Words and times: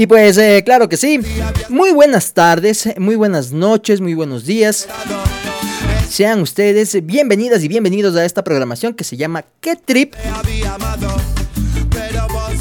Y 0.00 0.06
pues 0.06 0.38
eh, 0.38 0.62
claro 0.64 0.88
que 0.88 0.96
sí. 0.96 1.20
Muy 1.68 1.92
buenas 1.92 2.32
tardes, 2.32 2.88
muy 2.96 3.16
buenas 3.16 3.52
noches, 3.52 4.00
muy 4.00 4.14
buenos 4.14 4.46
días. 4.46 4.88
Sean 6.08 6.40
ustedes 6.40 7.04
bienvenidas 7.04 7.62
y 7.62 7.68
bienvenidos 7.68 8.16
a 8.16 8.24
esta 8.24 8.42
programación 8.42 8.94
que 8.94 9.04
se 9.04 9.18
llama 9.18 9.44
¿Qué 9.60 9.76
Trip? 9.76 10.14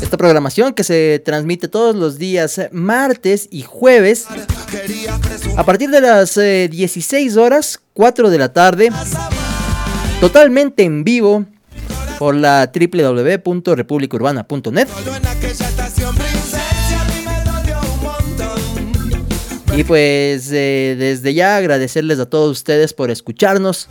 Esta 0.02 0.18
programación 0.18 0.73
que 0.73 0.84
se 0.84 1.22
transmite 1.23 1.70
todos 1.70 1.96
los 1.96 2.18
días 2.18 2.60
martes 2.73 3.48
y 3.49 3.62
jueves 3.62 4.26
a 5.55 5.63
partir 5.63 5.91
de 5.91 6.02
las 6.02 6.35
16 6.35 7.35
eh, 7.35 7.40
horas, 7.40 7.80
4 7.94 8.30
de 8.30 8.38
la 8.38 8.52
tarde, 8.52 8.90
totalmente 10.20 10.84
en 10.84 11.05
vivo 11.05 11.46
por 12.18 12.35
la 12.35 12.70
www.republicaurbana.net. 12.76 14.90
Y 19.76 19.84
pues 19.84 20.50
eh, 20.52 20.96
desde 20.98 21.34
ya 21.34 21.58
agradecerles 21.58 22.20
a 22.20 22.26
todos 22.26 22.52
ustedes 22.52 22.94
por 22.94 23.12
escucharnos. 23.12 23.88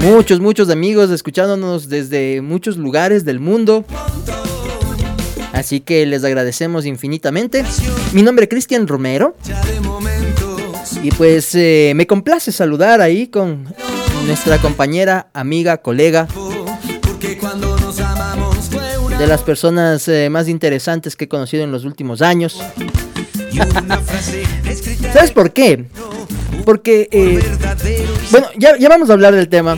Muchos, 0.00 0.40
muchos 0.40 0.68
amigos 0.68 1.10
escuchándonos 1.10 1.88
desde 1.88 2.42
muchos 2.42 2.76
lugares 2.76 3.24
del 3.24 3.40
mundo. 3.40 3.84
Así 5.52 5.80
que 5.80 6.06
les 6.06 6.24
agradecemos 6.24 6.86
infinitamente. 6.86 7.64
Mi 8.12 8.22
nombre 8.22 8.44
es 8.44 8.50
Cristian 8.50 8.86
Romero. 8.86 9.36
Y 11.02 11.10
pues 11.12 11.54
eh, 11.54 11.92
me 11.94 12.06
complace 12.06 12.52
saludar 12.52 13.00
ahí 13.00 13.28
con 13.28 13.64
nuestra 14.26 14.58
compañera, 14.58 15.28
amiga, 15.32 15.78
colega. 15.78 16.28
De 19.18 19.26
las 19.26 19.42
personas 19.42 20.08
eh, 20.08 20.28
más 20.30 20.48
interesantes 20.48 21.16
que 21.16 21.24
he 21.24 21.28
conocido 21.28 21.64
en 21.64 21.72
los 21.72 21.84
últimos 21.84 22.22
años. 22.22 22.60
¿Sabes 25.12 25.30
por 25.32 25.52
qué? 25.52 25.84
Porque, 26.64 27.08
eh, 27.10 27.40
bueno, 28.30 28.46
ya, 28.56 28.76
vamos 28.88 29.10
a 29.10 29.14
hablar 29.14 29.34
del 29.34 29.48
tema, 29.48 29.76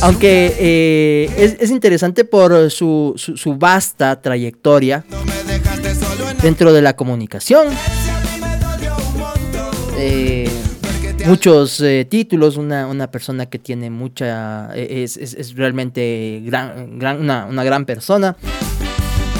aunque 0.00 0.54
eh, 0.58 1.56
es, 1.60 1.70
interesante 1.70 2.24
por 2.24 2.70
su, 2.70 3.14
su, 3.16 3.56
vasta 3.56 4.20
trayectoria 4.20 5.04
dentro 6.42 6.72
de 6.72 6.82
la 6.82 6.96
comunicación. 6.96 7.68
Eh, 9.96 10.50
muchos 11.26 11.82
títulos, 12.08 12.56
una, 12.56 13.10
persona 13.10 13.46
que 13.46 13.58
tiene 13.58 13.90
mucha, 13.90 14.74
es, 14.74 15.54
realmente 15.54 16.42
gran, 16.44 17.00
una, 17.00 17.64
gran 17.64 17.84
persona. 17.84 18.36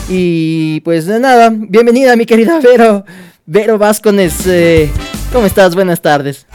Y 0.08 0.80
pues 0.80 1.06
nada, 1.06 1.50
bienvenida 1.50 2.14
mi 2.14 2.26
querida 2.26 2.60
Vero. 2.60 3.04
Vero 3.46 3.76
Vázquez, 3.76 4.46
eh, 4.46 4.90
¿cómo 5.30 5.44
estás? 5.44 5.74
Buenas 5.74 6.00
tardes. 6.00 6.46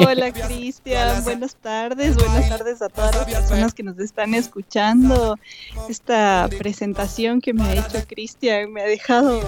Hola 0.00 0.32
Cristian, 0.32 1.22
buenas 1.24 1.56
tardes, 1.56 2.16
buenas 2.16 2.48
tardes 2.48 2.80
a 2.80 2.88
todas 2.88 3.14
las 3.14 3.26
personas 3.26 3.74
que 3.74 3.82
nos 3.82 3.98
están 3.98 4.32
escuchando. 4.32 5.38
Esta 5.88 6.48
presentación 6.58 7.42
que 7.42 7.52
me 7.52 7.64
ha 7.64 7.74
hecho 7.74 8.02
Cristian 8.08 8.72
me 8.72 8.80
ha 8.80 8.86
dejado 8.86 9.42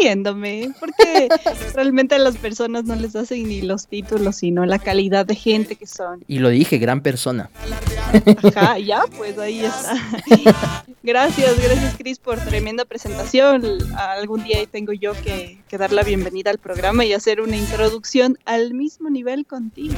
riéndome, 0.00 0.70
porque 0.80 1.28
realmente 1.74 2.16
a 2.16 2.18
las 2.18 2.36
personas 2.36 2.84
no 2.84 2.96
les 2.96 3.14
hacen 3.14 3.48
ni 3.48 3.62
los 3.62 3.86
títulos, 3.86 4.36
sino 4.36 4.66
la 4.66 4.80
calidad 4.80 5.24
de 5.24 5.36
gente 5.36 5.76
que 5.76 5.86
son. 5.86 6.24
Y 6.26 6.40
lo 6.40 6.48
dije, 6.48 6.78
gran 6.78 7.00
persona. 7.00 7.48
Ajá, 8.42 8.78
ya, 8.78 9.04
pues 9.16 9.38
ahí 9.38 9.64
está. 9.64 10.84
Gracias, 11.06 11.62
gracias 11.62 11.94
Cris 11.96 12.18
por 12.18 12.40
tremenda 12.40 12.84
presentación. 12.84 13.62
Algún 13.96 14.42
día 14.42 14.58
tengo 14.66 14.92
yo 14.92 15.12
que, 15.12 15.56
dar 15.70 15.92
la 15.92 16.02
bienvenida 16.02 16.50
al 16.50 16.58
programa 16.58 17.04
y 17.04 17.12
hacer 17.12 17.40
una 17.40 17.56
introducción 17.56 18.36
al 18.44 18.74
mismo 18.74 19.08
nivel 19.08 19.46
contigo. 19.46 19.94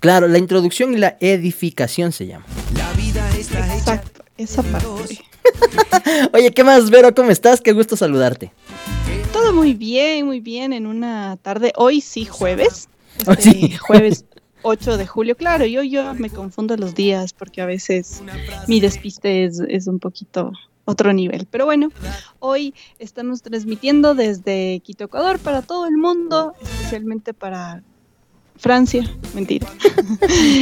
Claro, 0.00 0.26
la 0.26 0.38
introducción 0.38 0.94
y 0.94 0.96
la 0.96 1.16
edificación 1.20 2.10
se 2.10 2.26
llama. 2.26 2.44
La 2.76 2.92
vida 2.94 3.24
está 3.38 3.72
Exacto, 3.72 4.24
esa 4.36 4.64
parte. 4.64 5.20
Oye, 6.32 6.50
¿qué 6.50 6.64
más, 6.64 6.90
Vero? 6.90 7.14
¿Cómo 7.14 7.30
estás? 7.30 7.60
Qué 7.60 7.72
gusto 7.72 7.96
saludarte. 7.96 8.50
Todo 9.32 9.52
muy 9.52 9.74
bien, 9.74 10.26
muy 10.26 10.40
bien. 10.40 10.72
En 10.72 10.88
una 10.88 11.36
tarde, 11.40 11.72
hoy 11.76 12.00
sí, 12.00 12.24
jueves. 12.24 12.88
Este, 13.28 13.78
jueves 13.78 14.24
8 14.68 14.98
de 14.98 15.06
julio. 15.06 15.34
Claro, 15.34 15.64
yo, 15.64 15.82
yo 15.82 16.12
me 16.14 16.28
confundo 16.28 16.76
los 16.76 16.94
días 16.94 17.32
porque 17.32 17.62
a 17.62 17.66
veces 17.66 18.22
mi 18.66 18.80
despiste 18.80 19.44
es, 19.44 19.60
es 19.60 19.86
un 19.86 19.98
poquito 19.98 20.52
otro 20.84 21.12
nivel. 21.14 21.46
Pero 21.50 21.64
bueno, 21.64 21.90
hoy 22.38 22.74
estamos 22.98 23.40
transmitiendo 23.40 24.14
desde 24.14 24.80
Quito, 24.80 25.04
Ecuador, 25.04 25.38
para 25.38 25.62
todo 25.62 25.86
el 25.86 25.96
mundo, 25.96 26.52
especialmente 26.60 27.32
para 27.32 27.82
Francia, 28.58 29.08
mentira. 29.34 29.68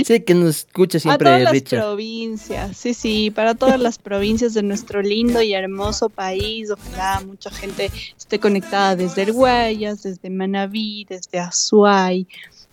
Sí, 0.05 0.21
que 0.21 0.35
nos 0.35 0.59
escucha 0.59 1.01
siempre. 1.01 1.29
A 1.29 1.39
todas 1.39 1.55
las 1.55 1.63
provincias, 1.63 2.77
sí, 2.77 2.95
sí, 2.95 3.31
para 3.31 3.55
todas 3.55 3.81
las 3.81 3.99
provincias 3.99 4.55
de 4.55 4.63
nuestro 4.63 5.03
lindo 5.03 5.43
y 5.43 5.55
hermoso 5.55 6.11
país. 6.11 6.71
Ojalá 6.71 7.23
mucha 7.27 7.51
gente 7.51 7.91
esté 8.17 8.39
conectada 8.39 8.95
desde 8.95 9.23
el 9.23 9.33
Guayas, 9.33 10.03
desde 10.03 10.31
Manabí, 10.31 11.07
desde 11.09 11.39
Azuay, 11.41 12.29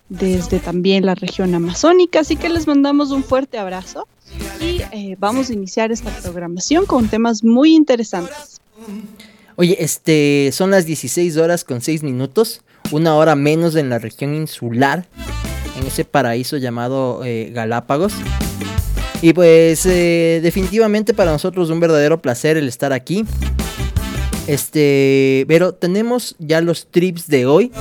desde 0.10 0.60
también 0.60 1.06
la 1.06 1.16
región 1.16 1.54
amazónica. 1.56 2.22
Así 2.22 2.36
que 2.36 2.50
les 2.50 2.68
mandamos 2.68 3.12
un 3.12 3.24
fuerte 3.24 3.58
abrazo 3.58 4.08
y 4.60 4.82
eh, 4.92 5.16
vamos 5.20 5.50
a 5.50 5.54
iniciar 5.54 5.92
esta 5.92 6.10
programación 6.22 6.86
con 6.86 7.08
temas 7.08 7.44
muy 7.44 7.76
interesantes. 7.76 8.62
Oye, 9.56 9.78
este, 9.80 10.50
son 10.52 10.72
las 10.72 10.86
16 10.86 11.38
horas 11.38 11.64
con 11.64 11.82
6 11.82 12.04
minutos 12.04 12.62
una 12.92 13.16
hora 13.16 13.36
menos 13.36 13.76
en 13.76 13.90
la 13.90 14.00
región 14.00 14.36
insular, 14.36 15.08
en 15.80 15.88
ese 15.88 16.06
paraíso 16.06 16.58
llamado 16.58 17.22
eh, 17.24 17.52
Galápagos. 17.54 18.14
Y 19.22 19.34
pues 19.34 19.86
eh, 19.86 20.42
definitivamente 20.44 21.14
para 21.14 21.32
nosotros 21.32 21.70
un 21.70 21.80
verdadero 21.80 22.22
placer 22.22 22.58
el 22.58 22.68
estar 22.68 22.92
aquí. 22.92 23.26
Este, 24.48 25.46
pero 25.48 25.74
tenemos 25.74 26.36
ya 26.40 26.60
los 26.60 26.88
trips 26.88 27.28
de 27.28 27.46
hoy. 27.46 27.72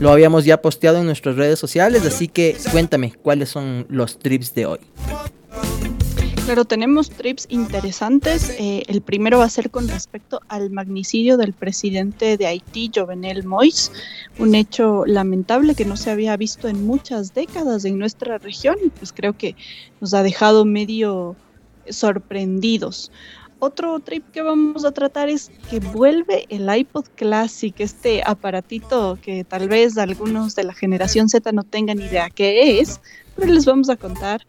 Lo 0.00 0.10
habíamos 0.10 0.46
ya 0.46 0.62
posteado 0.62 0.96
en 0.96 1.04
nuestras 1.04 1.36
redes 1.36 1.58
sociales, 1.58 2.06
así 2.06 2.26
que 2.26 2.56
cuéntame 2.72 3.12
cuáles 3.22 3.50
son 3.50 3.84
los 3.90 4.18
trips 4.18 4.54
de 4.54 4.64
hoy. 4.64 4.78
Claro, 6.46 6.64
tenemos 6.64 7.10
trips 7.10 7.46
interesantes. 7.50 8.48
Eh, 8.58 8.82
el 8.88 9.02
primero 9.02 9.38
va 9.38 9.44
a 9.44 9.50
ser 9.50 9.70
con 9.70 9.86
respecto 9.88 10.40
al 10.48 10.70
magnicidio 10.70 11.36
del 11.36 11.52
presidente 11.52 12.38
de 12.38 12.46
Haití, 12.46 12.90
Jovenel 12.92 13.44
Moïse, 13.44 13.92
un 14.38 14.54
hecho 14.54 15.04
lamentable 15.04 15.74
que 15.74 15.84
no 15.84 15.98
se 15.98 16.10
había 16.10 16.34
visto 16.38 16.66
en 16.66 16.86
muchas 16.86 17.34
décadas 17.34 17.84
en 17.84 17.98
nuestra 17.98 18.38
región 18.38 18.76
y 18.82 18.88
pues 18.88 19.12
creo 19.12 19.36
que 19.36 19.54
nos 20.00 20.14
ha 20.14 20.22
dejado 20.22 20.64
medio 20.64 21.36
sorprendidos. 21.90 23.12
Otro 23.62 24.00
trip 24.00 24.30
que 24.30 24.40
vamos 24.40 24.86
a 24.86 24.92
tratar 24.92 25.28
es 25.28 25.50
que 25.68 25.80
vuelve 25.80 26.46
el 26.48 26.74
iPod 26.74 27.04
Classic, 27.14 27.74
este 27.78 28.22
aparatito 28.24 29.18
que 29.20 29.44
tal 29.44 29.68
vez 29.68 29.98
algunos 29.98 30.54
de 30.54 30.64
la 30.64 30.72
generación 30.72 31.28
Z 31.28 31.52
no 31.52 31.62
tengan 31.62 32.00
idea 32.00 32.30
qué 32.30 32.80
es, 32.80 33.00
pero 33.36 33.52
les 33.52 33.66
vamos 33.66 33.90
a 33.90 33.96
contar 33.96 34.46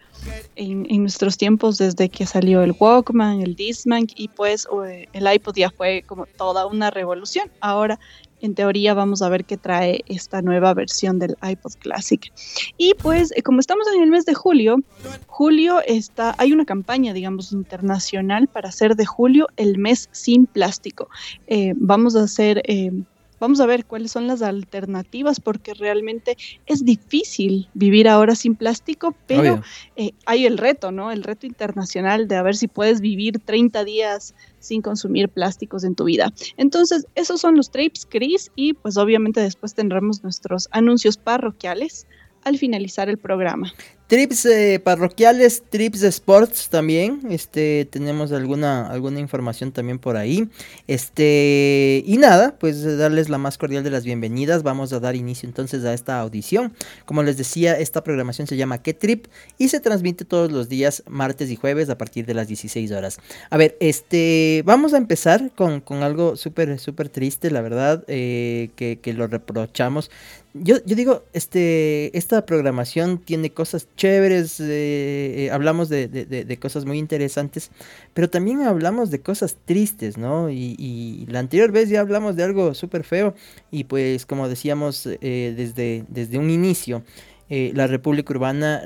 en, 0.55 0.85
nuestros 1.01 1.37
tiempos 1.37 1.77
desde 1.77 2.07
que 2.07 2.25
salió 2.25 2.63
el 2.63 2.73
Walkman, 2.79 3.41
el 3.41 3.55
Discman 3.55 4.07
y 4.15 4.29
pues 4.29 4.65
eh, 4.87 5.09
el 5.11 5.33
iPod 5.33 5.55
ya 5.55 5.71
fue 5.71 6.03
como 6.07 6.25
toda 6.25 6.65
una 6.65 6.89
revolución. 6.89 7.51
Ahora 7.59 7.99
en 8.41 8.55
teoría 8.55 8.93
vamos 8.93 9.21
a 9.21 9.29
ver 9.29 9.45
qué 9.45 9.57
trae 9.57 10.03
esta 10.07 10.41
nueva 10.41 10.73
versión 10.73 11.19
del 11.19 11.35
iPod 11.41 11.73
Classic. 11.79 12.31
Y 12.77 12.93
pues 12.95 13.31
eh, 13.35 13.41
como 13.41 13.59
estamos 13.59 13.88
en 13.95 14.03
el 14.03 14.09
mes 14.09 14.25
de 14.25 14.33
julio, 14.33 14.77
julio 15.27 15.81
está, 15.85 16.35
hay 16.38 16.51
una 16.51 16.65
campaña, 16.65 17.13
digamos, 17.13 17.51
internacional 17.51 18.47
para 18.47 18.69
hacer 18.69 18.95
de 18.95 19.05
julio 19.05 19.47
el 19.57 19.77
mes 19.77 20.09
sin 20.11 20.45
plástico. 20.45 21.09
Eh, 21.47 21.73
vamos 21.75 22.15
a 22.15 22.23
hacer 22.23 22.61
Vamos 23.41 23.59
a 23.59 23.65
ver 23.65 23.85
cuáles 23.85 24.11
son 24.11 24.27
las 24.27 24.43
alternativas 24.43 25.39
porque 25.39 25.73
realmente 25.73 26.38
es 26.67 26.85
difícil 26.85 27.67
vivir 27.73 28.07
ahora 28.07 28.35
sin 28.35 28.55
plástico, 28.55 29.15
pero 29.25 29.63
eh, 29.95 30.11
hay 30.27 30.45
el 30.45 30.59
reto, 30.59 30.91
¿no? 30.91 31.11
El 31.11 31.23
reto 31.23 31.47
internacional 31.47 32.27
de 32.27 32.35
a 32.35 32.43
ver 32.43 32.55
si 32.55 32.67
puedes 32.67 33.01
vivir 33.01 33.39
30 33.39 33.83
días 33.83 34.35
sin 34.59 34.83
consumir 34.83 35.27
plásticos 35.27 35.83
en 35.83 35.95
tu 35.95 36.03
vida. 36.03 36.31
Entonces, 36.55 37.07
esos 37.15 37.41
son 37.41 37.55
los 37.57 37.71
trips, 37.71 38.05
Chris, 38.07 38.51
y 38.55 38.73
pues 38.73 38.95
obviamente 38.97 39.41
después 39.41 39.73
tendremos 39.73 40.21
nuestros 40.21 40.69
anuncios 40.71 41.17
parroquiales 41.17 42.05
al 42.43 42.57
finalizar 42.57 43.09
el 43.09 43.17
programa. 43.17 43.73
Trips 44.11 44.45
eh, 44.45 44.81
parroquiales, 44.83 45.63
trips 45.69 46.01
de 46.01 46.09
sports 46.09 46.67
también. 46.67 47.21
Este, 47.29 47.88
tenemos 47.89 48.33
alguna, 48.33 48.88
alguna 48.88 49.21
información 49.21 49.71
también 49.71 49.99
por 49.99 50.17
ahí. 50.17 50.49
Este, 50.85 52.03
y 52.05 52.17
nada, 52.17 52.57
pues 52.59 52.97
darles 52.97 53.29
la 53.29 53.38
más 53.38 53.57
cordial 53.57 53.85
de 53.85 53.89
las 53.89 54.03
bienvenidas. 54.03 54.63
Vamos 54.63 54.91
a 54.91 54.99
dar 54.99 55.15
inicio 55.15 55.47
entonces 55.47 55.85
a 55.85 55.93
esta 55.93 56.19
audición. 56.19 56.73
Como 57.05 57.23
les 57.23 57.38
decía, 57.38 57.79
esta 57.79 58.03
programación 58.03 58.47
se 58.47 58.57
llama 58.57 58.83
¿Qué 58.83 58.93
Trip? 58.93 59.27
Y 59.57 59.69
se 59.69 59.79
transmite 59.79 60.25
todos 60.25 60.51
los 60.51 60.67
días, 60.67 61.03
martes 61.07 61.49
y 61.49 61.55
jueves, 61.55 61.89
a 61.89 61.97
partir 61.97 62.25
de 62.25 62.33
las 62.33 62.49
16 62.49 62.91
horas. 62.91 63.17
A 63.49 63.55
ver, 63.55 63.77
este, 63.79 64.61
vamos 64.65 64.93
a 64.93 64.97
empezar 64.97 65.51
con, 65.55 65.81
algo 66.03 66.35
súper, 66.35 66.79
súper 66.79 67.07
triste, 67.07 67.49
la 67.49 67.61
verdad, 67.61 68.03
eh, 68.09 68.71
que 68.75 69.13
lo 69.13 69.27
reprochamos 69.27 70.11
yo, 70.53 70.77
yo 70.86 70.95
digo, 70.95 71.24
este, 71.33 72.15
esta 72.18 72.45
programación 72.45 73.19
tiene 73.19 73.51
cosas 73.51 73.88
chéveres, 73.95 74.59
eh, 74.59 75.45
eh, 75.45 75.51
hablamos 75.51 75.88
de, 75.88 76.07
de, 76.07 76.57
cosas 76.57 76.83
muy 76.86 76.98
interesantes, 76.98 77.71
pero 78.13 78.30
también 78.30 78.62
hablamos 78.63 79.12
de 79.12 79.21
cosas 79.21 79.56
tristes, 79.65 80.18
¿no? 80.18 80.50
Y, 80.50 80.75
y 80.77 81.25
la 81.27 81.39
anterior 81.39 81.71
vez 81.71 81.89
ya 81.89 82.01
hablamos 82.01 82.36
de 82.36 82.44
algo 82.44 82.74
súper 82.74 83.03
feo 83.03 83.33
y 83.71 83.86
pues 83.86 84.25
como 84.25 84.50
decíamos 84.50 85.07
eh, 85.07 85.53
desde, 85.56 86.06
desde 86.09 86.38
un 86.38 86.50
inicio, 86.50 87.03
la 87.50 87.86
República 87.86 88.31
Urbana 88.31 88.81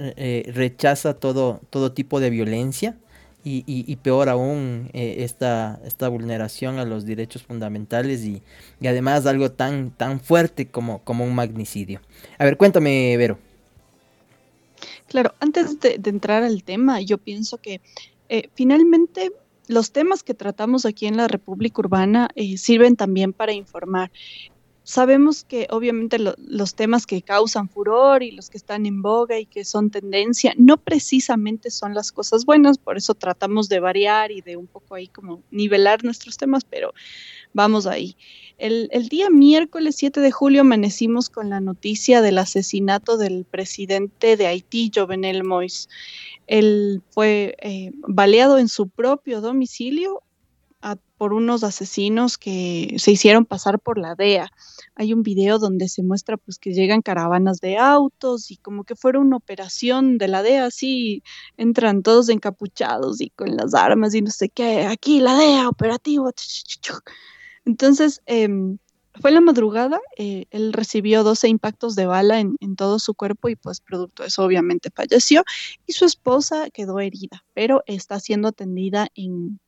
rechaza 0.47 1.13
todo, 1.13 1.61
todo 1.69 1.91
tipo 1.91 2.19
de 2.19 2.31
violencia, 2.31 2.97
y, 3.47 3.95
peor 3.97 4.27
aún 4.27 4.89
eh, 4.93 5.17
esta, 5.19 5.79
esta 5.85 6.07
vulneración 6.07 6.79
a 6.79 6.85
los 6.85 7.05
derechos 7.05 7.43
fundamentales 7.43 8.25
y, 8.25 8.41
y, 8.81 8.87
además 8.87 9.27
algo 9.27 9.51
tan, 9.51 9.91
tan 9.91 10.19
fuerte 10.19 10.67
como, 10.67 11.03
como 11.03 11.23
un 11.23 11.35
magnicidio. 11.35 12.01
A 12.39 12.45
ver, 12.45 12.57
cuéntame, 12.57 13.15
Vero. 13.17 13.37
Claro, 15.07 15.33
antes 15.39 15.79
de, 15.79 15.99
entrar 16.05 16.43
al 16.43 16.63
tema, 16.63 17.01
yo 17.01 17.17
pienso 17.17 17.57
que 17.57 17.81
eh, 18.29 18.49
finalmente 18.55 19.31
los 19.67 19.91
temas 19.91 20.23
que 20.23 20.33
tratamos 20.33 20.85
aquí 20.85 21.05
en 21.05 21.17
la 21.17 21.27
República 21.27 21.79
Urbana 21.79 22.29
eh, 22.35 22.57
sirven 22.57 22.95
también 22.95 23.31
para 23.31 23.53
informar. 23.53 24.11
Sabemos 24.87 25.43
que 25.43 25.65
obviamente 25.71 26.19
los 26.19 26.75
temas 26.75 27.07
que 27.07 27.23
causan 27.23 27.69
furor 27.69 28.21
y 28.21 28.29
los 28.29 28.51
que 28.51 28.57
están 28.57 28.85
en 28.85 29.01
boga 29.01 29.39
y 29.39 29.47
que 29.47 29.65
son 29.65 29.89
tendencia 29.89 30.53
no 30.57 30.77
precisamente 30.77 31.71
son 31.71 31.95
las 31.95 32.11
cosas 32.11 32.45
buenas, 32.45 32.77
por 32.77 32.95
eso 32.95 33.15
tratamos 33.15 33.67
de 33.67 33.79
variar 33.79 34.31
y 34.31 34.41
de 34.41 34.57
un 34.57 34.67
poco 34.67 34.93
ahí 34.93 35.07
como 35.07 35.41
nivelar 35.49 36.03
nuestros 36.03 36.37
temas, 36.37 36.63
pero 36.63 36.93
vamos 37.51 37.87
ahí. 37.87 38.15
El, 38.59 38.89
día 39.09 39.31
miércoles 39.31 39.95
7 39.97 40.21
de 40.21 40.31
julio 40.31 40.61
amanecimos 40.61 41.31
con 41.31 41.49
la 41.49 41.59
noticia 41.61 42.21
del 42.21 42.37
asesinato 42.37 43.17
del 43.17 43.43
presidente 43.43 44.37
de 44.37 44.45
Haití, 44.45 44.91
Jovenel 44.93 45.43
Moïse. 45.43 45.89
Él 46.45 47.01
fue 47.09 47.55
eh, 47.59 47.91
baleado 48.07 48.59
en 48.59 48.67
su 48.67 48.87
propio 48.87 49.41
domicilio 49.41 50.21
por 51.17 51.33
unos 51.33 51.63
asesinos 51.63 52.37
que 52.37 52.95
se 52.97 53.11
hicieron 53.11 53.45
pasar 53.45 53.79
por 53.79 53.97
la 53.97 54.15
DEA. 54.15 54.51
Hay 54.95 55.13
un 55.13 55.23
video 55.23 55.59
donde 55.59 55.87
se 55.87 56.03
muestra 56.03 56.37
pues 56.37 56.59
que 56.59 56.73
llegan 56.73 57.01
caravanas 57.01 57.59
de 57.59 57.77
autos 57.77 58.51
y 58.51 58.57
como 58.57 58.83
que 58.83 58.95
fuera 58.95 59.19
una 59.19 59.37
operación 59.37 60.17
de 60.17 60.27
la 60.27 60.43
DEA, 60.43 60.65
así 60.65 61.23
entran 61.57 62.03
todos 62.03 62.29
encapuchados 62.29 63.21
y 63.21 63.29
con 63.29 63.55
las 63.55 63.73
armas 63.73 64.13
y 64.13 64.21
no 64.21 64.31
sé 64.31 64.49
qué, 64.49 64.85
aquí 64.85 65.19
la 65.19 65.35
DEA, 65.35 65.69
operativo. 65.69 66.31
Entonces, 67.65 68.21
em, 68.25 68.77
fue 69.21 69.31
la 69.31 69.39
madrugada, 69.41 70.01
eh, 70.17 70.45
él 70.51 70.73
recibió 70.73 71.23
12 71.23 71.47
impactos 71.47 71.95
de 71.95 72.05
bala 72.05 72.39
en, 72.41 72.57
en, 72.59 72.75
todo 72.75 72.99
su 72.99 73.13
cuerpo 73.13 73.47
y 73.47 73.55
pues 73.55 73.79
producto 73.79 74.23
de 74.23 74.27
eso 74.27 74.43
obviamente 74.43 74.89
falleció 74.93 75.43
y 75.87 75.93
su 75.93 76.03
esposa 76.03 76.69
quedó 76.69 76.99
herida, 76.99 77.45
pero 77.53 77.81
está 77.87 78.19
siendo 78.19 78.49
atendida 78.49 79.07
en, 79.15 79.59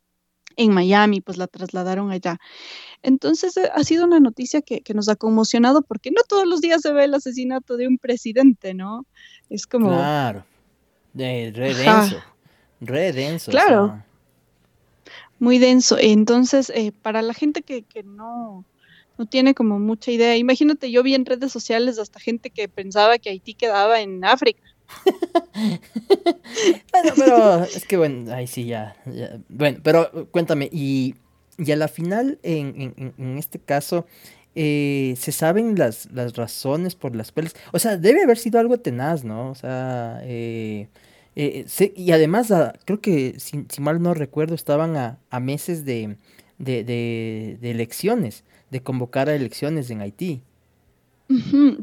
en 0.57 0.74
Miami, 0.74 1.21
pues 1.21 1.38
la 1.38 1.48
trasladaron 1.48 2.12
allá. 2.12 2.39
Entonces 3.04 3.56
eh, 3.57 3.69
ha 3.74 3.83
sido 3.83 4.06
una 4.06 4.19
noticia 4.19 4.62
que, 4.62 4.81
nos 4.94 5.07
ha 5.07 5.15
conmocionado 5.15 5.83
porque 5.83 6.12
no 6.12 6.21
todos 6.27 6.45
los 6.45 6.59
días 6.62 6.81
se 6.81 6.92
ve 6.92 7.06
el 7.06 7.13
asesinato 7.13 7.77
de 7.77 7.88
un 7.88 7.98
presidente, 7.98 8.74
¿no? 8.74 9.06
Es 9.50 9.65
como... 9.68 9.89
Claro, 9.89 10.44
de, 11.13 11.51
re 11.56 11.74
denso, 11.74 12.18
re 12.81 13.13
denso. 13.13 13.51
Claro, 13.51 14.04
muy 15.39 15.59
denso. 15.59 15.98
Entonces, 16.00 16.71
eh, 16.71 16.92
para 16.92 17.21
la 17.21 17.33
gente 17.33 17.62
que, 17.62 17.83
que 17.83 18.03
no, 18.03 18.65
no 19.18 19.25
tiene 19.27 19.53
como 19.53 19.80
mucha 19.80 20.12
idea, 20.12 20.36
imagínate, 20.36 20.92
yo 20.92 21.03
vi 21.03 21.13
en 21.13 21.25
redes 21.25 21.51
sociales 21.51 22.00
hasta 22.00 22.19
gente 22.19 22.50
que 22.50 22.68
pensaba 22.68 23.19
que 23.19 23.30
Haití 23.30 23.53
quedaba 23.53 24.01
en 24.01 24.25
África. 24.25 24.62
bueno, 26.92 27.12
pero 27.16 27.63
es 27.63 27.86
que 27.86 27.98
bueno, 27.98 28.34
ahí 28.34 28.48
sí 28.48 28.66
ya, 28.66 28.95
Bueno, 29.50 29.80
pero 29.84 30.28
cuéntame, 30.31 30.69
y, 30.72 31.16
y 31.57 31.72
a 31.72 31.75
la 31.75 31.88
final, 31.88 32.39
en, 32.44 33.13
en, 33.18 33.38
este 33.38 33.60
caso, 33.60 34.06
eh, 34.56 35.16
¿se 35.18 35.31
saben 35.31 35.78
las, 35.78 36.12
las 36.12 36.36
razones 36.36 36.95
por 36.95 37.16
las 37.16 37.31
cuales... 37.31 37.56
O 37.74 37.80
sea, 37.80 37.98
debe 37.98 38.24
haber 38.24 38.38
sido 38.38 38.60
algo 38.60 38.80
tenaz, 38.80 39.24
¿no? 39.24 39.51
O 39.51 39.56
sea, 39.56 40.19
eh, 40.24 40.88
eh, 41.36 41.66
y 41.95 42.12
además, 42.12 42.51
ah, 42.51 42.74
creo 42.86 43.01
que, 43.01 43.39
si, 43.39 43.66
mal 43.80 44.01
no 44.01 44.13
recuerdo, 44.13 44.56
estaban 44.56 44.98
a, 44.98 45.19
a 45.30 45.39
meses 45.39 45.86
de, 45.86 46.18
de, 46.57 46.84
de 46.84 47.72
elecciones, 47.72 48.44
de 48.72 48.81
convocar 48.81 49.30
a 49.30 49.36
elecciones 49.36 49.89
en 49.89 50.01
Haití 50.01 50.44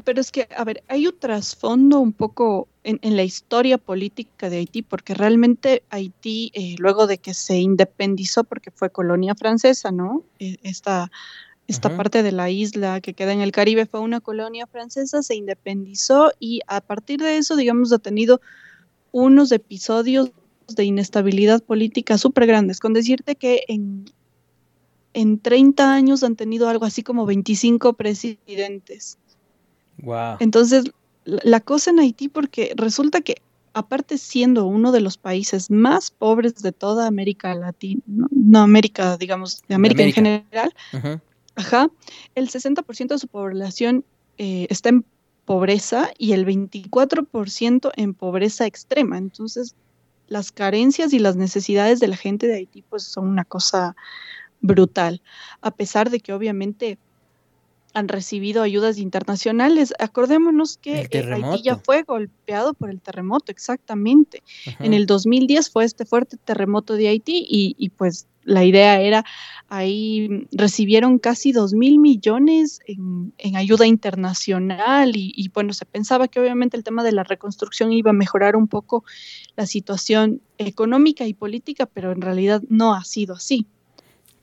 pero 0.03 0.21
es 0.21 0.31
que, 0.31 0.47
a 0.55 0.63
ver, 0.63 0.83
hay 0.87 1.07
un 1.07 1.17
trasfondo 1.19 1.99
un 1.99 2.13
poco 2.13 2.67
en, 2.83 3.15
la 3.15 3.23
historia 3.23 3.77
política 3.77 4.49
de 4.49 4.57
Haití, 4.57 4.81
porque 4.81 5.13
realmente 5.13 5.83
Haití, 5.89 6.51
eh, 6.53 6.75
luego 6.79 7.07
de 7.07 7.17
que 7.17 7.33
se 7.33 7.57
independizó, 7.57 8.43
porque 8.43 8.71
fue 8.71 8.89
colonia 8.89 9.35
francesa, 9.35 9.91
¿no? 9.91 10.23
E, 10.39 10.57
esta, 10.63 11.11
esta 11.67 11.95
parte 11.95 12.23
de 12.23 12.31
la 12.31 12.49
isla 12.49 13.01
que 13.01 13.13
queda 13.13 13.33
en 13.33 13.41
el 13.41 13.51
Caribe 13.51 13.85
fue 13.85 13.99
una 13.99 14.21
colonia 14.21 14.67
francesa, 14.67 15.23
se 15.23 15.35
independizó 15.35 16.31
y 16.39 16.61
a 16.67 16.81
partir 16.81 17.21
de 17.21 17.37
eso, 17.37 17.55
digamos, 17.55 17.91
ha 17.91 17.99
tenido 17.99 18.41
unos 19.11 19.51
episodios 19.51 20.31
de 20.67 20.83
inestabilidad 20.83 21.63
política 21.63 22.17
súper 22.17 22.47
grandes, 22.47 22.79
con 22.79 22.93
decirte 22.93 23.35
que 23.35 23.63
en, 23.67 24.05
en 25.13 25.39
30 25.39 25.93
años 25.93 26.23
han 26.23 26.35
tenido 26.35 26.67
algo 26.67 26.85
así 26.85 27.03
como 27.03 27.25
25 27.25 27.93
presidentes. 27.93 29.17
Entonces, 30.39 30.85
la 31.25 31.59
cosa 31.59 31.91
en 31.91 31.99
Haití, 31.99 32.29
porque 32.29 32.73
resulta 32.75 33.21
que 33.21 33.35
aparte 33.73 34.17
siendo 34.17 34.65
uno 34.65 34.91
de 34.91 35.01
los 35.01 35.17
países 35.17 35.69
más 35.69 36.11
pobres 36.11 36.55
de 36.61 36.71
toda 36.71 37.07
América 37.07 37.53
Latina, 37.55 38.01
no, 38.05 38.59
América, 38.59 39.17
digamos, 39.17 39.63
de 39.67 39.75
América, 39.75 40.03
en 40.03 40.13
general, 40.13 40.73
ajá, 41.55 41.89
el 42.35 42.49
60% 42.49 43.07
de 43.07 43.17
su 43.17 43.27
población 43.27 44.05
eh, 44.37 44.67
está 44.69 44.89
en 44.89 45.05
pobreza 45.43 46.09
y 46.17 46.31
el 46.31 46.45
24% 46.45 47.91
en 47.95 48.13
pobreza 48.13 48.65
extrema. 48.65 49.17
Entonces, 49.17 49.75
las 50.27 50.51
carencias 50.51 51.13
y 51.13 51.19
las 51.19 51.35
necesidades 51.35 51.99
de 51.99 52.07
la 52.07 52.17
gente 52.17 52.47
de 52.47 52.55
Haití 52.55 52.81
pues 52.81 53.03
son 53.03 53.27
una 53.27 53.43
cosa 53.43 53.95
brutal, 54.61 55.21
a 55.61 55.71
pesar 55.71 56.09
de 56.09 56.19
que 56.19 56.33
obviamente 56.33 56.97
han 57.95 58.09
recibido 58.09 58.61
ayudas 58.61 58.97
internacionales. 58.97 59.93
Acordémonos 59.99 60.77
que 60.77 61.07
Haití 61.11 61.63
ya 61.63 61.77
fue 61.77 62.03
golpeado 62.03 62.73
por 62.73 62.89
el 62.89 62.99
terremoto, 62.99 63.53
exactamente. 63.53 64.43
En 64.79 64.93
el 64.93 65.05
2010 65.05 65.71
fue 65.71 65.85
este 65.85 66.05
fuerte 66.05 66.35
terremoto 66.35 66.95
de 66.95 67.07
Haití 67.07 67.45
y, 67.49 67.89
pues 67.91 68.27
la 68.43 68.65
idea 68.65 68.99
era, 68.99 69.23
ahí 69.69 70.45
recibieron 70.51 71.19
casi 71.19 71.53
2 71.53 71.73
mil 71.73 71.97
millones 71.97 72.79
en, 72.85 73.33
ayuda 73.55 73.87
internacional 73.87 75.15
y, 75.15 75.33
y, 75.33 75.47
bueno, 75.49 75.71
se 75.71 75.85
pensaba 75.85 76.27
que 76.27 76.41
obviamente 76.41 76.75
el 76.75 76.83
tema 76.83 77.01
de 77.01 77.13
la 77.13 77.23
reconstrucción 77.23 77.93
iba 77.93 78.11
a 78.11 78.13
mejorar 78.13 78.57
un 78.57 78.67
poco 78.67 79.05
la 79.55 79.65
situación 79.65 80.41
económica 80.57 81.25
y 81.25 81.33
política, 81.33 81.85
pero 81.85 82.11
en 82.11 82.21
realidad 82.21 82.61
no 82.67 82.93
ha 82.93 83.05
sido 83.05 83.35
así. 83.35 83.65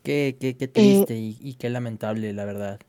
Qué, 0.03 0.37
qué, 0.41 0.57
qué 0.57 0.69
triste 0.69 1.19
y, 1.19 1.37
y 1.39 1.55
qué 1.55 1.69
lamentable, 1.69 2.33
la 2.33 2.47
verdad. 2.47 2.81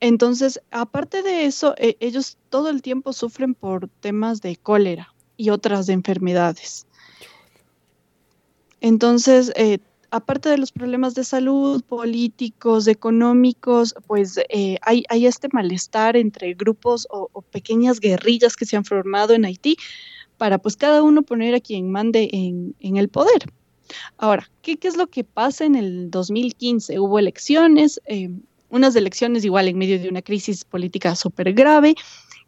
Entonces, 0.00 0.60
aparte 0.70 1.22
de 1.22 1.46
eso, 1.46 1.74
e, 1.76 1.96
ellos 2.00 2.38
todo 2.50 2.70
el 2.70 2.82
tiempo 2.82 3.12
sufren 3.12 3.54
por 3.54 3.88
temas 4.00 4.40
de 4.40 4.56
cólera 4.56 5.14
y 5.36 5.50
otras 5.50 5.88
enfermedades. 5.88 6.86
Entonces, 8.80 9.52
eh, 9.56 9.78
aparte 10.10 10.48
de 10.48 10.58
los 10.58 10.72
problemas 10.72 11.14
de 11.14 11.24
salud, 11.24 11.82
políticos, 11.82 12.86
económicos, 12.86 13.94
pues 14.06 14.38
eh, 14.48 14.78
hay, 14.82 15.04
este 15.26 15.48
malestar 15.52 16.16
entre 16.16 16.54
grupos 16.54 17.06
o, 17.10 17.28
pequeñas 17.42 18.00
guerrillas 18.00 18.56
que 18.56 18.66
se 18.66 18.76
han 18.76 18.84
formado 18.84 19.34
en 19.34 19.44
Haití 19.44 19.76
para 20.36 20.58
pues 20.58 20.76
cada 20.76 21.02
uno 21.02 21.22
poner 21.22 21.54
a 21.54 21.60
quien 21.60 21.90
mande 21.90 22.28
en, 22.32 22.96
el 22.96 23.08
poder. 23.08 23.52
Ahora, 24.16 24.48
¿qué, 24.62 24.78
es 24.80 24.96
lo 24.96 25.08
que 25.08 25.24
pasa 25.24 25.64
en 25.64 25.74
el 25.74 26.10
2015? 26.10 27.00
Hubo 27.00 27.18
elecciones, 27.18 28.00
eh, 28.06 28.30
unas 28.70 28.94
elecciones 28.96 29.44
igual 29.44 29.68
en 29.68 29.78
medio 29.78 29.98
de 29.98 30.08
una 30.08 30.22
crisis 30.22 30.64
política 30.64 31.14
súper 31.16 31.52
grave 31.52 31.94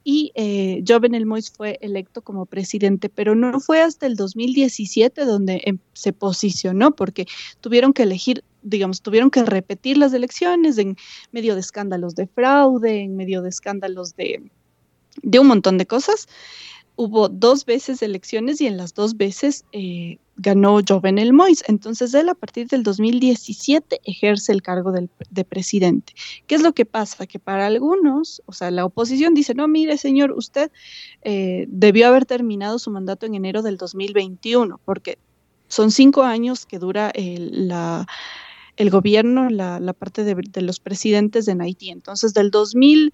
y 0.02 0.32
eh, 0.34 0.82
Jovenel 0.86 1.26
Mois 1.26 1.50
fue 1.50 1.78
electo 1.82 2.22
como 2.22 2.46
presidente, 2.46 3.08
pero 3.08 3.34
no 3.34 3.60
fue 3.60 3.82
hasta 3.82 4.06
el 4.06 4.16
2017 4.16 5.24
donde 5.24 5.60
em, 5.64 5.78
se 5.92 6.12
posicionó, 6.12 6.92
porque 6.92 7.26
tuvieron 7.60 7.92
que 7.92 8.04
elegir, 8.04 8.42
digamos, 8.62 9.02
tuvieron 9.02 9.30
que 9.30 9.44
repetir 9.44 9.98
las 9.98 10.14
elecciones 10.14 10.78
en 10.78 10.96
medio 11.32 11.54
de 11.54 11.60
escándalos 11.60 12.14
de 12.14 12.26
fraude, 12.26 13.02
en 13.02 13.16
medio 13.16 13.42
de 13.42 13.50
escándalos 13.50 14.16
de, 14.16 14.42
de 15.22 15.38
un 15.38 15.46
montón 15.46 15.76
de 15.76 15.86
cosas 15.86 16.28
hubo 17.00 17.30
dos 17.30 17.64
veces 17.64 18.02
elecciones 18.02 18.60
y 18.60 18.66
en 18.66 18.76
las 18.76 18.92
dos 18.92 19.16
veces 19.16 19.64
eh, 19.72 20.18
ganó 20.36 20.80
Jovenel 20.86 21.32
Mois. 21.32 21.64
Entonces 21.66 22.12
él 22.12 22.28
a 22.28 22.34
partir 22.34 22.68
del 22.68 22.82
2017 22.82 24.02
ejerce 24.04 24.52
el 24.52 24.60
cargo 24.60 24.92
de 24.92 25.44
presidente. 25.46 26.12
¿Qué 26.46 26.56
es 26.56 26.60
lo 26.60 26.74
que 26.74 26.84
pasa? 26.84 27.26
Que 27.26 27.38
para 27.38 27.64
algunos, 27.64 28.42
o 28.44 28.52
sea, 28.52 28.70
la 28.70 28.84
oposición 28.84 29.32
dice, 29.32 29.54
no, 29.54 29.66
mire 29.66 29.96
señor, 29.96 30.32
usted 30.32 30.70
eh, 31.22 31.64
debió 31.70 32.06
haber 32.06 32.26
terminado 32.26 32.78
su 32.78 32.90
mandato 32.90 33.24
en 33.24 33.34
enero 33.34 33.62
del 33.62 33.78
2021, 33.78 34.78
porque 34.84 35.16
son 35.68 35.92
cinco 35.92 36.24
años 36.24 36.66
que 36.66 36.78
dura 36.78 37.10
el, 37.14 37.70
gobierno, 38.90 39.48
la, 39.48 39.94
parte 39.94 40.22
de, 40.22 40.34
de, 40.34 40.60
los 40.60 40.80
presidentes 40.80 41.48
en 41.48 41.62
Haití. 41.62 41.88
Entonces, 41.88 42.34
del 42.34 42.50
2000 42.50 43.10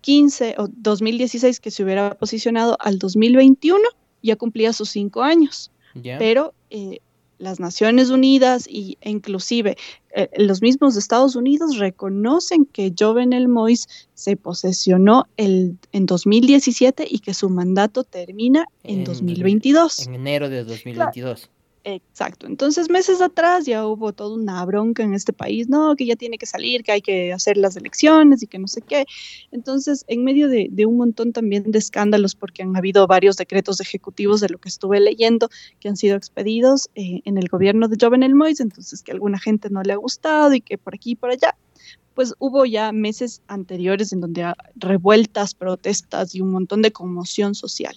15 0.00 0.56
o 0.58 0.68
2016 0.68 1.60
que 1.60 1.70
se 1.70 1.82
hubiera 1.82 2.14
posicionado 2.14 2.76
al 2.80 2.98
2021, 2.98 3.80
ya 4.22 4.36
cumplía 4.36 4.72
sus 4.72 4.90
cinco 4.90 5.22
años. 5.22 5.70
Pero 6.18 6.54
eh, 6.70 7.00
las 7.38 7.58
Naciones 7.58 8.10
Unidas 8.10 8.66
y, 8.68 8.96
e 9.00 9.10
inclusive 9.10 9.76
eh, 10.14 10.28
los 10.36 10.62
mismos 10.62 10.96
Estados 10.96 11.34
Unidos 11.34 11.78
reconocen 11.78 12.66
que 12.66 12.92
Jovenel 12.96 13.48
Mois 13.48 13.88
se 14.14 14.36
posesionó 14.36 15.26
el, 15.36 15.76
en 15.92 16.06
2017 16.06 17.06
y 17.10 17.18
que 17.20 17.34
su 17.34 17.48
mandato 17.48 18.04
termina 18.04 18.66
en, 18.84 19.04
2022. 19.04 20.06
En 20.06 20.14
enero 20.14 20.48
de 20.48 20.64
2022. 20.64 21.50
Exacto. 21.82 22.46
Entonces, 22.46 22.90
meses 22.90 23.22
atrás 23.22 23.64
ya 23.64 23.86
hubo 23.86 24.12
toda 24.12 24.34
una 24.34 24.62
bronca 24.66 25.02
en 25.02 25.14
este 25.14 25.32
país, 25.32 25.68
no, 25.70 25.96
que 25.96 26.04
ya 26.04 26.14
tiene 26.14 26.36
que 26.36 26.44
salir, 26.44 26.82
que 26.82 26.92
hay 26.92 27.00
que 27.00 27.32
hacer 27.32 27.56
las 27.56 27.74
elecciones 27.74 28.42
y 28.42 28.46
que 28.46 28.58
no 28.58 28.66
sé 28.68 28.82
qué. 28.82 29.06
Entonces, 29.50 30.04
en 30.06 30.22
medio 30.22 30.48
de, 30.48 30.68
un 30.86 30.98
montón 30.98 31.32
también 31.32 31.70
de 31.70 31.78
escándalos, 31.78 32.34
porque 32.34 32.62
han 32.62 32.76
habido 32.76 33.06
varios 33.06 33.36
decretos 33.36 33.80
ejecutivos 33.80 34.40
de 34.40 34.50
lo 34.50 34.58
que 34.58 34.68
estuve 34.68 35.00
leyendo 35.00 35.48
que 35.78 35.88
han 35.88 35.96
sido 35.96 36.16
expedidos 36.16 36.90
eh, 36.96 37.22
en 37.24 37.38
el 37.38 37.48
gobierno 37.48 37.88
de 37.88 37.96
Jovenel 37.98 38.34
Mois, 38.34 38.60
entonces 38.60 39.02
que 39.02 39.12
a 39.12 39.14
alguna 39.14 39.38
gente 39.38 39.70
no 39.70 39.82
le 39.82 39.94
ha 39.94 39.96
gustado 39.96 40.52
y 40.52 40.60
que 40.60 40.76
por 40.76 40.94
aquí 40.94 41.12
y 41.12 41.16
por 41.16 41.30
allá 41.30 41.56
pues 42.14 42.34
hubo 42.38 42.66
ya 42.66 42.92
meses 42.92 43.40
anteriores 43.46 44.12
en 44.12 44.20
donde 44.20 44.52
revueltas, 44.74 45.54
protestas 45.54 46.34
y 46.34 46.42
un 46.42 46.50
montón 46.50 46.82
de 46.82 46.92
conmoción 46.92 47.54
social. 47.54 47.94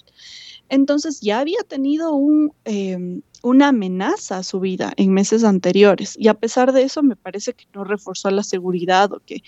Entonces 0.73 1.21
ya 1.21 1.39
había 1.39 1.59
tenido 1.67 2.13
un, 2.13 2.51
em, 2.65 3.21
una 3.43 3.67
amenaza 3.67 4.37
a 4.37 4.43
su 4.43 4.59
vida 4.59 4.91
en 4.97 5.13
meses 5.13 5.43
anteriores 5.43 6.15
y 6.17 6.29
a 6.29 6.33
pesar 6.33 6.73
de 6.73 6.81
eso 6.81 7.03
me 7.03 7.15
parece 7.15 7.53
que 7.53 7.65
no 7.75 7.83
reforzó 7.83 8.31
la 8.31 8.41
seguridad 8.41 9.13
o 9.13 9.19
que, 9.19 9.43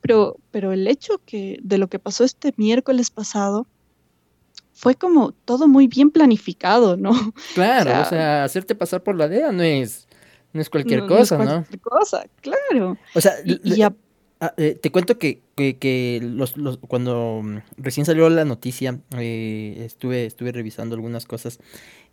pero, 0.00 0.36
pero 0.52 0.70
el 0.70 0.86
hecho 0.86 1.20
que 1.26 1.58
de 1.64 1.78
lo 1.78 1.88
que 1.88 1.98
pasó 1.98 2.22
este 2.22 2.54
miércoles 2.56 3.10
pasado 3.10 3.66
fue 4.72 4.94
como 4.94 5.32
todo 5.32 5.66
muy 5.66 5.88
bien 5.88 6.12
planificado, 6.12 6.96
¿no? 6.96 7.10
Claro, 7.54 8.00
o 8.00 8.08
sea, 8.08 8.44
hacerte 8.44 8.76
pasar 8.76 9.02
por 9.02 9.16
la 9.16 9.26
DEA 9.26 9.50
no 9.50 9.64
es, 9.64 10.06
no 10.52 10.60
es 10.60 10.70
cualquier 10.70 11.06
cosa, 11.06 11.38
¿no? 11.38 11.42
Es 11.42 11.50
cualquier 11.50 11.80
cosa, 11.80 12.24
claro. 12.40 12.96
O 13.16 13.20
sea, 13.20 13.32
ah, 14.40 14.54
eh, 14.56 14.78
te 14.80 14.90
cuento 14.90 15.18
que, 15.18 15.40
que, 15.54 16.20
los, 16.22 16.56
los, 16.56 16.78
cuando 16.78 17.42
recién 17.76 18.06
salió 18.06 18.28
la 18.30 18.44
noticia, 18.44 19.00
eh, 19.16 19.82
estuve, 19.84 20.26
estuve 20.26 20.52
revisando 20.52 20.94
algunas 20.94 21.26
cosas 21.26 21.58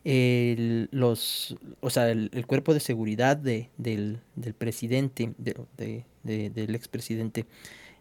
el, 0.05 0.87
los, 0.91 1.57
o 1.81 1.89
sea, 1.89 2.09
el, 2.11 2.45
cuerpo 2.47 2.73
de 2.73 2.79
seguridad 2.79 3.37
de, 3.37 3.69
del, 3.77 4.19
del 4.35 4.53
presidente, 4.53 5.33
de, 5.37 6.05
del 6.23 6.75
expresidente, 6.75 7.45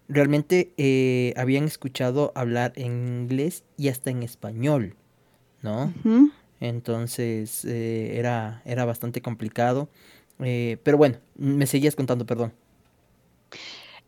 realmente 0.08 0.72
eh, 0.76 1.32
habían 1.36 1.64
escuchado 1.64 2.32
hablar 2.34 2.72
en 2.76 3.22
inglés 3.22 3.64
y 3.76 3.88
hasta 3.88 4.10
en 4.10 4.22
español, 4.22 4.96
¿no? 5.62 5.92
Entonces 6.60 7.64
eh, 7.64 8.18
era, 8.18 8.62
era 8.64 8.84
bastante 8.84 9.22
complicado. 9.22 9.88
Eh, 10.40 10.78
pero 10.82 10.98
bueno, 10.98 11.18
me 11.36 11.66
seguías 11.66 11.96
contando, 11.96 12.26
perdón. 12.26 12.52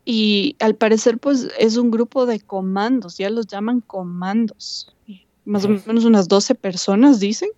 Y 0.09 0.55
al 0.59 0.75
parecer, 0.75 1.17
pues 1.17 1.49
es 1.59 1.75
un 1.75 1.91
grupo 1.91 2.25
de 2.25 2.39
comandos, 2.39 3.17
ya 3.17 3.29
los 3.29 3.45
llaman 3.45 3.81
comandos. 3.81 4.95
Más 5.43 5.65
o 5.65 5.69
menos 5.69 6.05
unas 6.05 6.29
12 6.29 6.55
personas, 6.55 7.19
dicen 7.19 7.49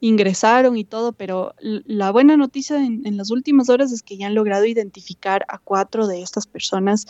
ingresaron 0.00 0.76
y 0.76 0.84
todo, 0.84 1.12
pero 1.12 1.54
la 1.60 2.10
buena 2.10 2.36
noticia 2.36 2.76
en, 2.76 3.16
las 3.16 3.30
últimas 3.30 3.70
horas 3.70 3.90
es 3.90 4.02
que 4.02 4.18
ya 4.18 4.26
han 4.26 4.34
logrado 4.34 4.66
identificar 4.66 5.46
a 5.48 5.58
cuatro 5.58 6.06
de 6.06 6.20
estas 6.20 6.46
personas 6.46 7.06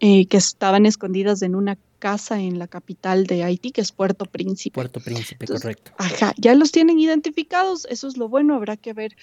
eh, 0.00 0.24
que 0.24 0.38
estaban 0.38 0.86
escondidas 0.86 1.42
en 1.42 1.54
una 1.54 1.76
casa 1.98 2.40
en 2.40 2.58
la 2.58 2.66
capital 2.66 3.26
de 3.26 3.44
Haití, 3.44 3.72
que 3.72 3.82
es 3.82 3.92
Puerto 3.92 4.24
Príncipe. 4.24 4.74
Puerto 4.74 5.00
Príncipe, 5.00 5.46
correcto. 5.46 5.92
Ajá, 5.98 6.32
ya 6.38 6.54
los 6.54 6.72
tienen 6.72 6.98
identificados, 6.98 7.86
eso 7.90 8.08
es 8.08 8.16
lo 8.16 8.30
bueno, 8.30 8.54
habrá 8.54 8.78
que 8.78 8.94
ver 8.94 9.16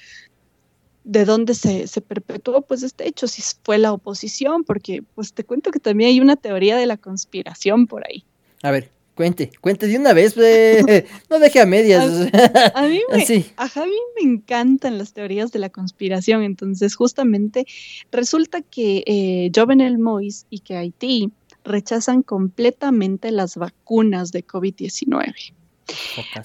de 1.08 1.26
dónde 1.26 1.54
se, 1.54 1.88
se, 1.88 2.02
perpetuó 2.02 2.62
pues 2.62 2.84
este 2.84 3.08
hecho, 3.08 3.28
si 3.28 3.42
fue 3.64 3.78
la 3.78 3.94
oposición, 3.94 4.64
porque 4.64 5.04
pues 5.16 5.34
te 5.34 5.44
cuento 5.44 5.72
que 5.72 5.80
también 5.80 6.10
hay 6.10 6.20
una 6.20 6.36
teoría 6.36 6.78
de 6.78 6.86
la 6.86 6.98
conspiración 6.98 7.88
por 7.88 8.06
ahí. 8.06 8.26
A 8.62 8.72
ver, 8.72 8.92
Cuente, 9.18 9.50
cuente 9.62 9.88
de 9.88 9.98
una 9.98 10.14
vez, 10.14 10.38
no 11.30 11.40
deje 11.40 11.60
a 11.60 11.66
medias. 11.66 12.30
A, 12.76 12.84
mí 12.84 13.02
me, 13.12 13.46
a 13.58 13.86
mí 13.86 13.98
me 14.16 14.32
encantan 14.32 15.00
las 15.00 15.12
teorías 15.12 15.52
de 15.52 15.58
la 15.58 15.70
conspiración, 15.70 16.44
entonces 16.44 16.94
justamente 16.96 17.66
resulta 18.12 18.62
que 18.62 19.04
eh, 19.08 19.52
Jovenel 19.56 19.98
Mois 19.98 20.46
y 20.52 20.60
que 20.60 20.78
Haití 20.78 21.32
rechazan 21.64 22.22
completamente 22.22 23.32
las 23.32 23.58
vacunas 23.58 24.32
de 24.32 24.46
COVID-19. 24.46 25.34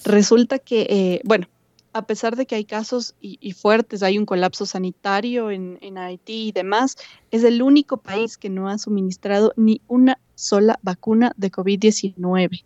Resulta 0.05 0.57
que, 0.57 0.87
eh, 0.89 1.21
bueno, 1.25 1.47
a 1.93 2.05
pesar 2.07 2.35
de 2.35 2.45
que 2.45 2.55
hay 2.55 2.65
casos 2.65 3.15
y, 3.21 3.51
fuertes, 3.53 4.03
hay 4.03 4.17
un 4.17 4.25
colapso 4.25 4.65
sanitario 4.65 5.51
en, 5.51 5.77
en, 5.81 5.97
Haití 5.97 6.47
y 6.47 6.51
demás, 6.51 6.97
es 7.31 7.43
el 7.43 7.61
único 7.61 7.97
país 7.97 8.37
que 8.37 8.49
no 8.49 8.67
ha 8.67 8.77
suministrado 8.77 9.53
ni 9.55 9.81
una 9.87 10.19
sola 10.35 10.79
vacuna 10.81 11.33
de 11.37 11.51
COVID-19. 11.51 12.63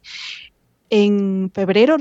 En 0.89 1.51
febrero, 1.53 1.98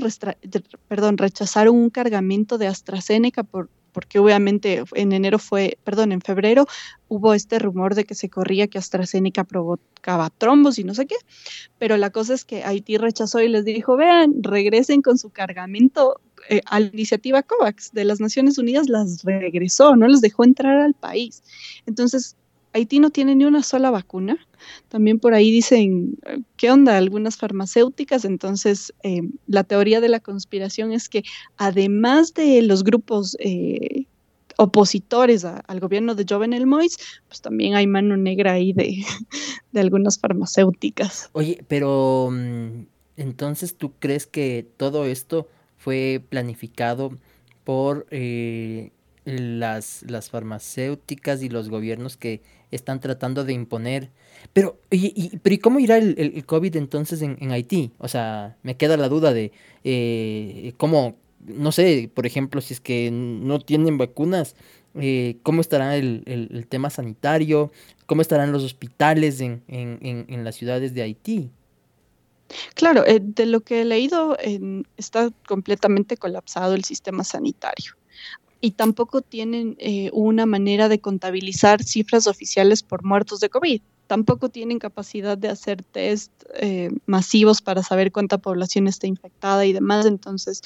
perdón, 0.87 1.17
rechazaron 1.17 1.75
un 1.75 1.89
cargamento 1.89 2.57
de 2.57 2.67
AstraZeneca 2.67 3.43
por, 3.43 3.69
porque 3.91 4.19
obviamente 4.19 4.83
en 4.93 5.11
enero 5.11 5.39
fue, 5.39 5.77
perdón, 5.83 6.13
en 6.13 6.21
febrero 6.21 6.67
hubo 7.09 7.33
este 7.33 7.59
rumor 7.59 7.95
de 7.95 8.05
que 8.05 8.15
se 8.15 8.29
corría 8.29 8.67
que 8.67 8.77
AstraZeneca 8.77 9.43
provocaba 9.43 10.29
trombos 10.29 10.79
y 10.79 10.85
no 10.85 10.93
sé 10.93 11.07
qué, 11.07 11.15
pero 11.77 11.97
la 11.97 12.11
cosa 12.11 12.33
es 12.33 12.45
que 12.45 12.63
Haití 12.63 12.97
rechazó 12.97 13.41
y 13.41 13.49
les 13.49 13.65
dijo, 13.65 13.97
vean, 13.97 14.43
regresen 14.43 15.01
con 15.01 15.17
su 15.17 15.31
cargamento 15.31 16.21
eh, 16.49 16.61
a 16.65 16.79
la 16.79 16.87
iniciativa 16.87 17.43
COVAX 17.43 17.91
de 17.91 18.05
las 18.05 18.19
Naciones 18.19 18.57
Unidas, 18.57 18.89
las 18.89 19.23
regresó, 19.23 19.95
no 19.95 20.07
les 20.07 20.21
dejó 20.21 20.43
entrar 20.43 20.79
al 20.79 20.93
país. 20.93 21.43
Entonces, 21.85 22.35
Haití 22.73 22.99
no 22.99 23.09
tiene 23.09 23.35
ni 23.35 23.45
una 23.45 23.63
sola 23.63 23.91
vacuna. 23.91 24.37
También 24.89 25.19
por 25.19 25.33
ahí 25.33 25.51
dicen, 25.51 26.17
¿qué 26.57 26.71
onda? 26.71 26.97
Algunas 26.97 27.37
farmacéuticas. 27.37 28.25
Entonces, 28.25 28.93
eh, 29.03 29.21
la 29.47 29.63
teoría 29.63 30.01
de 30.01 30.09
la 30.09 30.19
conspiración 30.19 30.91
es 30.91 31.09
que 31.09 31.23
además 31.57 32.33
de 32.33 32.61
los 32.61 32.83
grupos 32.83 33.35
eh, 33.39 34.05
opositores 34.57 35.45
al 35.45 35.79
gobierno 35.79 36.15
de 36.15 36.25
Jovenel 36.27 36.65
Mois, 36.65 36.97
pues 37.27 37.41
también 37.41 37.75
hay 37.75 37.87
mano 37.87 38.17
negra 38.17 38.53
ahí 38.53 38.73
de, 38.73 39.03
de 39.71 39.79
algunas 39.79 40.19
farmacéuticas. 40.19 41.29
Oye, 41.33 41.63
pero 41.67 42.29
mm, 42.31 42.85
entonces 43.17 43.75
tú 43.75 43.93
crees 43.99 44.27
que 44.27 44.67
todo 44.77 45.05
esto 45.05 45.47
fue 45.87 46.21
planificado 46.27 47.11
por 47.63 48.07
eh, 48.11 48.91
las, 49.23 50.03
las 50.05 50.29
farmacéuticas 50.29 51.41
y 51.41 51.47
los 51.47 51.69
gobiernos 51.69 52.17
que 52.17 52.41
están 52.71 52.99
tratando 52.99 53.45
de 53.45 53.53
imponer. 53.53 54.09
Pero, 54.51 54.81
y, 54.91 55.37
pero 55.37 55.53
¿y 55.53 55.57
cómo 55.59 55.79
irá 55.79 55.97
el, 55.97 56.15
el, 56.17 56.45
COVID 56.45 56.75
entonces 56.75 57.21
en, 57.21 57.51
Haití? 57.53 57.93
O 57.99 58.09
sea, 58.09 58.57
me 58.63 58.75
queda 58.75 58.97
la 58.97 59.07
duda 59.07 59.31
de 59.31 59.53
eh, 59.85 60.73
cómo, 60.75 61.15
no 61.45 61.71
sé, 61.71 62.11
por 62.13 62.25
ejemplo, 62.25 62.59
si 62.59 62.73
es 62.73 62.81
que 62.81 63.09
no 63.09 63.61
tienen 63.61 63.97
vacunas, 63.97 64.57
eh, 64.95 65.37
cómo 65.41 65.61
estará 65.61 65.95
el, 65.95 66.23
el, 66.25 66.67
tema 66.67 66.89
sanitario, 66.89 67.71
cómo 68.07 68.21
estarán 68.21 68.51
los 68.51 68.65
hospitales 68.65 69.39
en, 69.39 69.63
en, 69.69 70.25
en 70.27 70.43
las 70.43 70.55
ciudades 70.55 70.93
de 70.93 71.03
Haití. 71.03 71.49
Claro, 72.75 73.05
eh, 73.05 73.19
de 73.21 73.45
lo 73.45 73.61
que 73.61 73.81
he 73.81 73.85
leído, 73.85 74.37
está 74.95 75.29
completamente 75.47 76.17
colapsado 76.17 76.73
el 76.73 76.83
sistema 76.83 77.23
sanitario 77.23 77.93
y 78.61 78.71
tampoco 78.71 79.21
tienen 79.21 79.75
eh, 79.79 80.09
una 80.13 80.45
manera 80.45 80.89
de 80.89 80.99
contabilizar 80.99 81.83
cifras 81.83 82.27
oficiales 82.27 82.83
por 82.83 83.03
muertos 83.03 83.39
de 83.39 83.49
COVID. 83.49 83.81
tampoco 84.07 84.47
tienen 84.47 84.79
capacidad 84.79 85.37
de 85.37 85.49
hacer 85.49 85.83
test 85.83 86.31
eh, 86.55 86.89
masivos 87.05 87.61
para 87.61 87.83
saber 87.83 88.13
cuánta 88.13 88.37
población 88.37 88.87
está 88.87 89.05
infectada 89.05 89.65
y 89.65 89.73
demás, 89.73 90.05
entonces 90.05 90.61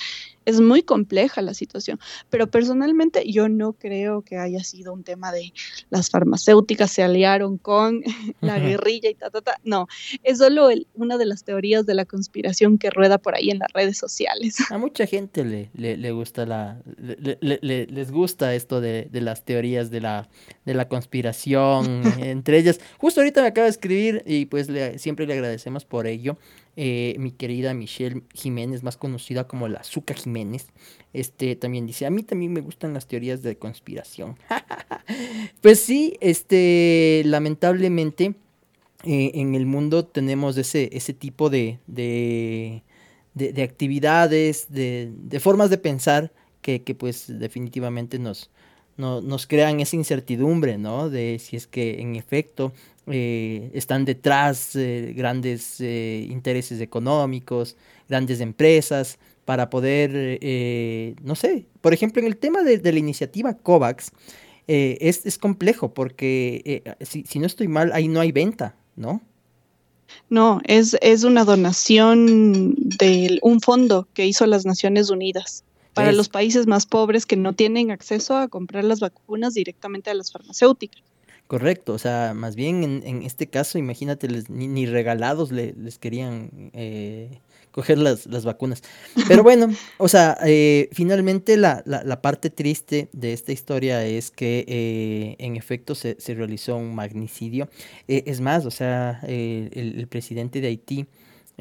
es 0.45 0.59
muy 0.59 0.83
compleja 0.83 1.41
la 1.41 1.53
situación. 1.53 1.99
Pero 2.29 2.47
personalmente 2.47 3.29
yo 3.31 3.49
no 3.49 3.73
creo 3.73 4.21
que 4.21 4.37
haya 4.37 4.63
sido 4.63 4.93
un 4.93 5.03
tema 5.03 5.31
de 5.31 5.53
las 5.89 6.09
farmacéuticas 6.09 6.91
se 6.91 7.03
aliaron 7.03 7.57
con 7.57 8.01
la 8.41 8.59
guerrilla 8.59 9.09
y 9.09 9.15
ta, 9.15 9.29
ta, 9.29 9.41
ta. 9.41 9.55
No, 9.63 9.87
es 10.23 10.39
solo 10.39 10.69
una 10.95 11.17
de 11.17 11.25
las 11.25 11.43
teorías 11.43 11.85
de 11.85 11.93
la 11.93 12.05
conspiración 12.05 12.77
que 12.77 12.89
rueda 12.89 13.17
por 13.17 13.35
ahí 13.35 13.49
en 13.49 13.59
las 13.59 13.71
redes 13.73 13.97
sociales. 13.97 14.57
A 14.69 14.77
mucha 14.77 15.05
gente 15.05 15.43
le, 15.43 15.69
le, 15.73 16.11
gusta 16.11 16.45
la, 16.45 16.81
le, 16.97 17.37
les 17.87 18.11
gusta 18.11 18.55
esto 18.55 18.81
de, 18.81 19.07
de, 19.11 19.21
las 19.21 19.43
teorías 19.45 19.91
de 19.91 20.01
la, 20.01 20.29
de 20.65 20.73
la 20.73 20.87
conspiración, 20.87 22.03
entre 22.19 22.57
ellas. 22.57 22.79
Justo 22.97 23.21
ahorita 23.21 23.41
me 23.41 23.47
acaba 23.47 23.65
de 23.65 23.71
escribir 23.71 24.23
y 24.25 24.45
pues 24.45 24.67
siempre 24.97 25.27
le 25.27 25.33
agradecemos 25.33 25.85
por 25.85 26.07
ello. 26.07 26.37
Eh, 26.83 27.15
mi 27.19 27.29
querida 27.29 27.75
Michelle 27.75 28.23
Jiménez, 28.33 28.81
más 28.81 28.97
conocida 28.97 29.47
como 29.47 29.67
la 29.67 29.83
Zuka 29.83 30.15
Jiménez, 30.15 30.65
este 31.13 31.55
también 31.55 31.85
dice, 31.85 32.07
a 32.07 32.09
mí 32.09 32.23
también 32.23 32.53
me 32.53 32.61
gustan 32.61 32.91
las 32.95 33.07
teorías 33.07 33.43
de 33.43 33.55
conspiración. 33.55 34.35
pues 35.61 35.79
sí, 35.79 36.17
este, 36.21 37.21
lamentablemente 37.23 38.33
eh, 39.03 39.31
en 39.35 39.53
el 39.53 39.67
mundo 39.67 40.05
tenemos 40.05 40.57
ese, 40.57 40.89
ese 40.91 41.13
tipo 41.13 41.51
de, 41.51 41.77
de, 41.85 42.81
de, 43.35 43.61
actividades, 43.61 44.65
de, 44.71 45.11
de, 45.15 45.39
formas 45.39 45.69
de 45.69 45.77
pensar 45.77 46.31
que, 46.63 46.81
que 46.81 46.95
pues 46.95 47.25
definitivamente 47.27 48.17
nos, 48.17 48.49
nos 49.01 49.47
crean 49.47 49.79
esa 49.79 49.95
incertidumbre, 49.95 50.77
¿no? 50.77 51.09
De 51.09 51.39
si 51.39 51.55
es 51.55 51.67
que 51.67 52.01
en 52.01 52.15
efecto 52.15 52.71
eh, 53.07 53.71
están 53.73 54.05
detrás 54.05 54.75
eh, 54.75 55.13
grandes 55.15 55.81
eh, 55.81 56.27
intereses 56.29 56.79
económicos, 56.81 57.75
grandes 58.07 58.39
empresas, 58.41 59.17
para 59.43 59.69
poder, 59.69 60.39
no 61.23 61.35
sé, 61.35 61.65
por 61.81 61.93
ejemplo, 61.93 62.21
en 62.21 62.27
el 62.27 62.37
tema 62.37 62.61
de, 62.61 62.79
la 62.79 62.99
iniciativa 62.99 63.55
COVAX, 63.55 64.11
es, 64.67 65.25
es, 65.25 65.37
complejo 65.37 65.93
porque, 65.93 66.95
si, 67.01 67.23
si, 67.23 67.39
no 67.39 67.47
estoy 67.47 67.67
mal, 67.67 67.91
ahí 67.91 68.07
no 68.07 68.21
hay 68.21 68.31
venta, 68.31 68.75
¿no? 68.95 69.19
No, 70.29 70.61
es, 70.63 70.95
es 71.01 71.23
una 71.23 71.43
donación 71.43 72.75
de 72.77 73.39
un 73.41 73.59
fondo 73.59 74.07
que 74.13 74.25
hizo 74.25 74.45
las 74.45 74.65
Naciones 74.65 75.09
Unidas 75.09 75.65
para 75.93 76.11
los 76.11 76.29
países 76.29 76.67
más 76.67 76.85
pobres 76.85 77.25
que 77.25 77.35
no 77.35 77.53
tienen 77.53 77.91
acceso 77.91 78.37
a 78.37 78.47
comprar 78.47 78.83
las 78.83 78.99
vacunas 78.99 79.53
directamente 79.53 80.09
a 80.09 80.13
las 80.13 80.31
farmacéuticas. 80.31 81.03
Correcto, 81.51 81.91
o 81.91 81.97
sea, 81.97 82.33
más 82.33 82.55
bien 82.55 83.03
en, 83.03 83.23
este 83.23 83.45
caso, 83.47 83.77
imagínate, 83.77 84.29
ni, 84.47 84.85
regalados 84.85 85.51
les 85.51 85.97
querían 85.99 86.71
eh, 86.71 87.41
coger 87.71 87.97
las, 87.97 88.25
vacunas. 88.45 88.83
Pero 89.27 89.43
bueno, 89.43 89.67
o 89.97 90.07
sea, 90.07 90.37
eh, 90.45 90.87
finalmente 90.93 91.57
la, 91.57 91.83
la, 91.85 92.21
parte 92.21 92.51
triste 92.51 93.09
de 93.11 93.33
esta 93.33 93.51
historia 93.51 94.05
es 94.05 94.31
que 94.31 94.63
eh, 94.65 95.35
en 95.39 95.57
efecto 95.57 95.93
se, 95.93 96.15
se, 96.21 96.35
realizó 96.35 96.77
un 96.77 96.95
magnicidio. 96.95 97.67
es 98.07 98.39
más, 98.39 98.65
o 98.65 98.71
sea, 98.71 99.19
el, 99.27 100.07
presidente 100.09 100.61
de 100.61 100.69
Haití 100.69 101.05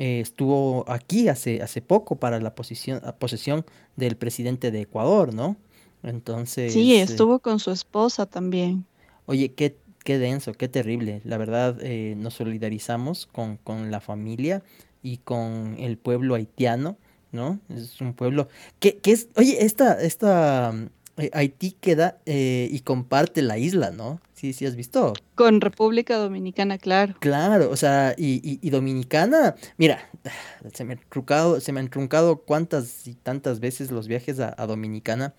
estuvo 0.01 0.85
aquí 0.89 1.29
hace, 1.29 1.63
hace 1.63 1.83
poco 1.83 2.17
para 2.17 2.41
la, 2.41 2.55
posición, 2.55 3.03
posesión 3.19 3.67
del 3.97 4.17
presidente 4.17 4.71
de 4.71 4.81
Ecuador, 4.81 5.35
¿no? 5.35 5.57
Entonces... 6.03 6.73
Sí, 6.73 6.97
estuvo 6.97 7.41
con 7.41 7.61
su 7.61 7.71
esposa 7.71 8.25
también. 8.25 8.87
Oye, 9.27 9.53
qué, 9.53 9.77
qué 10.03 10.19
denso, 10.19 10.55
qué 10.55 10.69
terrible. 10.69 11.21
La 11.25 11.37
verdad, 11.37 11.77
eh, 11.83 12.15
nos 12.17 12.35
solidarizamos 12.35 13.27
con, 13.27 13.59
con, 13.59 13.91
la 13.91 14.01
familia 14.01 14.63
y 15.03 15.19
con 15.19 15.77
el 15.79 15.99
pueblo 15.99 16.35
haitiano, 16.35 16.97
¿no? 17.31 17.61
Es 17.69 18.01
un 18.01 18.15
pueblo 18.15 18.49
que, 18.79 18.97
que 18.97 19.13
es, 19.13 19.29
oye, 19.37 19.65
esta, 19.65 20.01
esta 20.01 20.73
eh, 20.75 20.89
Haití 21.33 21.73
queda 21.73 22.19
eh, 22.27 22.69
y 22.71 22.81
comparte 22.81 23.43
la 23.43 23.59
isla, 23.59 23.91
¿no? 23.91 24.21
Sí, 24.35 24.53
sí 24.53 24.67
has 24.67 24.77
visto. 24.77 25.13
Con 25.35 25.61
República 25.61 26.17
Dominicana, 26.17 26.79
claro. 26.79 27.15
Claro, 27.21 27.71
o 27.71 27.77
sea, 27.77 28.15
y, 28.17 28.59
y, 28.63 28.71
Dominicana, 28.71 29.55
mira, 29.77 30.09
se 30.73 30.85
me, 30.85 30.95
han 30.95 31.01
truncado, 31.09 31.61
se 31.61 31.73
me 31.73 31.81
han 31.81 31.91
truncado 31.91 32.39
cuántas 32.39 33.07
y 33.07 33.15
tantas 33.15 33.61
veces 33.61 33.91
los 33.91 34.09
viajes 34.09 34.41
a, 34.41 34.55
a 34.57 34.67
Dominicana, 34.67 35.35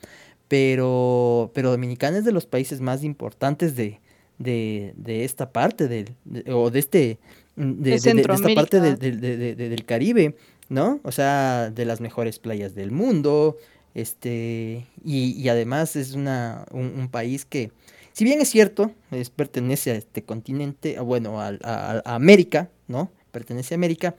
pero, 0.48 1.52
pero 1.54 1.72
Dominicana 1.72 2.18
es 2.18 2.26
de 2.26 2.32
los 2.32 2.46
países 2.46 2.82
más 2.82 3.04
importantes 3.04 3.76
de, 3.76 4.00
de, 4.38 4.94
de 4.98 5.24
esta 5.24 5.52
parte 5.52 5.88
del, 5.88 6.16
o 6.48 6.70
de 6.70 6.80
este, 6.80 7.20
de, 7.56 7.76
de, 7.82 7.96
esta 7.96 8.54
parte 8.56 8.80
del 8.82 9.86
Caribe, 9.86 10.36
¿no? 10.70 11.00
O 11.04 11.12
sea, 11.12 11.70
de 11.70 11.86
las 11.86 12.02
mejores 12.02 12.40
playas 12.40 12.76
del 12.76 12.92
mundo, 12.92 13.58
este, 13.94 14.88
y, 15.04 15.32
y 15.32 15.50
además 15.50 15.96
es 15.96 16.14
una, 16.14 16.66
un, 16.72 17.10
país 17.10 17.46
que, 17.46 17.72
si 18.14 18.24
bien 18.24 18.42
es 18.42 18.50
cierto, 18.50 18.92
pertenece 19.36 19.92
a 19.92 19.96
este 19.96 20.24
continente, 20.24 21.00
bueno, 21.00 21.42
a, 21.42 21.52
a, 21.64 22.16
América, 22.16 22.70
¿no? 22.88 23.12
Pertenece 23.32 23.74
a 23.74 23.78
América, 23.78 24.16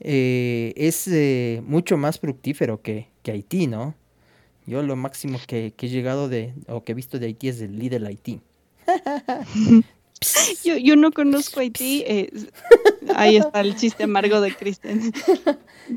eh, 0.00 0.72
es 0.76 1.06
eh, 1.08 1.62
mucho 1.64 1.96
más 1.96 2.18
fructífero 2.18 2.82
que, 2.82 3.08
que, 3.22 3.32
Haití, 3.32 3.66
¿no? 3.66 3.94
Yo 4.66 4.82
lo 4.82 4.96
máximo 4.96 5.38
que, 5.46 5.72
que, 5.76 5.86
he 5.86 5.90
llegado 5.90 6.28
de, 6.28 6.54
o 6.68 6.82
que 6.82 6.92
he 6.92 6.94
visto 6.94 7.18
de 7.18 7.26
Haití 7.26 7.48
es 7.48 7.60
el 7.60 7.78
líder 7.78 8.04
Haití. 8.04 8.40
yo, 10.64 10.76
yo 10.76 10.96
no 10.96 11.12
conozco 11.12 11.60
Haití, 11.60 12.04
eh, 12.06 12.30
ahí 13.14 13.36
está 13.36 13.60
el 13.60 13.76
chiste 13.76 14.04
amargo 14.04 14.40
de 14.40 14.54
Kristen, 14.54 15.12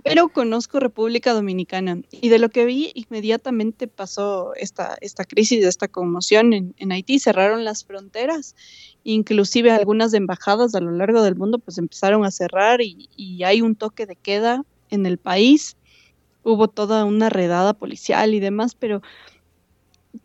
pero 0.04 0.30
conozco 0.30 0.80
República 0.80 1.34
Dominicana 1.34 2.02
y 2.12 2.30
de 2.30 2.40
lo 2.40 2.50
que 2.50 2.66
vi 2.66 2.92
inmediatamente 2.96 3.88
pasó 3.88 4.54
esta, 4.56 4.98
esta 5.02 5.26
crisis, 5.26 5.64
esta 5.66 5.88
conmoción 5.88 6.54
en, 6.54 6.76
en 6.78 6.92
Haití, 6.92 7.20
cerraron 7.20 7.64
las 7.66 7.86
fronteras, 7.86 8.56
inclusive 9.04 9.72
algunas 9.72 10.14
embajadas 10.14 10.76
a 10.76 10.82
lo 10.82 10.92
largo 10.92 11.22
del 11.22 11.36
mundo 11.36 11.60
pues 11.60 11.78
empezaron 11.78 12.26
a 12.26 12.32
cerrar 12.32 12.82
y, 12.82 13.10
y 13.16 13.44
hay 13.44 13.62
un 13.62 13.76
toque 13.76 14.06
de 14.06 14.16
queda 14.16 14.64
en 14.90 15.06
el 15.06 15.18
país, 15.18 15.78
hubo 16.44 16.68
toda 16.68 17.06
una 17.06 17.30
redada 17.30 17.74
policial 17.74 18.34
y 18.34 18.40
demás, 18.40 18.76
pero 18.76 19.02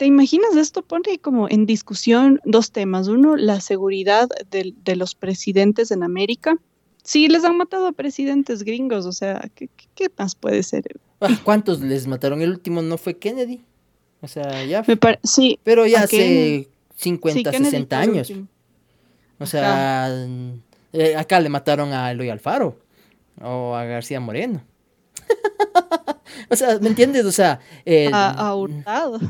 ¿Te 0.01 0.07
imaginas 0.07 0.57
esto? 0.57 0.81
Pone 0.81 1.19
como 1.19 1.47
en 1.51 1.67
discusión 1.67 2.41
dos 2.47 2.73
temas. 2.73 3.07
Uno, 3.07 3.37
la 3.37 3.61
seguridad 3.61 4.31
de, 4.51 4.73
de 4.83 4.97
los 4.97 5.15
presidentes 5.15 5.91
en 5.91 6.03
América. 6.03 6.57
Sí, 7.03 7.29
les 7.29 7.45
han 7.45 7.59
matado 7.59 7.87
a 7.87 7.93
presidentes 7.93 8.63
gringos, 8.63 9.05
o 9.05 9.13
sea, 9.13 9.51
¿qué, 9.55 9.69
qué 9.95 10.07
más 10.17 10.35
puede 10.35 10.63
ser? 10.63 10.99
Ah, 11.21 11.39
¿Cuántos 11.45 11.81
les 11.81 12.07
mataron? 12.07 12.41
El 12.41 12.49
último 12.49 12.81
no 12.81 12.97
fue 12.97 13.19
Kennedy. 13.19 13.63
O 14.23 14.27
sea, 14.27 14.65
ya. 14.65 14.83
sí. 15.23 15.61
Pero 15.65 15.87
ya 15.87 16.05
hace 16.05 16.71
50, 16.97 17.53
60 17.53 18.01
años. 18.01 18.33
O 19.39 19.45
sea, 19.45 20.09
eh, 20.95 21.15
acá 21.15 21.41
le 21.41 21.51
mataron 21.51 21.93
a 21.93 22.11
Eloy 22.11 22.31
Alfaro 22.31 22.79
o 23.39 23.75
a 23.75 23.85
García 23.85 24.19
Moreno. 24.19 24.63
o 26.49 26.57
sea, 26.57 26.79
¿me 26.79 26.89
entiendes? 26.89 27.27
O 27.27 27.33
sea, 27.33 27.61
eh, 27.85 28.09
a, 28.11 28.31
a 28.31 28.57
Hurtado. 28.57 29.21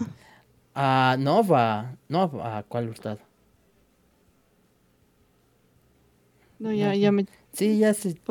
A 0.74 1.16
Nova. 1.18 1.96
Nova, 2.08 2.58
¿a 2.58 2.62
cuál 2.62 2.88
Hurtado? 2.88 3.18
No, 6.58 6.72
ya, 6.72 6.94
ya 6.94 7.10
me. 7.10 7.26
Sí, 7.52 7.78
ya 7.78 7.94
se. 7.94 8.16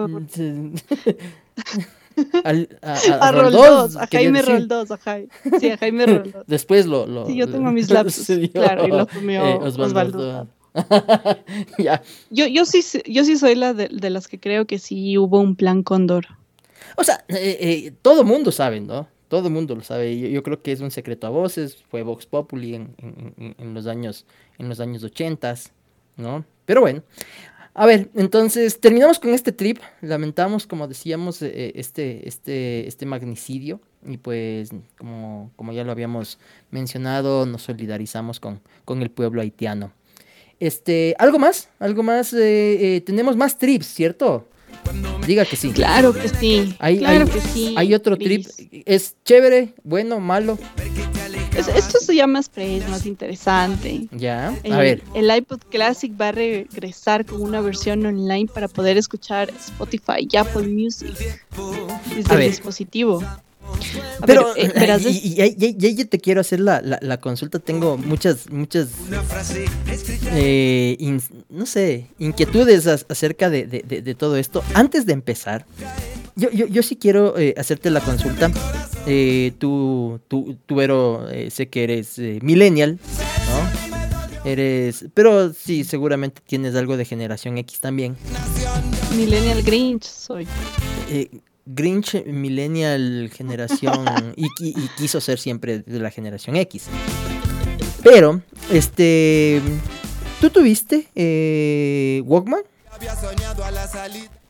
Al, 2.44 2.68
a, 2.82 2.94
a, 2.94 3.30
a, 3.30 3.32
Roldós, 3.32 3.96
a 3.96 4.06
Jaime 4.08 4.42
Roldós, 4.42 4.92
a 4.92 4.98
Jaime. 4.98 5.30
Sí, 5.60 5.70
a 5.72 5.78
Jaime 5.78 6.06
Roldós. 6.08 6.44
Después 6.48 6.86
lo. 6.86 7.06
lo 7.06 7.26
sí, 7.26 7.36
yo 7.36 7.48
tengo 7.48 7.72
mis 7.78 7.90
lapsos. 7.90 8.28
claro, 8.54 8.86
y 8.88 8.92
lo 8.92 9.08
comió 9.08 9.46
eh, 9.46 9.60
Osvaldo. 9.62 10.48
ya. 11.78 12.02
Yo, 12.30 12.46
yo, 12.48 12.66
sí, 12.66 12.82
yo 13.06 13.24
sí 13.24 13.38
soy 13.38 13.56
la 13.56 13.74
de, 13.74 13.88
de, 13.88 14.10
las 14.10 14.28
que 14.28 14.40
creo 14.40 14.66
que 14.66 14.80
sí 14.80 15.18
hubo 15.18 15.40
un 15.40 15.56
plan 15.56 15.82
Cóndor. 15.82 16.28
O 16.96 17.04
sea, 17.04 17.24
eh, 17.28 17.58
eh, 17.60 17.94
todo 18.02 18.24
mundo 18.24 18.52
sabe, 18.52 18.80
¿no? 18.80 19.08
Todo 19.30 19.48
el 19.48 19.54
mundo 19.54 19.76
lo 19.76 19.82
sabe. 19.82 20.20
Yo, 20.20 20.44
creo 20.44 20.62
que 20.62 20.74
es 20.74 20.82
un 20.82 20.92
secreto 20.92 21.28
a 21.28 21.30
voces. 21.30 21.78
Fue 21.90 22.02
Vox 22.02 22.26
Populi 22.26 22.76
en, 22.76 23.74
los 23.74 23.88
años 23.88 24.26
en 24.58 24.68
los 24.68 24.80
años 24.82 25.04
80, 25.04 25.56
¿no? 26.18 26.44
Pero 26.66 26.82
bueno. 26.82 27.04
A 27.76 27.86
ver, 27.86 28.10
entonces 28.16 28.82
terminamos 28.82 29.20
con 29.20 29.30
este 29.34 29.52
trip. 29.52 29.78
Lamentamos, 30.02 30.66
como 30.68 30.88
decíamos, 30.88 31.42
eh, 31.42 31.52
eh, 31.54 31.72
este, 31.76 32.28
este, 32.28 32.88
este 32.88 33.06
magnicidio. 33.06 33.80
Y 34.06 34.18
pues, 34.18 34.72
como, 34.98 35.52
como 35.56 35.72
ya 35.74 35.84
lo 35.84 35.92
habíamos 35.92 36.40
mencionado, 36.72 37.46
nos 37.46 37.62
solidarizamos 37.62 38.40
con, 38.40 38.62
con 38.84 39.02
el 39.02 39.12
pueblo 39.12 39.42
haitiano. 39.42 39.94
Este, 40.60 41.16
¿algo 41.20 41.38
más? 41.38 41.70
¿Algo 41.80 42.02
más? 42.02 42.34
Eh, 42.34 43.02
tenemos 43.06 43.38
más 43.38 43.58
trips, 43.58 43.86
¿cierto? 43.86 44.48
Diga 45.26 45.46
que 45.46 45.56
sí. 45.56 45.72
Claro 45.72 46.14
que 46.14 46.28
sí. 46.30 46.76
Hay, 46.80 46.98
claro 46.98 47.26
hay, 47.26 47.32
que 47.32 47.42
sí. 47.42 47.76
Hay 47.78 47.94
otro 47.94 48.18
trip. 48.18 48.48
Es 48.86 49.16
chévere, 49.24 49.74
bueno, 49.84 50.20
malo. 50.20 50.58
esto 51.56 52.00
se 52.00 52.16
llama 52.16 52.42
Spray, 52.42 52.78
es 52.78 52.90
más 52.90 53.06
interesante. 53.06 54.08
Ya, 54.12 54.56
a 54.72 54.78
ver. 54.78 55.04
El 55.14 55.36
iPod 55.36 55.60
Classic 55.70 56.12
va 56.20 56.30
a 56.30 56.32
regresar 56.32 57.26
con 57.26 57.42
una 57.42 57.62
versión 57.62 58.06
online 58.06 58.48
para 58.52 58.68
poder 58.68 58.98
escuchar 58.98 59.50
Spotify 59.52 60.28
y 60.30 60.38
Apple 60.38 60.68
Music 60.68 61.14
desde 62.16 62.34
el 62.34 62.50
dispositivo. 62.50 63.22
Pero, 64.26 64.56
eh, 64.56 64.72
y, 65.06 65.42
ahí 65.42 66.06
te 66.06 66.20
quiero 66.20 66.42
hacer 66.42 66.60
la, 66.60 66.82
la, 66.82 67.20
consulta. 67.20 67.60
Tengo 67.60 67.98
muchas, 67.98 68.50
muchas, 68.50 68.90
eh, 70.32 71.20
no 71.50 71.66
sé, 71.66 72.08
inquietudes 72.20 72.88
acerca 72.88 73.50
de, 73.50 73.66
de, 73.66 74.16
todo 74.16 74.36
esto. 74.38 74.64
Antes 74.74 75.06
de 75.06 75.14
empezar, 75.14 75.66
yo, 76.36 76.50
yo, 76.52 76.68
yo 76.68 76.84
sí 76.84 76.96
quiero 76.96 77.38
eh, 77.38 77.54
hacerte 77.58 77.90
la 77.90 78.02
consulta. 78.02 78.52
tú, 79.58 80.20
tú, 80.28 80.58
tú, 80.66 80.76
Vero, 80.76 81.28
sé 81.50 81.70
que 81.70 81.84
eres 81.84 82.20
millennial, 82.42 83.00
¿no? 83.50 83.90
Eres, 84.50 85.06
pero 85.14 85.54
sí, 85.54 85.84
seguramente 85.84 86.42
tienes 86.46 86.76
algo 86.76 86.98
de 86.98 87.06
generación 87.06 87.58
X 87.58 87.80
también. 87.80 88.16
Millennial 89.16 89.64
Grinch 89.64 90.04
soy. 90.04 90.48
Grinch 91.72 92.26
millennial 92.26 93.30
generación 93.32 94.06
y, 94.36 94.48
quiso 94.98 95.22
ser 95.22 95.40
siempre 95.40 95.80
de 95.80 96.00
la 96.00 96.10
generación 96.10 96.56
X. 96.56 96.88
Pero, 98.04 98.42
este, 98.72 99.62
¿tú 100.42 100.50
tuviste 100.50 101.08
eh, 101.16 102.24
Walkman? 102.26 102.64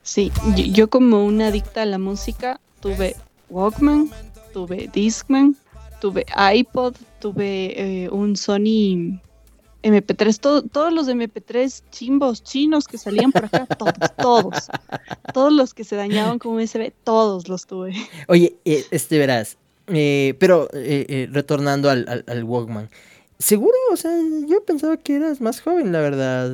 Sí, 0.02 0.32
yo, 0.56 0.90
como 0.90 1.26
una 1.26 1.48
adicta 1.48 1.82
a 1.82 1.86
la 1.86 1.98
música 1.98 2.60
tuve 2.80 3.16
Walkman, 3.50 4.10
tuve 4.54 4.90
Discman, 4.92 5.56
tuve 6.00 6.26
iPod, 6.54 6.96
tuve 7.20 8.06
eh, 8.06 8.10
un 8.10 8.38
Sony 8.38 9.20
MP3, 9.84 10.70
todos 10.70 10.94
los 10.94 11.08
MP3 11.08 11.84
chimbos 11.90 12.44
chinos 12.44 12.88
que 12.88 12.98
salían 12.98 13.32
por 13.32 13.46
acá, 13.46 13.66
todos, 13.78 13.94
todos. 14.18 14.70
Todos 15.34 15.54
los 15.54 15.74
que 15.74 15.84
se 15.84 15.96
dañaban 15.96 16.40
con 16.40 16.56
USB, 16.56 16.92
todos 17.04 17.48
los 17.48 17.66
tuve. 17.66 17.94
Oye, 18.28 18.56
eh, 18.66 18.86
este 18.92 19.18
verás, 19.18 19.58
eh, 19.88 20.36
pero 20.40 20.68
eh, 20.74 21.30
retornando 21.32 21.90
al, 21.90 22.24
al, 22.28 22.44
Walkman. 22.44 22.90
Seguro, 23.38 23.78
o 23.92 23.96
sea, 23.96 24.12
yo 24.48 24.64
pensaba 24.66 24.98
que 24.98 25.16
eras 25.16 25.40
más 25.40 25.62
joven, 25.62 25.94
la 25.94 26.02
verdad. 26.02 26.52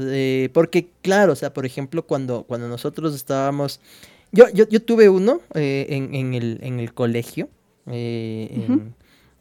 porque, 0.54 0.90
claro, 1.02 1.34
o 1.34 1.36
sea, 1.36 1.52
por 1.52 1.66
ejemplo, 1.66 2.06
cuando, 2.06 2.44
cuando 2.44 2.68
nosotros 2.68 3.16
estábamos. 3.16 3.80
Yo, 4.32 4.50
yo, 4.54 4.68
yo 4.68 4.82
tuve 4.84 5.10
uno 5.10 5.42
en, 5.56 6.14
en, 6.14 6.34
el, 6.36 6.60
en 6.62 6.80
el 6.80 6.94
colegio. 6.94 7.50
en, 7.88 8.94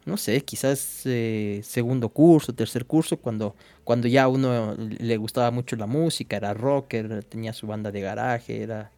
no 0.06 0.16
sé, 0.16 0.40
quizás 0.42 1.02
eh, 1.04 1.60
segundo 1.64 2.08
curso, 2.10 2.52
tercer 2.52 2.84
curso, 2.84 3.16
cuando, 3.16 3.54
cuando 3.84 4.06
ya 4.06 4.24
a 4.24 4.28
uno 4.28 4.76
le 4.76 5.16
gustaba 5.16 5.50
mucho 5.50 5.76
la 5.76 5.86
música, 5.86 6.36
era 6.36 6.52
rocker, 6.52 7.24
tenía 7.24 7.52
su 7.52 7.66
banda 7.66 7.90
de 7.90 8.00
garaje, 8.00 8.62
era, 8.62 8.90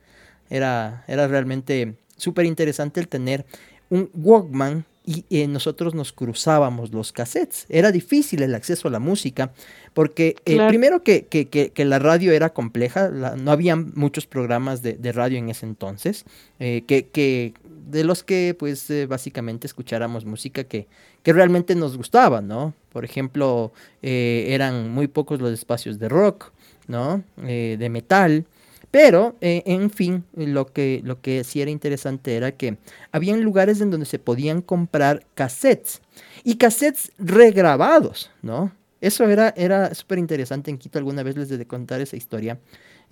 era, 0.50 1.04
era 1.06 1.28
realmente 1.28 1.94
súper 2.16 2.46
interesante 2.46 3.00
el 3.00 3.08
tener 3.08 3.46
un 3.88 4.10
Walkman 4.14 4.84
y 5.04 5.24
eh, 5.30 5.46
nosotros 5.46 5.94
nos 5.94 6.12
cruzábamos 6.12 6.92
los 6.92 7.12
cassettes. 7.12 7.66
Era 7.68 7.92
difícil 7.92 8.42
el 8.42 8.56
acceso 8.56 8.88
a 8.88 8.90
la 8.90 8.98
música 8.98 9.52
porque 9.94 10.34
eh, 10.44 10.58
primero 10.66 11.04
que, 11.04 11.26
que, 11.26 11.46
que, 11.46 11.84
la 11.84 12.00
radio 12.00 12.32
era 12.32 12.50
compleja, 12.50 13.10
no 13.10 13.52
había 13.52 13.76
muchos 13.76 14.26
programas 14.26 14.82
de, 14.82 14.94
de, 14.94 15.12
radio 15.12 15.38
en 15.38 15.48
ese 15.48 15.64
entonces, 15.64 16.24
que, 16.58 16.82
que 17.12 17.54
de 17.86 18.04
los 18.04 18.24
que 18.24 18.54
pues 18.58 18.90
eh, 18.90 19.06
básicamente 19.06 19.66
escucháramos 19.66 20.24
música 20.24 20.64
que, 20.64 20.88
que, 21.22 21.32
realmente 21.32 21.74
nos 21.74 21.96
gustaba, 21.96 22.42
¿no? 22.42 22.74
Por 22.92 23.04
ejemplo, 23.04 23.72
eh, 24.02 24.46
eran 24.48 24.90
muy 24.90 25.06
pocos 25.06 25.40
los 25.40 25.52
espacios 25.52 25.98
de 25.98 26.08
rock, 26.08 26.52
¿no? 26.88 27.22
Eh, 27.44 27.76
de 27.78 27.88
metal. 27.88 28.44
Pero, 28.90 29.36
en 29.42 29.90
fin, 29.90 30.24
lo 30.34 30.72
que, 30.72 31.02
lo 31.04 31.20
que 31.20 31.44
sí 31.44 31.60
era 31.60 31.70
interesante 31.70 32.34
era 32.34 32.52
que 32.52 32.78
habían 33.12 33.42
lugares 33.42 33.82
en 33.82 33.90
donde 33.90 34.06
se 34.06 34.18
podían 34.18 34.62
comprar 34.62 35.26
cassettes 35.34 36.00
y 36.44 36.56
cassettes 36.56 37.12
regrabados, 37.18 38.30
¿no? 38.40 38.72
Eso 39.02 39.24
era, 39.24 39.52
era 39.54 39.94
súper 39.94 40.18
interesante 40.18 40.70
en 40.70 40.78
Quito. 40.78 40.98
Alguna 40.98 41.22
vez 41.22 41.36
les 41.36 41.50
de 41.50 41.66
contar 41.66 42.00
esa 42.00 42.16
historia. 42.16 42.58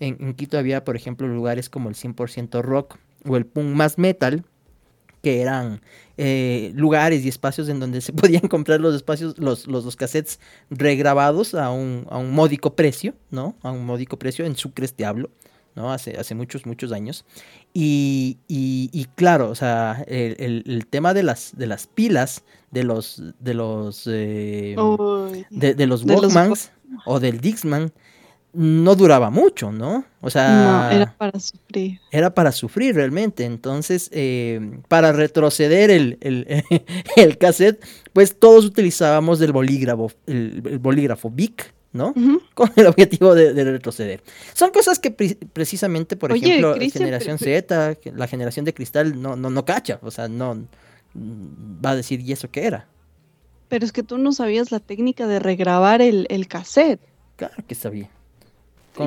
En, 0.00 0.16
en, 0.20 0.32
Quito 0.32 0.56
había, 0.56 0.84
por 0.84 0.96
ejemplo, 0.96 1.28
lugares 1.28 1.68
como 1.68 1.90
el 1.90 1.96
100% 1.96 2.62
rock 2.62 2.96
o 3.28 3.36
el 3.36 3.44
punk 3.44 3.66
más 3.66 3.98
metal, 3.98 4.44
que 5.24 5.40
eran 5.40 5.80
eh, 6.16 6.70
lugares 6.76 7.24
y 7.24 7.28
espacios 7.28 7.68
en 7.68 7.80
donde 7.80 8.00
se 8.00 8.12
podían 8.22 8.46
comprar 8.46 8.80
los 8.80 8.94
espacios, 8.94 9.36
los, 9.38 9.66
los, 9.66 9.96
cassettes 9.96 10.38
regrabados 10.70 11.54
a 11.54 11.72
un, 11.72 12.06
a 12.10 12.18
un, 12.18 12.30
módico 12.30 12.76
precio, 12.76 13.14
¿no? 13.32 13.56
A 13.62 13.72
un 13.72 13.84
módico 13.84 14.16
precio 14.16 14.44
en 14.44 14.54
Sucres 14.54 14.94
te 14.94 15.04
hablo, 15.04 15.30
¿no? 15.74 15.92
Hace, 15.92 16.16
hace 16.16 16.36
muchos, 16.36 16.66
muchos 16.66 16.92
años. 16.92 17.24
Y, 17.72 18.38
y, 18.46 19.06
claro, 19.16 19.50
o 19.50 19.54
sea, 19.56 20.04
el, 20.06 20.62
el, 20.66 20.86
tema 20.86 21.14
de 21.14 21.24
las, 21.24 21.56
de 21.56 21.66
las 21.66 21.88
pilas, 21.88 22.44
de 22.70 22.84
los, 22.84 23.20
de 23.40 23.54
los, 23.54 24.06
eh, 24.06 24.76
de, 25.50 25.86
los 25.86 26.04
Walkmans 26.04 26.70
o 27.06 27.18
del 27.18 27.40
Dixman, 27.40 27.92
no 28.54 28.94
duraba 28.94 29.30
mucho, 29.30 29.72
¿no? 29.72 30.04
O 30.20 30.30
sea... 30.30 30.88
No, 30.90 30.96
era 30.96 31.14
para 31.16 31.38
sufrir. 31.40 32.00
Era 32.10 32.32
para 32.32 32.52
sufrir 32.52 32.94
realmente. 32.94 33.44
Entonces, 33.44 34.08
eh, 34.12 34.78
para 34.88 35.12
retroceder 35.12 35.90
el, 35.90 36.18
el, 36.20 37.38
cassette, 37.38 37.84
pues 38.12 38.38
todos 38.38 38.64
utilizábamos 38.64 39.40
el 39.40 39.52
bolígrafo, 39.52 40.12
el, 40.26 40.78
bolígrafo 40.80 41.30
Bic, 41.30 41.74
¿no? 41.92 42.14
Con 42.54 42.70
el 42.76 42.86
objetivo 42.86 43.34
de, 43.34 43.52
retroceder. 43.64 44.22
Son 44.52 44.70
cosas 44.70 44.98
que 44.98 45.10
precisamente, 45.10 46.16
por 46.16 46.32
ejemplo, 46.32 46.76
la 46.76 46.88
generación 46.88 47.38
Z, 47.38 47.98
la 48.14 48.26
generación 48.26 48.64
de 48.64 48.72
cristal, 48.72 49.20
no, 49.20 49.36
no, 49.36 49.50
no 49.50 49.64
cacha. 49.64 49.98
O 50.02 50.10
sea, 50.10 50.28
no 50.28 50.64
va 51.14 51.90
a 51.90 51.96
decir, 51.96 52.20
¿y 52.20 52.32
eso 52.32 52.50
qué 52.50 52.66
era? 52.66 52.88
Pero 53.68 53.84
es 53.84 53.92
que 53.92 54.02
tú 54.02 54.18
no 54.18 54.32
sabías 54.32 54.70
la 54.70 54.80
técnica 54.80 55.26
de 55.26 55.38
regrabar 55.40 56.02
el, 56.02 56.26
el 56.30 56.46
cassette. 56.46 57.00
Claro 57.36 57.54
que 57.66 57.74
sabía. 57.74 58.10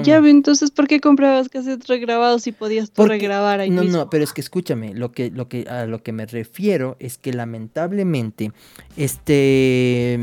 Ya, 0.03 0.17
entonces, 0.17 0.71
¿por 0.71 0.87
qué 0.87 0.99
comprabas 0.99 1.49
cassettes 1.49 1.87
regrabados 1.87 2.43
si 2.43 2.51
podías 2.51 2.91
tú 2.91 3.05
regrabar 3.05 3.61
ahí 3.61 3.69
No, 3.69 3.83
no, 3.83 4.09
pero 4.09 4.23
es 4.23 4.33
que 4.33 4.41
escúchame, 4.41 4.93
lo 4.93 5.11
que, 5.11 5.31
lo 5.31 5.47
que, 5.47 5.67
a 5.69 5.85
lo 5.85 6.03
que 6.03 6.11
me 6.11 6.25
refiero 6.25 6.97
es 6.99 7.17
que 7.17 7.31
lamentablemente, 7.31 8.51
este, 8.97 10.15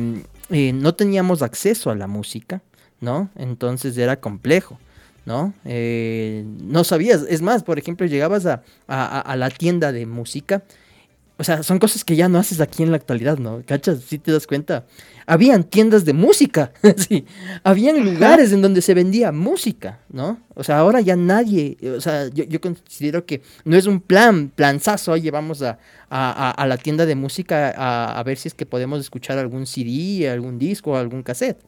eh, 0.50 0.72
no 0.74 0.94
teníamos 0.94 1.42
acceso 1.42 1.90
a 1.90 1.94
la 1.94 2.06
música, 2.06 2.62
¿no? 3.00 3.30
Entonces 3.36 3.96
era 3.96 4.20
complejo. 4.20 4.78
¿no? 5.26 5.54
Eh, 5.64 6.44
no 6.60 6.84
sabías, 6.84 7.24
es 7.28 7.40
más, 7.40 7.62
por 7.62 7.78
ejemplo, 7.78 8.06
llegabas 8.06 8.44
a, 8.44 8.62
a, 8.86 9.36
la 9.36 9.48
tienda 9.48 9.90
de 9.90 10.04
música, 10.04 10.64
o 11.36 11.44
sea, 11.44 11.62
son 11.62 11.78
cosas 11.78 12.04
que 12.04 12.16
ya 12.16 12.28
no 12.28 12.38
haces 12.38 12.60
aquí 12.60 12.82
en 12.82 12.90
la 12.90 12.96
actualidad, 12.96 13.38
¿no? 13.38 13.62
¿Cachas? 13.66 14.00
Si 14.00 14.18
te 14.18 14.32
das 14.32 14.46
cuenta 14.46 14.86
habían 15.26 15.64
tiendas 15.64 16.04
de 16.04 16.12
música, 16.12 16.72
sí, 16.96 17.24
habían 17.62 18.04
lugares 18.04 18.52
en 18.52 18.62
donde 18.62 18.82
se 18.82 18.94
vendía 18.94 19.32
música, 19.32 20.00
¿no? 20.10 20.38
O 20.54 20.62
sea, 20.62 20.78
ahora 20.78 21.00
ya 21.00 21.16
nadie, 21.16 21.76
o 21.96 22.00
sea, 22.00 22.28
yo, 22.28 22.60
considero 22.60 23.24
que 23.24 23.42
no 23.64 23.76
es 23.76 23.86
un 23.86 24.00
plan, 24.00 24.50
planzazo, 24.54 25.12
oye, 25.12 25.30
vamos 25.30 25.62
a, 25.62 25.78
a, 26.10 26.66
la 26.66 26.76
tienda 26.76 27.06
de 27.06 27.14
música 27.14 27.74
a, 27.76 28.18
a, 28.18 28.22
ver 28.22 28.36
si 28.36 28.48
es 28.48 28.54
que 28.54 28.66
podemos 28.66 29.00
escuchar 29.00 29.38
algún 29.38 29.66
CD, 29.66 30.28
algún 30.30 30.58
disco, 30.58 30.96
algún 30.96 31.22
cassette, 31.22 31.58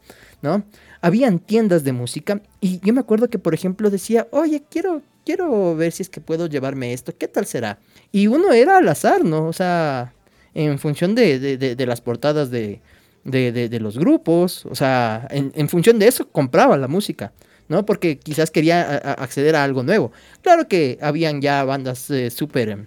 ¿no? 0.42 0.64
Habían 1.00 1.38
tiendas 1.38 1.84
de 1.84 1.92
música 1.92 2.40
y 2.60 2.80
yo 2.80 2.92
me 2.92 3.00
acuerdo 3.00 3.28
que, 3.28 3.38
por 3.38 3.54
ejemplo, 3.54 3.90
decía, 3.90 4.26
oye, 4.30 4.62
quiero, 4.70 5.02
quiero 5.24 5.76
ver 5.76 5.92
si 5.92 6.02
es 6.02 6.08
que 6.08 6.20
puedo 6.20 6.46
llevarme 6.46 6.92
esto, 6.92 7.16
¿qué 7.16 7.28
tal 7.28 7.46
será? 7.46 7.78
Y 8.12 8.26
uno 8.26 8.52
era 8.52 8.78
al 8.78 8.88
azar, 8.88 9.24
¿no? 9.24 9.46
O 9.46 9.52
sea, 9.52 10.12
en 10.54 10.78
función 10.78 11.14
de, 11.14 11.38
de 11.58 11.86
las 11.86 12.00
portadas 12.00 12.50
de, 12.50 12.80
los 13.24 13.98
grupos, 13.98 14.64
o 14.66 14.74
sea, 14.74 15.28
en, 15.30 15.52
en, 15.54 15.68
función 15.68 15.98
de 15.98 16.08
eso 16.08 16.28
compraba 16.28 16.78
la 16.78 16.88
música, 16.88 17.32
¿no? 17.68 17.84
Porque 17.84 18.18
quizás 18.18 18.50
quería 18.50 18.96
acceder 18.96 19.54
a 19.54 19.64
algo 19.64 19.82
nuevo. 19.82 20.12
Claro 20.40 20.66
que 20.66 20.98
habían 21.02 21.42
ya 21.42 21.62
bandas 21.64 22.08
eh, 22.10 22.30
súper 22.30 22.70
em, 22.70 22.86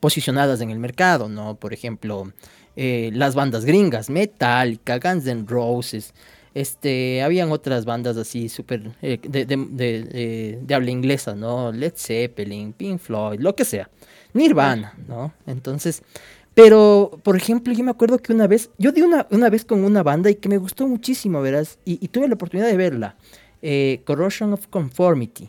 posicionadas 0.00 0.60
en 0.62 0.70
el 0.70 0.78
mercado, 0.78 1.28
¿no? 1.28 1.56
Por 1.56 1.74
ejemplo, 1.74 2.32
eh, 2.76 3.10
las 3.12 3.34
bandas 3.34 3.66
gringas, 3.66 4.08
Metallica, 4.08 4.98
Guns 4.98 5.26
N' 5.26 5.44
Roses, 5.46 6.14
este, 6.54 7.22
habían 7.22 7.50
otras 7.50 7.84
bandas 7.84 8.16
así 8.16 8.48
súper 8.48 8.92
eh, 9.00 9.18
de, 9.22 9.46
de, 9.46 10.58
de, 10.64 10.74
habla 10.74 10.90
inglesa, 10.90 11.34
¿no? 11.34 11.72
Led 11.72 11.94
Zeppelin, 11.96 12.72
Pink 12.72 12.98
Floyd, 12.98 13.40
lo 13.40 13.54
que 13.54 13.64
sea. 13.64 13.88
Nirvana, 14.34 14.94
¿no? 15.08 15.32
Entonces, 15.46 16.02
pero, 16.54 17.18
por 17.22 17.36
ejemplo, 17.36 17.72
yo 17.72 17.84
me 17.84 17.90
acuerdo 17.90 18.18
que 18.18 18.32
una 18.32 18.46
vez, 18.46 18.70
yo 18.78 18.92
di 18.92 19.02
una, 19.02 19.26
una 19.30 19.48
vez 19.48 19.64
con 19.64 19.84
una 19.84 20.02
banda 20.02 20.30
y 20.30 20.34
que 20.34 20.48
me 20.48 20.58
gustó 20.58 20.86
muchísimo, 20.86 21.40
verás, 21.40 21.78
y, 21.84 21.96
tuve 22.08 22.28
la 22.28 22.34
oportunidad 22.34 22.68
de 22.68 22.76
verla, 22.76 23.16
eh, 23.62 24.02
Corrosion 24.04 24.52
of 24.52 24.66
Conformity, 24.68 25.48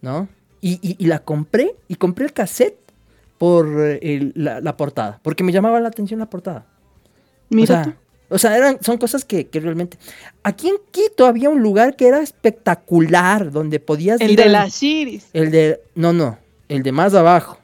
¿no? 0.00 0.28
Y, 0.60 0.78
y, 0.82 1.06
la 1.06 1.20
compré, 1.20 1.74
y 1.88 1.96
compré 1.96 2.26
el 2.26 2.32
cassette 2.32 2.78
por 3.38 3.66
la, 3.66 4.76
portada, 4.76 5.18
porque 5.22 5.42
me 5.42 5.52
llamaba 5.52 5.80
la 5.80 5.88
atención 5.88 6.20
la 6.20 6.28
portada. 6.28 6.66
Mira 7.48 7.80
O 7.80 7.84
sea, 7.84 7.96
eran, 8.30 8.78
son 8.82 8.98
cosas 8.98 9.24
que, 9.24 9.48
que, 9.48 9.60
realmente... 9.60 9.98
Aquí 10.42 10.68
en 10.68 10.76
Quito 10.90 11.26
había 11.26 11.50
un 11.50 11.62
lugar 11.62 11.96
que 11.96 12.06
era 12.06 12.20
espectacular, 12.20 13.50
donde 13.50 13.80
podías... 13.80 14.20
El 14.20 14.36
de 14.36 14.48
las. 14.48 14.82
El 14.82 15.50
de... 15.50 15.80
No, 15.94 16.12
no, 16.12 16.38
el 16.68 16.82
de 16.82 16.92
más 16.92 17.14
abajo. 17.14 17.58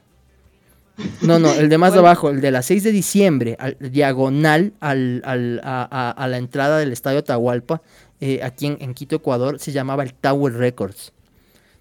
No, 1.21 1.39
no, 1.39 1.53
el 1.53 1.69
de 1.69 1.77
más 1.77 1.93
abajo, 1.93 2.29
el 2.29 2.41
de 2.41 2.51
la 2.51 2.61
6 2.61 2.83
de 2.83 2.91
diciembre, 2.91 3.55
al, 3.59 3.77
diagonal 3.79 4.73
al, 4.79 5.21
al, 5.25 5.61
a, 5.63 6.11
a, 6.11 6.27
la 6.27 6.37
entrada 6.37 6.79
del 6.79 6.91
Estadio 6.91 7.23
Tahualpa, 7.23 7.81
eh, 8.19 8.41
aquí 8.43 8.67
en, 8.67 8.77
en, 8.81 8.93
Quito, 8.93 9.15
Ecuador, 9.15 9.59
se 9.59 9.71
llamaba 9.71 10.03
el 10.03 10.13
Tower 10.13 10.53
Records, 10.53 11.13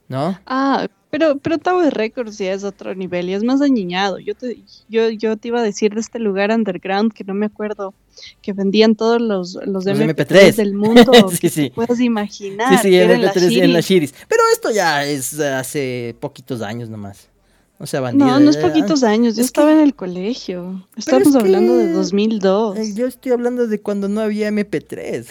¿no? 0.08 0.38
Ah, 0.46 0.86
pero, 1.10 1.38
pero 1.38 1.58
Tower 1.58 1.94
Records 1.94 2.38
ya 2.38 2.52
es 2.52 2.64
otro 2.64 2.94
nivel 2.94 3.30
y 3.30 3.34
es 3.34 3.42
más 3.42 3.60
dañiñado. 3.60 4.18
Yo 4.18 4.34
te, 4.34 4.58
yo, 4.88 5.08
yo 5.10 5.36
te 5.36 5.48
iba 5.48 5.60
a 5.60 5.62
decir 5.62 5.94
de 5.94 6.00
este 6.00 6.18
lugar 6.18 6.50
underground 6.50 7.12
que 7.12 7.24
no 7.24 7.32
me 7.32 7.46
acuerdo, 7.46 7.94
que 8.42 8.52
vendían 8.52 8.96
todos 8.96 9.20
los, 9.20 9.54
los, 9.54 9.84
los 9.84 9.86
MP3, 9.86 10.14
MP3, 10.14 10.54
del 10.56 10.74
mundo. 10.74 11.12
sí, 11.40 11.48
sí. 11.48 11.72
Puedes 11.74 12.00
imaginar. 12.00 12.76
Sí, 12.76 12.90
sí, 12.90 12.94
MP3 12.94 13.62
en 13.62 13.72
la 13.72 13.80
Shiris. 13.80 14.14
Pero 14.28 14.42
esto 14.52 14.70
ya 14.70 15.04
es 15.04 15.38
hace 15.40 16.14
poquitos 16.20 16.60
años 16.60 16.88
nomás. 16.88 17.28
O 17.78 17.86
sea, 17.86 18.00
bandida. 18.00 18.26
No, 18.26 18.40
no 18.40 18.50
es 18.50 18.56
poquitos 18.56 19.02
años. 19.02 19.36
Yo 19.36 19.42
es 19.42 19.46
estaba 19.46 19.68
que... 19.68 19.74
en 19.74 19.80
el 19.80 19.94
colegio. 19.94 20.86
Estamos 20.96 21.28
es 21.28 21.36
hablando 21.36 21.76
de 21.76 21.92
2002. 21.92 22.94
Yo 22.94 23.06
estoy 23.06 23.32
hablando 23.32 23.66
de 23.66 23.80
cuando 23.80 24.08
no 24.08 24.20
había 24.20 24.50
MP3. 24.50 25.26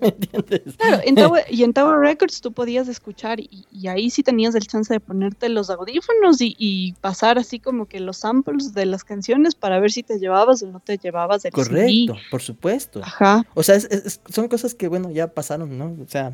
¿Me 0.00 0.08
entiendes? 0.08 0.76
Claro, 0.76 1.02
en 1.04 1.14
Tower, 1.14 1.44
y 1.50 1.62
en 1.62 1.72
Tower 1.72 1.98
Records 1.98 2.40
tú 2.40 2.52
podías 2.52 2.88
escuchar 2.88 3.40
y, 3.40 3.66
y, 3.70 3.88
ahí 3.88 4.10
sí 4.10 4.22
tenías 4.22 4.54
el 4.54 4.66
chance 4.66 4.92
de 4.92 5.00
ponerte 5.00 5.48
los 5.48 5.70
audífonos 5.70 6.40
y, 6.40 6.54
y, 6.58 6.92
pasar 7.00 7.38
así 7.38 7.58
como 7.58 7.86
que 7.86 8.00
los 8.00 8.18
samples 8.18 8.74
de 8.74 8.86
las 8.86 9.04
canciones 9.04 9.54
para 9.54 9.80
ver 9.80 9.92
si 9.92 10.02
te 10.02 10.18
llevabas 10.18 10.62
o 10.62 10.66
no 10.66 10.80
te 10.80 10.98
llevabas 10.98 11.44
el 11.44 11.52
Correcto, 11.52 12.14
CD. 12.14 12.20
por 12.30 12.42
supuesto. 12.42 13.00
Ajá. 13.02 13.46
O 13.54 13.62
sea, 13.62 13.76
es, 13.76 13.84
es, 13.84 14.20
son 14.28 14.48
cosas 14.48 14.74
que, 14.74 14.88
bueno, 14.88 15.10
ya 15.10 15.28
pasaron, 15.28 15.76
¿no? 15.78 15.96
O 16.02 16.08
sea, 16.08 16.32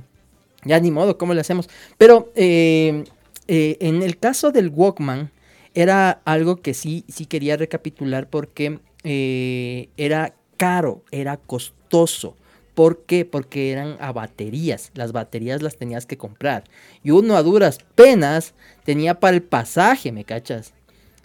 ya 0.65 0.81
ni 0.81 0.91
modo, 0.91 1.19
¿cómo 1.19 1.35
le 1.35 1.41
hacemos? 1.41 1.69
Pero 1.97 2.33
eh, 2.35 3.05
eh, 3.47 3.77
en 3.81 4.03
el 4.03 4.19
caso 4.19 4.51
del 4.51 4.71
Walkman, 4.71 5.31
era 5.75 6.21
algo 6.25 6.57
que 6.57 6.75
sí, 6.75 7.05
sí 7.09 7.27
quería 7.27 7.57
recapitular 7.57 8.29
porque 8.29 8.81
eh, 9.05 9.89
era 9.97 10.35
caro, 10.57 11.05
era 11.11 11.37
costoso. 11.37 12.37
¿Por 12.79 13.03
qué? 13.07 13.25
Porque 13.25 13.73
eran 13.73 13.97
a 13.99 14.13
baterías. 14.13 14.93
Las 14.95 15.11
baterías 15.11 15.63
las 15.63 15.75
tenías 15.75 16.07
que 16.07 16.17
comprar. 16.17 16.63
Y 17.03 17.11
uno 17.11 17.37
a 17.37 17.43
duras 17.43 17.81
penas 17.97 18.55
tenía 18.85 19.19
para 19.19 19.35
el 19.35 19.43
pasaje, 19.43 20.13
¿me 20.13 20.23
cachas? 20.23 20.75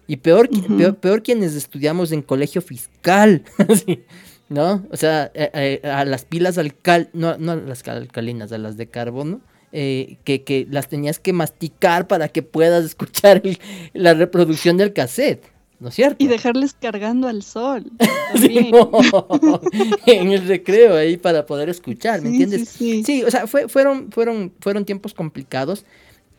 Y 0.07 0.17
peor, 0.17 0.49
uh 0.51 0.55
-huh. 0.55 0.77
peor, 0.77 0.95
peor, 0.95 1.21
quienes 1.21 1.53
estudiamos 1.53 2.11
en 2.11 2.23
colegio 2.23 2.59
fiscal. 2.63 3.43
¿No? 4.49 4.83
O 4.89 4.97
sea, 4.97 5.29
eh, 5.35 5.79
eh, 5.83 5.87
a 5.87 6.05
las 6.05 6.25
pilas 6.25 6.57
alcal... 6.57 7.11
No, 7.13 7.37
no 7.37 7.51
a 7.51 7.55
las 7.57 7.87
alcalinas, 7.87 8.51
a 8.51 8.57
las 8.57 8.75
de 8.75 8.87
carbono. 8.87 9.39
Eh, 9.71 10.17
que, 10.23 10.43
que, 10.43 10.65
las 10.71 10.87
tenías 10.87 11.19
que 11.19 11.33
masticar 11.33 12.07
para 12.07 12.29
que 12.29 12.41
puedas 12.41 12.83
escuchar 12.91 13.41
el, 13.43 13.59
la 13.93 14.15
reproducción 14.15 14.77
del 14.77 14.91
cassette, 14.91 15.52
¿no 15.79 15.89
es 15.89 15.95
cierto? 15.95 16.23
Y 16.23 16.27
dejarles 16.27 16.73
cargando 16.73 17.27
al 17.27 17.43
sol. 17.43 17.91
sí, 18.35 18.71
no, 18.71 18.91
en 20.05 20.31
el 20.31 20.47
recreo 20.47 20.95
ahí 20.95 21.17
para 21.17 21.45
poder 21.45 21.69
escuchar, 21.69 22.21
¿me 22.21 22.29
sí, 22.29 22.41
entiendes? 22.41 22.69
Sí, 22.69 23.03
sí. 23.03 23.03
sí, 23.03 23.23
o 23.23 23.31
sea, 23.31 23.47
fue, 23.47 23.67
fueron, 23.67 24.11
fueron, 24.11 24.53
fueron 24.59 24.85
tiempos 24.85 25.13
complicados. 25.13 25.85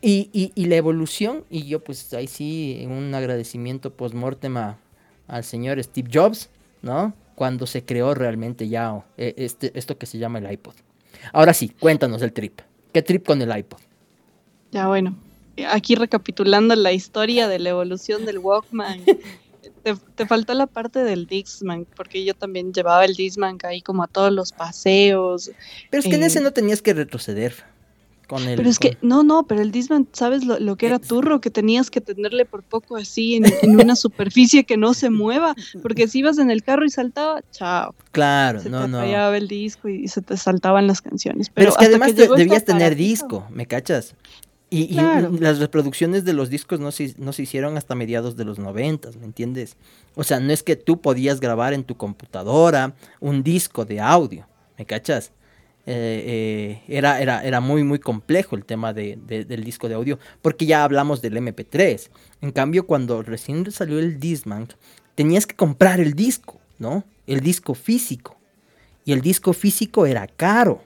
Y, 0.01 0.29
y, 0.33 0.51
y, 0.53 0.65
la 0.65 0.75
evolución, 0.75 1.45
y 1.49 1.63
yo 1.65 1.83
pues 1.83 2.13
ahí 2.13 2.27
sí, 2.27 2.85
un 2.87 3.15
agradecimiento 3.15 3.91
post-mortem 3.91 4.55
al 5.27 5.43
señor 5.43 5.81
Steve 5.83 6.09
Jobs, 6.13 6.49
¿no? 6.83 7.13
Cuando 7.33 7.65
se 7.65 7.83
creó 7.83 8.13
realmente 8.13 8.67
ya 8.67 9.03
este, 9.17 9.71
esto 9.73 9.97
que 9.97 10.05
se 10.05 10.19
llama 10.19 10.39
el 10.39 10.51
iPod. 10.51 10.75
Ahora 11.33 11.53
sí, 11.53 11.69
cuéntanos 11.69 12.21
el 12.21 12.33
trip. 12.33 12.61
¿Qué 12.91 13.01
trip 13.01 13.25
con 13.25 13.41
el 13.41 13.57
iPod? 13.57 13.79
Ya 14.71 14.87
bueno, 14.87 15.15
aquí 15.69 15.95
recapitulando 15.95 16.75
la 16.75 16.91
historia 16.91 17.47
de 17.47 17.59
la 17.59 17.69
evolución 17.69 18.25
del 18.25 18.39
Walkman. 18.39 19.01
te, 19.83 19.95
te, 20.15 20.25
faltó 20.25 20.53
la 20.53 20.67
parte 20.67 21.03
del 21.03 21.27
Dixman, 21.27 21.85
porque 21.95 22.23
yo 22.25 22.33
también 22.33 22.73
llevaba 22.73 23.05
el 23.05 23.15
Dixman 23.15 23.57
ahí 23.63 23.81
como 23.81 24.03
a 24.03 24.07
todos 24.07 24.31
los 24.31 24.51
paseos. 24.51 25.51
Pero 25.89 26.01
es 26.01 26.05
que 26.07 26.15
eh, 26.15 26.17
en 26.17 26.23
ese 26.23 26.41
no 26.41 26.51
tenías 26.51 26.81
que 26.81 26.93
retroceder. 26.93 27.53
Con 28.27 28.41
el, 28.47 28.55
pero 28.55 28.69
es 28.69 28.79
con... 28.79 28.89
que, 28.89 28.97
no, 29.01 29.23
no, 29.23 29.45
pero 29.45 29.61
el 29.61 29.71
Disman, 29.71 30.07
¿sabes 30.11 30.45
lo, 30.45 30.59
lo, 30.59 30.77
que 30.77 30.87
era 30.87 30.97
turro? 30.97 31.41
Que 31.41 31.51
tenías 31.51 31.91
que 31.91 32.01
tenerle 32.01 32.45
por 32.45 32.63
poco 32.63 32.95
así 32.95 33.35
en, 33.35 33.45
en, 33.61 33.79
una 33.79 33.95
superficie 33.95 34.63
que 34.63 34.77
no 34.77 34.95
se 34.95 35.11
mueva, 35.11 35.53
porque 35.83 36.07
si 36.07 36.19
ibas 36.19 36.39
en 36.39 36.49
el 36.49 36.63
carro 36.63 36.85
y 36.85 36.89
saltaba, 36.89 37.43
chao. 37.51 37.93
Claro, 38.11 38.61
se 38.61 38.69
no, 38.69 38.81
te 38.81 38.87
no. 38.87 38.99
fallaba 38.99 39.37
el 39.37 39.47
disco 39.47 39.89
y, 39.89 40.07
se 40.07 40.21
te 40.21 40.37
saltaban 40.37 40.87
las 40.87 41.01
canciones. 41.01 41.49
Pero, 41.49 41.69
pero 41.69 41.71
es 41.71 41.77
que 41.77 41.85
además 41.85 42.13
que 42.13 42.27
debías 42.35 42.65
tener 42.65 42.95
disco, 42.95 43.45
¿me 43.51 43.67
cachas? 43.67 44.15
Y, 44.69 44.93
claro. 44.93 45.31
y, 45.33 45.37
las 45.37 45.59
reproducciones 45.59 46.25
de 46.25 46.33
los 46.33 46.49
discos 46.49 46.79
no 46.79 46.91
se, 46.91 47.13
no 47.17 47.33
se 47.33 47.43
hicieron 47.43 47.77
hasta 47.77 47.95
mediados 47.95 48.35
de 48.35 48.45
los 48.45 48.57
noventas, 48.57 49.15
¿me 49.15 49.25
entiendes? 49.25 49.77
O 50.15 50.23
sea, 50.23 50.39
no 50.39 50.51
es 50.51 50.63
que 50.63 50.75
tú 50.75 51.01
podías 51.01 51.39
grabar 51.39 51.73
en 51.73 51.83
tu 51.83 51.95
computadora 51.95 52.95
un 53.19 53.43
disco 53.43 53.85
de 53.85 53.99
audio, 53.99 54.47
¿me 54.77 54.85
cachas? 54.85 55.31
Eh, 55.87 56.81
eh, 56.87 56.95
era, 56.97 57.21
era, 57.21 57.43
era 57.43 57.61
muy, 57.61 57.83
muy 57.83 57.99
complejo 57.99 58.55
el 58.55 58.65
tema 58.65 58.91
de, 58.91 59.19
de, 59.27 59.45
del 59.45 59.63
disco 59.63 59.87
de 59.87 59.93
audio, 59.93 60.17
porque 60.41 60.65
ya 60.65 60.83
hablamos 60.83 61.21
del 61.21 61.37
MP3. 61.37 62.09
En 62.41 62.51
cambio, 62.51 62.87
cuando 62.87 63.21
recién 63.21 63.71
salió 63.71 63.99
el 63.99 64.19
Discman, 64.19 64.67
tenías 65.13 65.45
que 65.45 65.55
comprar 65.55 65.99
el 65.99 66.13
disco, 66.13 66.59
¿no? 66.79 67.03
El 67.27 67.41
disco 67.41 67.75
físico. 67.75 68.37
Y 69.05 69.13
el 69.13 69.21
disco 69.21 69.53
físico 69.53 70.07
era 70.07 70.25
caro. 70.25 70.81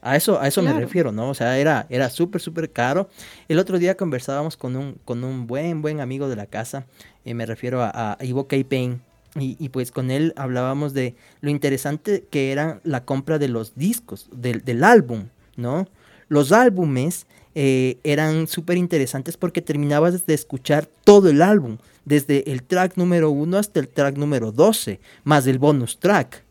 A 0.00 0.16
eso, 0.16 0.40
a 0.40 0.46
eso 0.46 0.60
claro. 0.60 0.76
me 0.76 0.82
refiero, 0.82 1.12
¿no? 1.12 1.30
O 1.30 1.34
sea, 1.34 1.58
era, 1.58 1.86
era 1.90 2.08
súper, 2.10 2.40
súper 2.40 2.70
caro. 2.70 3.08
El 3.48 3.58
otro 3.58 3.78
día 3.78 3.96
conversábamos 3.96 4.56
con 4.56 4.76
un, 4.76 4.98
con 5.04 5.24
un 5.24 5.46
buen, 5.46 5.82
buen 5.82 6.00
amigo 6.00 6.28
de 6.28 6.36
la 6.36 6.46
casa. 6.46 6.86
Eh, 7.24 7.34
me 7.34 7.46
refiero 7.46 7.82
a, 7.82 8.16
a 8.18 8.24
Ivo 8.24 8.46
K. 8.46 8.56
Payne. 8.68 9.00
Y, 9.38 9.56
y, 9.58 9.68
pues 9.68 9.92
con 9.92 10.10
él 10.10 10.32
hablábamos 10.36 10.94
de 10.94 11.14
lo 11.42 11.50
interesante 11.50 12.24
que 12.30 12.50
era 12.50 12.80
la 12.82 13.04
compra 13.04 13.38
de 13.38 13.48
los 13.48 13.74
discos, 13.76 14.28
del, 14.32 14.64
del 14.64 14.82
álbum, 14.82 15.26
¿no? 15.54 15.86
Los 16.28 16.50
álbumes 16.50 17.26
eh, 17.54 17.98
eran 18.04 18.46
súper 18.46 18.76
interesantes 18.76 19.36
porque 19.36 19.62
terminabas 19.62 20.26
de 20.26 20.34
escuchar 20.34 20.88
todo 21.04 21.28
el 21.28 21.42
álbum, 21.42 21.78
desde 22.04 22.50
el 22.52 22.62
track 22.62 22.96
número 22.96 23.30
uno 23.30 23.58
hasta 23.58 23.80
el 23.80 23.88
track 23.88 24.16
número 24.16 24.52
12, 24.52 25.00
más 25.24 25.46
el 25.46 25.58
bonus 25.58 25.98
track. 25.98 26.44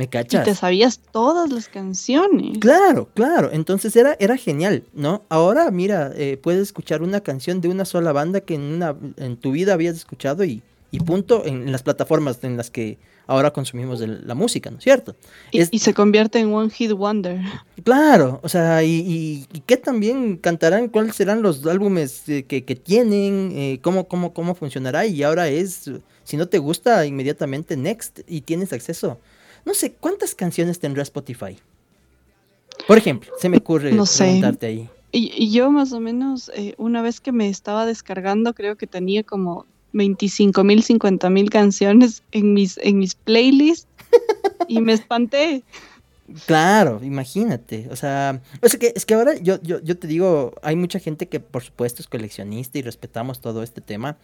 ¿Me 0.00 0.08
cachas? 0.08 0.46
Y 0.46 0.50
te 0.50 0.54
sabías 0.54 0.98
todas 1.12 1.52
las 1.52 1.68
canciones. 1.68 2.56
Claro, 2.58 3.10
claro. 3.12 3.50
Entonces 3.52 3.94
era, 3.96 4.16
era 4.18 4.38
genial, 4.38 4.82
¿no? 4.94 5.24
Ahora, 5.28 5.70
mira, 5.70 6.10
eh, 6.16 6.38
puedes 6.42 6.62
escuchar 6.62 7.02
una 7.02 7.20
canción 7.20 7.60
de 7.60 7.68
una 7.68 7.84
sola 7.84 8.10
banda 8.12 8.40
que 8.40 8.54
en, 8.54 8.62
una, 8.62 8.96
en 9.18 9.36
tu 9.36 9.52
vida 9.52 9.74
habías 9.74 9.96
escuchado 9.96 10.42
y 10.44 10.62
y 10.90 11.00
punto 11.00 11.44
en 11.44 11.70
las 11.70 11.82
plataformas 11.82 12.42
en 12.42 12.56
las 12.56 12.70
que 12.70 12.98
ahora 13.26 13.52
consumimos 13.52 14.00
la 14.00 14.34
música, 14.34 14.70
¿no 14.70 14.78
es 14.78 14.84
cierto? 14.84 15.14
Y, 15.52 15.60
es, 15.60 15.68
y, 15.70 15.78
se 15.78 15.94
convierte 15.94 16.40
en 16.40 16.52
One 16.52 16.70
Hit 16.70 16.92
Wonder. 16.92 17.40
Claro, 17.84 18.40
o 18.42 18.48
sea, 18.48 18.82
y, 18.82 18.88
y, 18.90 19.46
y 19.52 19.60
qué 19.60 19.76
también 19.76 20.36
cantarán, 20.36 20.88
cuáles 20.88 21.14
serán 21.14 21.42
los 21.42 21.64
álbumes 21.66 22.28
eh, 22.28 22.42
que, 22.42 22.64
que, 22.64 22.74
tienen, 22.74 23.52
eh, 23.54 23.78
cómo, 23.82 24.08
cómo, 24.08 24.34
cómo 24.34 24.54
funcionará, 24.56 25.06
y 25.06 25.22
ahora 25.22 25.48
es, 25.48 25.90
si 26.24 26.36
no 26.36 26.48
te 26.48 26.58
gusta, 26.58 27.06
inmediatamente 27.06 27.76
next, 27.76 28.20
y 28.26 28.40
tienes 28.40 28.72
acceso. 28.72 29.18
No 29.64 29.74
sé, 29.74 29.92
¿cuántas 29.92 30.34
canciones 30.34 30.78
tendrá 30.78 31.02
Spotify? 31.02 31.58
Por 32.86 32.98
ejemplo, 32.98 33.32
se 33.38 33.48
me 33.48 33.58
ocurre 33.58 33.92
no 33.92 34.04
preguntarte 34.04 34.66
sé. 34.66 34.72
ahí. 34.72 34.90
Y, 35.12 35.32
y, 35.36 35.50
yo 35.50 35.70
más 35.70 35.92
o 35.92 36.00
menos, 36.00 36.50
eh, 36.54 36.74
una 36.78 37.02
vez 37.02 37.20
que 37.20 37.32
me 37.32 37.48
estaba 37.48 37.84
descargando, 37.84 38.54
creo 38.54 38.76
que 38.76 38.86
tenía 38.86 39.24
como 39.24 39.66
25 39.92 40.62
mil, 40.64 40.82
50 40.82 41.30
mil 41.30 41.50
canciones 41.50 42.22
en 42.32 42.54
mis, 42.54 42.78
en 42.78 42.98
mis 42.98 43.14
playlists 43.14 43.88
y 44.68 44.80
me 44.80 44.92
espanté. 44.92 45.62
Claro, 46.46 47.00
imagínate, 47.02 47.88
o 47.90 47.96
sea, 47.96 48.40
o 48.62 48.68
sea 48.68 48.78
que, 48.78 48.92
es 48.94 49.04
que 49.04 49.14
ahora 49.14 49.36
yo, 49.36 49.60
yo, 49.62 49.80
yo 49.80 49.98
te 49.98 50.06
digo, 50.06 50.54
hay 50.62 50.76
mucha 50.76 51.00
gente 51.00 51.26
que 51.26 51.40
por 51.40 51.64
supuesto 51.64 52.02
es 52.02 52.08
coleccionista 52.08 52.78
y 52.78 52.82
respetamos 52.82 53.40
todo 53.40 53.64
este 53.64 53.80
tema, 53.80 54.16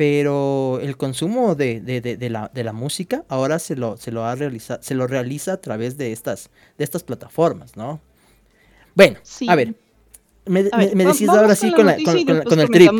pero 0.00 0.80
el 0.80 0.96
consumo 0.96 1.54
de, 1.54 1.78
de, 1.82 2.00
de, 2.00 2.16
de 2.16 2.30
la, 2.30 2.50
de 2.54 2.64
la 2.64 2.72
música 2.72 3.22
ahora 3.28 3.58
se 3.58 3.76
lo, 3.76 3.98
se 3.98 4.10
lo 4.10 4.24
ha 4.24 4.34
realizado, 4.34 4.82
se 4.82 4.94
lo 4.94 5.06
realiza 5.06 5.52
a 5.52 5.56
través 5.58 5.98
de 5.98 6.10
estas, 6.12 6.48
de 6.78 6.84
estas 6.84 7.02
plataformas, 7.02 7.76
¿no? 7.76 8.00
Bueno, 8.94 9.18
sí. 9.22 9.44
a 9.46 9.54
ver, 9.56 9.74
me, 10.46 10.60
a 10.72 10.78
ver, 10.78 10.96
me, 10.96 11.04
me 11.04 11.12
decís 11.12 11.28
ahora 11.28 11.54
sí 11.54 11.70
con, 11.72 11.84
la, 11.84 11.96
con, 11.96 12.24
con, 12.24 12.42
con, 12.44 12.60
el 12.60 12.70
trip. 12.70 12.90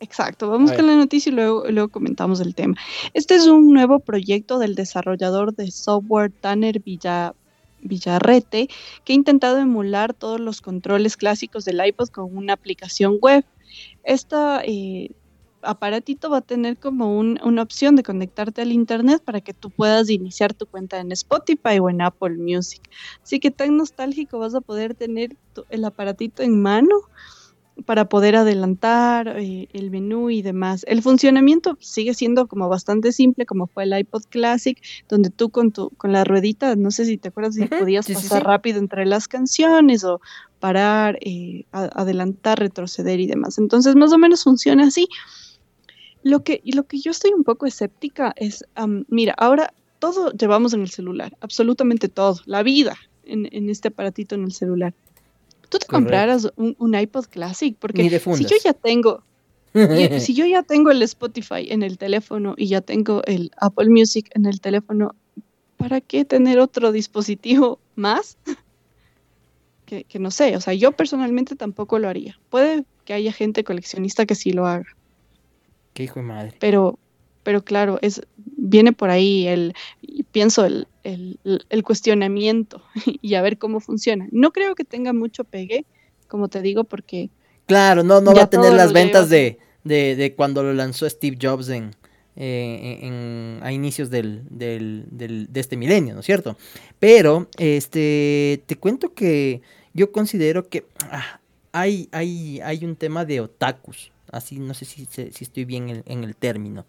Exacto, 0.00 0.48
vamos 0.48 0.72
con 0.72 0.86
la 0.86 0.96
noticia 0.96 1.28
y 1.28 1.34
luego, 1.34 1.64
luego 1.68 1.90
comentamos 1.90 2.40
el 2.40 2.54
tema. 2.54 2.76
Este 3.12 3.34
es 3.34 3.46
un 3.46 3.70
nuevo 3.74 3.98
proyecto 3.98 4.58
del 4.58 4.76
desarrollador 4.76 5.54
de 5.54 5.70
software 5.70 6.32
Tanner 6.32 6.80
Villa, 6.80 7.34
Villarrete, 7.82 8.68
que 9.04 9.12
ha 9.12 9.14
intentado 9.14 9.58
emular 9.58 10.14
todos 10.14 10.40
los 10.40 10.62
controles 10.62 11.18
clásicos 11.18 11.66
del 11.66 11.84
iPod 11.84 12.08
con 12.08 12.34
una 12.34 12.54
aplicación 12.54 13.18
web. 13.20 13.44
Esta, 14.04 14.62
eh, 14.64 15.10
aparatito 15.62 16.30
va 16.30 16.38
a 16.38 16.42
tener 16.42 16.76
como 16.76 17.18
una 17.18 17.62
opción 17.62 17.96
de 17.96 18.02
conectarte 18.02 18.62
al 18.62 18.72
internet 18.72 19.22
para 19.24 19.40
que 19.40 19.54
tú 19.54 19.70
puedas 19.70 20.10
iniciar 20.10 20.54
tu 20.54 20.66
cuenta 20.66 20.98
en 20.98 21.12
Spotify 21.12 21.78
o 21.80 21.90
en 21.90 22.02
Apple 22.02 22.36
Music. 22.38 22.82
Así 23.22 23.40
que 23.40 23.50
tan 23.50 23.76
nostálgico 23.76 24.38
vas 24.38 24.54
a 24.54 24.60
poder 24.60 24.94
tener 24.94 25.36
el 25.70 25.84
aparatito 25.84 26.42
en 26.42 26.62
mano 26.62 26.96
para 27.84 28.08
poder 28.08 28.36
adelantar 28.36 29.36
eh, 29.38 29.68
el 29.72 29.90
menú 29.90 30.30
y 30.30 30.42
demás. 30.42 30.84
El 30.88 31.02
funcionamiento 31.02 31.76
sigue 31.80 32.14
siendo 32.14 32.46
como 32.46 32.68
bastante 32.68 33.12
simple, 33.12 33.46
como 33.46 33.66
fue 33.66 33.84
el 33.84 33.96
iPod 33.96 34.24
Classic, 34.28 34.78
donde 35.08 35.30
tú 35.30 35.50
con 35.50 35.70
tu 35.72 35.90
con 35.90 36.12
la 36.12 36.24
ruedita, 36.24 36.74
no 36.76 36.90
sé 36.90 37.04
si 37.04 37.18
te 37.18 37.28
acuerdas 37.28 37.54
si 37.54 37.66
podías 37.66 38.06
pasar 38.08 38.44
rápido 38.44 38.78
entre 38.78 39.06
las 39.06 39.28
canciones 39.28 40.04
o 40.04 40.20
parar, 40.58 41.18
eh, 41.20 41.66
adelantar, 41.72 42.58
retroceder 42.58 43.20
y 43.20 43.26
demás. 43.26 43.58
Entonces, 43.58 43.94
más 43.94 44.12
o 44.12 44.18
menos 44.18 44.42
funciona 44.42 44.86
así. 44.86 45.08
Lo 46.22 46.42
que, 46.42 46.60
lo 46.64 46.84
que 46.84 46.98
yo 46.98 47.10
estoy 47.10 47.32
un 47.32 47.44
poco 47.44 47.66
escéptica 47.66 48.32
es, 48.36 48.64
mira, 49.08 49.34
ahora 49.36 49.72
todo 49.98 50.32
llevamos 50.32 50.72
en 50.74 50.82
el 50.82 50.90
celular, 50.90 51.36
absolutamente 51.40 52.08
todo, 52.08 52.40
la 52.46 52.62
vida 52.62 52.96
en, 53.24 53.48
en 53.52 53.68
este 53.70 53.88
aparatito 53.88 54.34
en 54.34 54.44
el 54.44 54.52
celular 54.52 54.94
tú 55.68 55.78
te 55.78 55.86
compraras 55.86 56.48
un, 56.56 56.94
iPod 56.94 57.26
Classic, 57.26 57.76
porque 57.78 58.08
si 58.08 58.44
yo 58.44 58.56
ya 58.62 58.72
tengo, 58.72 59.22
si 60.20 60.34
yo 60.34 60.46
ya 60.46 60.62
tengo 60.62 60.90
el 60.90 61.02
Spotify 61.02 61.66
en 61.70 61.82
el 61.82 61.98
teléfono 61.98 62.54
y 62.56 62.68
ya 62.68 62.80
tengo 62.80 63.22
el 63.24 63.50
Apple 63.58 63.88
Music 63.88 64.30
en 64.34 64.46
el 64.46 64.60
teléfono, 64.60 65.14
¿para 65.76 66.00
qué 66.00 66.24
tener 66.24 66.58
otro 66.58 66.92
dispositivo 66.92 67.78
más? 67.96 68.36
que, 69.86 70.04
que, 70.04 70.18
no 70.18 70.30
sé, 70.30 70.56
o 70.56 70.60
sea, 70.60 70.74
yo 70.74 70.92
personalmente 70.92 71.56
tampoco 71.56 71.98
lo 71.98 72.08
haría. 72.08 72.38
Puede 72.50 72.84
que 73.04 73.14
haya 73.14 73.32
gente 73.32 73.64
coleccionista 73.64 74.26
que 74.26 74.34
sí 74.34 74.52
lo 74.52 74.66
haga. 74.66 74.86
Qué 75.98 76.04
hijo 76.04 76.20
de 76.20 76.26
madre. 76.26 76.54
Pero, 76.60 76.96
pero 77.42 77.64
claro, 77.64 77.98
es, 78.02 78.22
viene 78.36 78.92
por 78.92 79.10
ahí 79.10 79.48
el, 79.48 79.74
pienso 80.30 80.64
el, 80.64 80.86
cuestionamiento 81.82 82.84
y 83.20 83.34
a 83.34 83.42
ver 83.42 83.58
cómo 83.58 83.80
funciona. 83.80 84.28
No 84.30 84.52
creo 84.52 84.76
que 84.76 84.84
tenga 84.84 85.12
mucho 85.12 85.42
pegue, 85.42 85.86
como 86.28 86.46
te 86.46 86.62
digo, 86.62 86.84
porque... 86.84 87.30
Claro, 87.66 88.04
no, 88.04 88.20
no 88.20 88.32
va 88.32 88.42
a 88.42 88.48
tener 88.48 88.74
las 88.74 88.92
ventas 88.92 89.28
de, 89.28 89.58
de, 89.82 90.34
cuando 90.36 90.62
lo 90.62 90.72
lanzó 90.72 91.10
Steve 91.10 91.36
Jobs 91.42 91.68
en, 91.68 91.96
eh, 92.36 93.58
a 93.60 93.72
inicios 93.72 94.08
del, 94.08 94.44
del, 94.50 95.04
de 95.10 95.58
este 95.58 95.76
milenio, 95.76 96.14
¿no 96.14 96.20
es 96.20 96.26
cierto? 96.26 96.56
Pero, 97.00 97.48
este, 97.58 98.62
te 98.66 98.76
cuento 98.76 99.14
que 99.14 99.62
yo 99.94 100.12
considero 100.12 100.68
que 100.68 100.84
ah, 101.10 101.40
hay, 101.72 102.08
hay, 102.12 102.60
hay 102.60 102.84
un 102.84 102.94
tema 102.94 103.24
de 103.24 103.40
otakus, 103.40 104.12
así 104.32 104.58
no 104.58 104.74
sé 104.74 104.84
si, 104.84 105.08
estoy 105.40 105.64
bien 105.64 106.02
en 106.06 106.24
el 106.24 106.36
término 106.36 106.84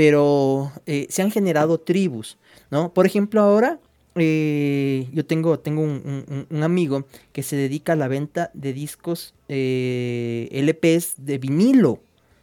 pero 0.00 0.72
eh, 0.86 1.06
se 1.10 1.20
han 1.20 1.30
generado 1.30 1.78
tribus, 1.78 2.38
¿no? 2.70 2.90
Por 2.94 3.04
ejemplo, 3.04 3.42
ahora 3.42 3.78
eh, 4.14 5.06
yo 5.12 5.26
tengo, 5.26 5.58
tengo 5.58 5.82
un, 5.82 6.62
amigo 6.62 7.04
que 7.32 7.42
se 7.42 7.56
dedica 7.56 7.92
a 7.92 7.96
la 7.96 8.08
venta 8.08 8.50
de 8.54 8.72
discos 8.72 9.34
eh, 9.50 10.48
LPs 10.52 11.16
de 11.18 11.36
vinilo, 11.36 12.00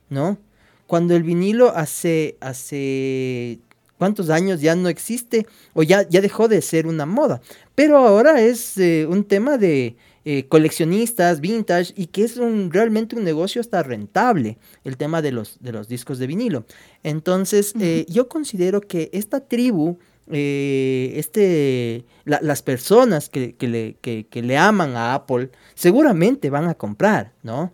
¿no? 0.09 0.37
Cuando 0.85 1.15
el 1.15 1.23
vinilo 1.23 1.75
hace, 1.75 2.37
hace 2.39 3.57
cuántos 3.97 4.29
años 4.29 4.61
ya 4.61 4.75
no 4.75 4.87
existe 4.87 5.47
o 5.73 5.81
ya, 5.81 6.07
ya 6.07 6.21
dejó 6.21 6.47
de 6.47 6.61
ser 6.61 6.85
una 6.85 7.07
moda, 7.07 7.41
pero 7.73 7.97
ahora 7.97 8.39
es 8.39 8.77
un 8.77 9.23
tema 9.23 9.57
de 9.57 9.95
eh, 10.29 10.45
coleccionistas, 10.49 11.39
vintage, 11.39 11.93
y 11.95 12.07
que 12.07 12.25
es 12.25 12.35
un, 12.35 12.69
realmente 12.69 13.15
un 13.15 13.23
negocio 13.23 13.61
hasta 13.61 13.81
rentable, 13.81 14.57
el 14.83 14.97
tema 14.97 15.21
de 15.21 15.31
los, 15.31 15.57
de 15.61 15.71
los 15.71 15.87
discos 15.87 16.19
de 16.19 16.27
vinilo. 16.27 16.65
Entonces, 17.01 17.73
eh, 17.79 18.05
yo 18.09 18.27
considero 18.27 18.81
que 18.81 19.09
esta 19.13 19.39
tribu, 19.39 19.99
eh, 20.29 21.13
este, 21.15 22.03
las 22.25 22.61
personas 22.61 23.29
que, 23.29 23.55
le, 23.57 24.41
le 24.41 24.57
aman 24.57 24.97
a 24.97 25.13
Apple, 25.13 25.49
seguramente 25.75 26.49
van 26.49 26.67
a 26.67 26.73
comprar, 26.73 27.31
¿no? 27.41 27.71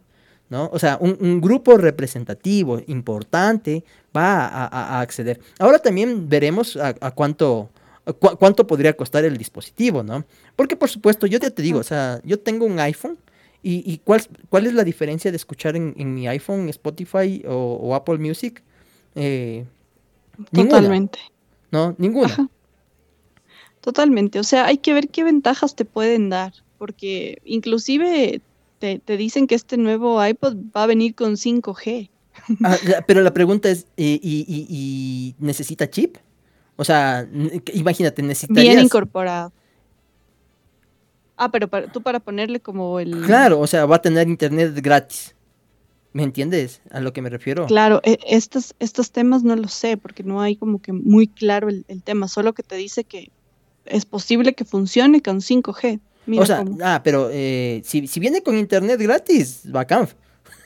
¿No? 0.52 0.70
O 0.72 0.78
sea, 0.78 1.00
un, 1.02 1.42
grupo 1.42 1.78
representativo 1.78 2.84
importante 2.86 3.84
va 4.16 4.46
a, 4.46 5.02
acceder. 5.02 5.40
Ahora 5.58 5.80
también 5.80 6.30
veremos 6.30 6.78
a, 6.78 6.94
cuánto, 7.16 7.72
cuánto 8.38 8.68
podría 8.68 8.94
costar 8.94 9.26
el 9.26 9.38
dispositivo, 9.38 10.04
¿no? 10.04 10.24
Porque 10.56 10.76
por 10.76 10.90
supuesto, 10.90 11.26
yo 11.28 11.40
ya 11.40 11.50
te 11.50 11.62
digo, 11.62 11.80
o 11.80 11.84
sea, 11.84 12.22
yo 12.24 12.40
tengo 12.40 12.66
un 12.66 12.80
iPhone 12.80 13.18
y, 13.66 14.00
cuál, 14.00 14.22
cuál 14.50 14.66
es 14.66 14.74
la 14.74 14.84
diferencia 14.84 15.32
de 15.32 15.38
escuchar 15.38 15.78
en, 15.78 16.14
mi 16.14 16.28
iPhone 16.28 16.68
Spotify 16.68 17.42
o, 17.48 17.96
Apple 17.96 18.18
Music? 18.18 18.62
Eh, 19.16 19.66
Totalmente. 20.52 21.20
No, 21.72 21.96
ninguna. 21.98 22.50
Totalmente, 23.80 24.40
o 24.40 24.44
sea, 24.44 24.66
hay 24.66 24.78
que 24.78 24.94
ver 24.94 25.10
qué 25.10 25.24
ventajas 25.24 25.76
te 25.76 25.86
pueden 25.86 26.30
dar, 26.30 26.54
porque 26.78 27.42
inclusive 27.46 28.42
te, 28.80 29.02
dicen 29.18 29.48
que 29.48 29.56
este 29.56 29.78
nuevo 29.78 30.24
iPod 30.26 30.56
va 30.76 30.84
a 30.84 30.88
venir 30.88 31.16
con 31.16 31.34
5G. 31.34 32.10
Ah, 32.64 32.78
pero 33.08 33.22
la 33.22 33.34
pregunta 33.34 33.70
es, 33.70 33.86
¿y, 33.96 34.20
y 34.24 35.36
necesita 35.40 35.90
chip? 35.90 36.18
O 36.76 36.84
sea, 36.84 37.28
imagínate, 37.74 38.22
necesitarías... 38.24 38.76
Bien 38.76 38.86
incorporado. 38.86 39.54
Ah, 41.44 41.50
pero 41.52 41.68
para, 41.68 41.88
tú 41.92 42.02
para 42.02 42.22
ponerle 42.22 42.62
como 42.62 43.02
el... 43.02 43.22
Claro, 43.26 43.60
o 43.60 43.68
sea, 43.68 43.86
va 43.86 43.98
a 43.98 44.02
tener 44.02 44.30
internet 44.30 44.74
gratis. 44.82 45.36
¿Me 46.14 46.24
entiendes 46.24 46.82
a 46.90 47.02
lo 47.02 47.12
que 47.12 47.22
me 47.22 47.30
refiero? 47.30 47.66
Claro, 47.66 48.00
e, 48.04 48.18
estos, 48.26 48.76
estos 48.80 49.12
temas 49.12 49.44
no 49.44 49.56
lo 49.58 49.68
sé, 49.68 49.98
porque 49.98 50.24
no 50.24 50.40
hay 50.40 50.56
como 50.56 50.82
que 50.82 50.94
muy 50.94 51.28
claro 51.28 51.68
el, 51.68 52.04
tema, 52.04 52.30
solo 52.30 52.54
que 52.54 52.64
te 52.64 52.76
dice 52.76 53.04
que 53.04 53.30
es 53.86 54.06
posible 54.06 54.54
que 54.54 54.64
funcione 54.64 55.22
con 55.22 55.42
5G. 55.42 56.00
o 56.38 56.46
sea, 56.46 56.64
ah, 56.82 57.02
pero 57.04 57.30
eh, 57.30 57.82
si, 57.84 58.08
si, 58.08 58.20
viene 58.22 58.42
con 58.42 58.58
internet 58.58 59.02
gratis, 59.02 59.64
bacán. 59.66 60.08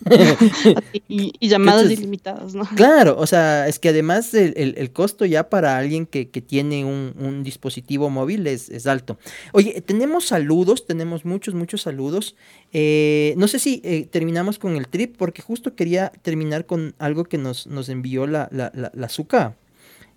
y, 1.07 1.47
llamadas 1.47 1.89
ilimitadas, 1.91 2.53
¿no? 2.53 2.65
Claro, 2.75 3.15
o 3.17 3.27
sea, 3.27 3.67
es 3.67 3.79
que 3.79 3.89
además 3.89 4.33
el, 4.33 4.91
costo 4.91 5.25
ya 5.25 5.49
para 5.49 5.77
alguien 5.77 6.05
que, 6.05 6.25
tiene 6.25 6.85
un, 6.85 7.43
dispositivo 7.43 8.09
móvil 8.09 8.47
es, 8.47 8.87
alto. 8.87 9.17
Oye, 9.53 9.81
tenemos 9.81 10.25
saludos, 10.25 10.85
tenemos 10.85 11.25
muchos, 11.25 11.53
muchos 11.53 11.81
saludos. 11.81 12.35
Eh, 12.73 13.33
no 13.37 13.47
sé 13.47 13.59
si 13.59 13.81
eh, 13.83 14.07
terminamos 14.09 14.59
con 14.59 14.75
el 14.75 14.87
trip, 14.87 15.15
porque 15.17 15.41
justo 15.41 15.75
quería 15.75 16.11
terminar 16.21 16.65
con 16.65 16.95
algo 16.99 17.25
que 17.25 17.37
nos, 17.37 17.67
nos 17.67 17.89
envió 17.89 18.27
la, 18.27 18.49
la, 18.51 18.71
la, 18.73 18.91
la 18.93 19.09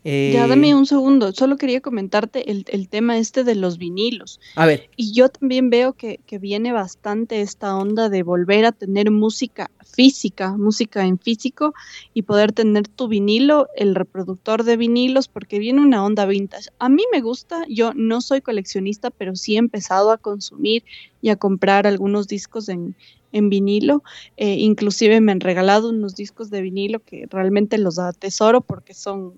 ya, 0.03 0.47
dame 0.47 0.71
eh, 0.71 0.75
un 0.75 0.87
segundo. 0.87 1.33
Solo 1.33 1.57
quería 1.57 1.81
comentarte 1.81 2.51
el, 2.51 2.89
tema 2.89 3.19
este 3.19 3.45
de 3.45 3.55
los 3.55 3.77
vinilos. 3.77 4.41
A 4.57 4.65
ver. 4.65 4.89
Y 4.97 5.13
yo 5.13 5.29
también 5.29 5.69
veo 5.69 5.93
que, 5.93 6.21
viene 6.41 6.73
bastante 6.73 7.43
esta 7.43 7.77
onda 7.77 8.09
de 8.09 8.23
volver 8.23 8.65
a 8.65 8.73
tener 8.73 9.11
música 9.11 9.71
física, 9.85 10.57
música 10.57 11.05
en 11.05 11.19
físico 11.19 11.75
y 12.15 12.23
poder 12.23 12.53
tener 12.53 12.89
tu 12.89 13.09
vinilo, 13.09 13.69
el 13.77 13.95
reproductor 13.95 14.65
de 14.65 14.79
vinilos, 14.79 15.29
porque 15.29 15.59
viene 15.59 15.83
una 15.83 16.03
onda 16.05 16.25
vintage. 16.25 16.71
A 16.79 16.89
mí 16.89 17.03
me 17.13 17.21
gusta, 17.21 17.65
yo 17.69 17.93
no 17.95 18.23
soy 18.23 18.41
coleccionista, 18.41 19.11
pero 19.11 19.37
sí 19.37 19.57
he 19.57 19.59
empezado 19.59 20.13
a 20.13 20.19
consumir 20.19 20.83
y 21.21 21.29
a 21.29 21.37
comprar 21.37 21.87
algunos 21.87 22.27
discos 22.27 22.71
en, 22.71 22.97
vinilo. 23.33 24.03
Eh, 24.39 24.57
inclusive 24.57 25.21
me 25.21 25.33
han 25.33 25.41
regalado 25.41 25.91
unos 25.91 26.17
discos 26.17 26.51
de 26.51 26.63
vinilo 26.63 27.01
que 27.01 27.27
realmente 27.31 27.79
los 27.79 27.99
atesoro 27.99 28.61
porque 28.61 28.95
son 28.95 29.35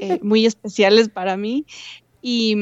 eh, 0.00 0.18
muy 0.22 0.46
especiales 0.46 1.08
para 1.08 1.36
mí. 1.36 1.66
Y, 2.20 2.56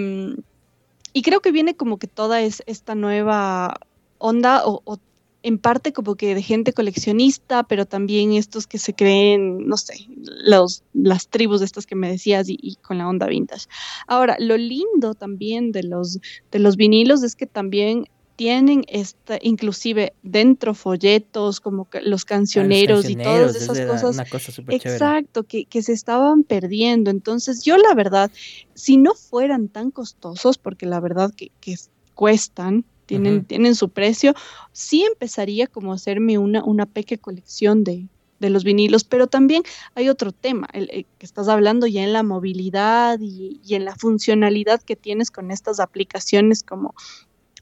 y, 1.13 1.23
creo 1.23 1.41
que 1.41 1.53
viene 1.53 1.77
como 1.77 1.99
que 1.99 2.07
toda 2.07 2.41
es, 2.41 2.63
esta 2.67 2.95
nueva 2.95 3.79
onda 4.19 4.63
o, 4.65 4.99
en 5.43 5.59
parte 5.59 5.93
como 5.93 6.17
que 6.17 6.35
de 6.35 6.43
gente 6.43 6.73
coleccionista, 6.73 7.63
pero 7.63 7.87
también 7.87 8.33
estos 8.33 8.67
que 8.67 8.79
se 8.79 8.95
creen, 8.95 9.67
no 9.67 9.77
sé, 9.77 10.07
los, 10.45 10.83
las 10.93 11.29
tribus 11.29 11.61
de 11.61 11.67
estas 11.67 11.87
que 11.87 11.95
me 11.95 12.11
decías 12.11 12.49
y, 12.49 12.59
y, 12.61 12.77
con 12.77 12.99
la 12.99 13.09
onda 13.09 13.27
vintage. 13.27 13.67
Ahora, 14.07 14.37
lo 14.39 14.57
lindo 14.57 15.15
también 15.15 15.73
de 15.73 15.83
los, 15.83 16.19
de 16.51 16.59
los 16.59 16.77
vinilos 16.77 17.23
es 17.23 17.37
que 17.37 17.47
también 17.47 18.07
tienen 18.41 18.87
esta, 18.89 19.39
inclusive 19.43 20.15
dentro 20.23 20.73
folletos, 20.73 21.61
como 21.61 21.87
los 22.03 22.25
cancioneros, 22.25 23.07
y 23.11 23.15
todas 23.15 23.55
esas 23.55 23.79
cosas. 23.83 24.27
exacto, 24.71 25.43
que, 25.43 25.83
se 25.83 25.93
estaban 25.93 26.45
perdiendo. 26.45 27.11
Entonces, 27.11 27.63
yo 27.65 27.77
la 27.77 27.93
verdad, 27.93 28.31
si 28.73 28.97
no 28.97 29.13
fueran 29.13 29.69
tan 29.69 29.91
costosos, 29.91 30.57
porque 30.57 30.87
la 30.87 31.01
verdad 31.01 31.35
que, 31.35 31.51
cuestan, 32.15 32.87
tienen, 33.05 33.45
tienen 33.45 33.75
su 33.75 33.91
precio, 33.91 34.33
sí 34.73 35.05
empezaría 35.05 35.67
como 35.67 35.93
a 35.93 35.97
hacerme 35.97 36.39
una, 36.39 36.65
una 36.65 36.87
pequeña 36.87 37.21
colección 37.21 37.85
de, 37.85 38.09
los 38.39 38.65
vinilos, 38.65 39.05
pero 39.05 39.27
también 39.27 39.65
hay 39.95 40.09
otro 40.09 40.33
tema, 40.33 40.67
el, 40.73 40.89
que 40.89 41.27
estás 41.27 41.49
hablando 41.49 41.87
ya 41.87 42.05
en 42.05 42.15
la 42.15 42.23
movilidad 42.23 43.21
y, 43.21 43.61
y, 43.63 43.75
en 43.75 43.85
la 43.85 43.95
funcionalidad 43.97 44.81
que 44.81 44.97
tienes 44.97 45.31
con 45.31 45.51
estas 45.51 45.79
aplicaciones 45.79 46.63
como 46.63 46.95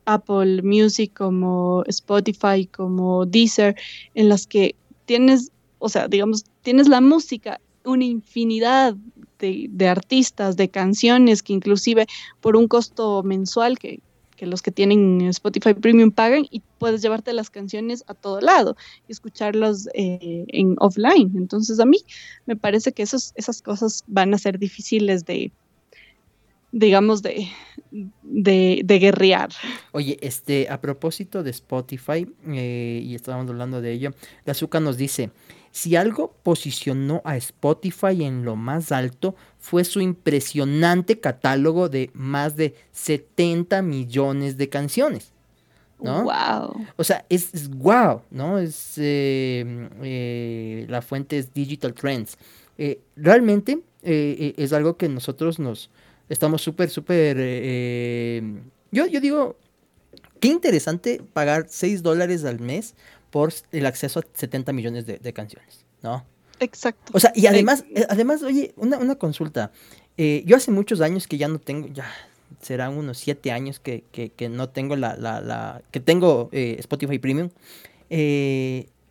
Apple 0.08 0.62
Music, 0.62 1.12
como 1.14 1.84
Spotify, 1.86 2.66
como 2.66 3.26
Deezer, 3.26 3.76
en 4.14 4.28
las 4.28 4.46
que 4.46 4.74
tienes 5.04 5.52
o 5.78 5.88
sea, 5.88 6.08
digamos, 6.08 6.44
tienes 6.62 6.88
la 6.88 7.00
música, 7.00 7.60
una 7.84 8.04
infinidad 8.04 8.96
de, 9.38 9.88
artistas, 9.88 10.56
de 10.56 10.68
canciones 10.68 11.42
que 11.42 11.52
inclusive 11.52 12.06
por 12.40 12.56
un 12.56 12.66
costo 12.66 13.22
mensual 13.22 13.78
que, 13.78 14.00
los 14.40 14.62
que 14.62 14.70
tienen 14.70 15.20
Spotify 15.22 15.74
Premium 15.74 16.12
pagan 16.12 16.46
y 16.50 16.62
puedes 16.78 17.02
llevarte 17.02 17.32
las 17.32 17.50
canciones 17.50 18.04
a 18.06 18.14
todo 18.14 18.40
lado 18.40 18.76
y 19.08 19.12
escucharlas 19.12 19.88
eh, 19.94 20.44
en 20.48 20.76
offline. 20.78 21.32
Entonces 21.36 21.80
a 21.80 21.84
mí 21.84 21.98
me 22.46 22.54
parece 22.54 22.92
que 22.92 23.02
esas 23.02 23.62
cosas 23.64 24.04
van 24.06 24.32
a 24.34 24.38
ser 24.38 24.60
difíciles 24.60 25.24
de, 25.24 25.50
digamos, 26.70 27.22
de, 27.22 27.48
de, 27.90 28.82
de 28.84 28.98
guerrear. 28.98 29.50
Oye, 29.92 30.18
este, 30.20 30.68
a 30.68 30.80
propósito 30.80 31.42
de 31.42 31.50
Spotify, 31.50 32.26
eh, 32.46 33.00
y 33.04 33.14
estábamos 33.14 33.48
hablando 33.50 33.80
de 33.80 33.92
ello, 33.92 34.12
Gazuka 34.44 34.80
nos 34.80 34.96
dice, 34.96 35.30
si 35.70 35.96
algo 35.96 36.34
posicionó 36.42 37.22
a 37.24 37.36
Spotify 37.36 38.24
en 38.24 38.44
lo 38.44 38.56
más 38.56 38.92
alto 38.92 39.34
fue 39.58 39.84
su 39.84 40.00
impresionante 40.00 41.20
catálogo 41.20 41.88
de 41.88 42.10
más 42.14 42.56
de 42.56 42.74
70 42.92 43.82
millones 43.82 44.56
de 44.56 44.68
canciones. 44.68 45.32
¿no? 46.00 46.24
Wow. 46.24 46.86
O 46.96 47.04
sea, 47.04 47.24
es, 47.28 47.68
wow, 47.70 48.22
¿no? 48.30 48.58
Es 48.58 48.94
eh, 48.98 49.88
eh, 50.02 50.86
la 50.88 51.02
fuente 51.02 51.38
es 51.38 51.52
Digital 51.52 51.92
Trends. 51.92 52.38
realmente 53.16 53.80
es 54.02 54.72
algo 54.72 54.96
que 54.96 55.08
nosotros 55.08 55.58
nos, 55.58 55.90
Estamos 56.28 56.62
súper, 56.62 56.90
súper... 56.90 57.36
Eh, 57.40 58.42
yo, 58.90 59.06
yo 59.06 59.20
digo, 59.20 59.56
qué 60.40 60.48
interesante 60.48 61.22
pagar 61.32 61.66
6 61.68 62.02
dólares 62.02 62.44
al 62.44 62.60
mes 62.60 62.94
por 63.30 63.52
el 63.72 63.86
acceso 63.86 64.20
a 64.20 64.24
70 64.34 64.72
millones 64.72 65.06
de, 65.06 65.32
canciones, 65.32 65.84
¿no? 66.02 66.24
Exacto. 66.60 67.12
O 67.14 67.20
sea, 67.20 67.32
y 67.34 67.46
además, 67.46 67.84
eh, 67.94 68.06
además 68.08 68.42
oye, 68.42 68.72
una, 68.76 68.98
una 68.98 69.14
consulta. 69.14 69.70
Eh, 70.16 70.42
yo 70.46 70.56
hace 70.56 70.70
muchos 70.70 71.00
años 71.00 71.26
que 71.26 71.38
ya 71.38 71.48
no 71.48 71.58
tengo, 71.58 71.88
ya 71.88 72.10
serán 72.60 72.96
unos 72.96 73.18
7 73.18 73.52
años 73.52 73.78
que, 73.78 74.04
que, 74.12 74.48
no 74.48 74.68
tengo 74.68 74.96
la, 74.96 75.16
la, 75.16 75.40
la 75.40 75.82
que 75.90 76.00
tengo 76.00 76.50
Spotify 76.52 77.18
Premium. 77.18 77.50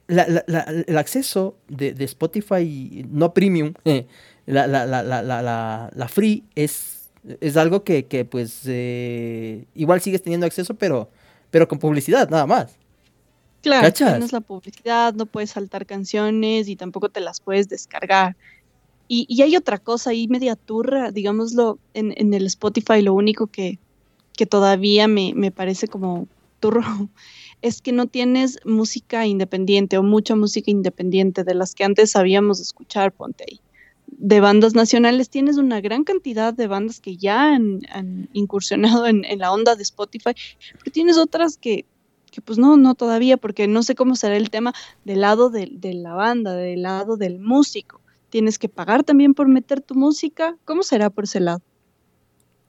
La, 0.10 0.26
la, 0.48 0.62
el 0.88 0.98
acceso 0.98 1.58
de, 1.68 1.94
de, 1.94 2.06
Spotify 2.06 3.06
no 3.12 3.34
Premium, 3.34 3.74
la, 4.46 4.68
la, 4.68 6.08
free, 6.08 6.44
es 6.56 6.97
es 7.42 7.58
algo 7.58 7.84
que, 7.84 8.06
que 8.06 8.26
pues, 8.26 8.62
eh, 8.66 9.66
igual 9.76 10.02
sigues 10.02 10.22
teniendo 10.22 10.46
acceso, 10.46 10.74
pero, 10.74 11.10
pero 11.52 11.68
con 11.68 11.80
publicidad, 11.80 12.30
nada 12.30 12.46
más. 12.46 12.76
Claro, 13.62 13.92
tienes 13.92 14.32
la 14.32 14.42
publicidad, 14.42 15.14
no 15.14 15.26
puedes 15.26 15.52
saltar 15.52 15.86
canciones 15.86 16.68
y 16.68 16.76
tampoco 16.76 17.10
te 17.10 17.20
las 17.20 17.42
puedes 17.42 17.68
descargar. 17.68 18.36
Y, 19.08 19.26
y 19.30 19.42
hay 19.42 19.56
otra 19.56 19.78
cosa 19.78 20.12
ahí 20.12 20.28
media 20.28 20.56
turra, 20.56 21.12
digámoslo, 21.12 21.80
en, 21.94 22.14
en 22.18 22.34
el 22.34 22.46
Spotify 22.46 23.02
lo 23.02 23.14
único 23.14 23.48
que, 23.48 23.80
que 24.34 24.46
todavía 24.46 25.08
me, 25.08 25.34
me 25.36 25.52
parece 25.52 25.88
como 25.88 26.28
turro 26.60 26.82
es 27.62 27.82
que 27.82 27.92
no 27.92 28.06
tienes 28.06 28.60
música 28.66 29.26
independiente 29.26 29.98
o 29.98 30.04
mucha 30.04 30.36
música 30.36 30.72
independiente 30.72 31.44
de 31.44 31.56
las 31.56 31.74
que 31.74 31.84
antes 31.84 32.12
sabíamos 32.12 32.60
escuchar, 32.60 33.12
ponte 33.12 33.46
ahí 33.50 33.60
de 34.18 34.40
bandas 34.42 34.74
nacionales, 34.74 35.30
tienes 35.30 35.58
una 35.58 35.80
gran 35.80 36.04
cantidad 36.04 36.54
de 36.54 36.68
bandas 36.68 37.00
que 37.00 37.18
ya 37.18 37.54
han, 37.54 37.82
incursionado 38.34 39.08
en, 39.08 39.24
la 39.38 39.52
onda 39.52 39.76
de 39.76 39.84
Spotify, 39.84 40.32
pero 40.80 40.92
tienes 40.92 41.18
otras 41.18 41.58
que, 41.58 41.86
que, 42.32 42.42
pues 42.42 42.58
no, 42.58 42.78
no 42.78 42.96
todavía, 42.96 43.38
porque 43.38 43.68
no 43.68 43.84
sé 43.84 43.96
cómo 43.96 44.16
será 44.16 44.36
el 44.36 44.50
tema 44.50 44.74
del 45.06 45.22
lado 45.22 45.50
de, 45.50 45.70
de 45.72 45.94
la 45.94 46.14
banda, 46.14 46.54
del 46.54 46.82
lado 46.82 47.16
del 47.18 47.40
músico. 47.40 48.02
Tienes 48.30 48.60
que 48.60 48.70
pagar 48.70 49.04
también 49.04 49.34
por 49.34 49.48
meter 49.48 49.82
tu 49.82 49.96
música. 49.96 50.58
¿Cómo 50.66 50.84
será 50.84 51.10
por 51.10 51.24
ese 51.24 51.40
lado? 51.40 51.62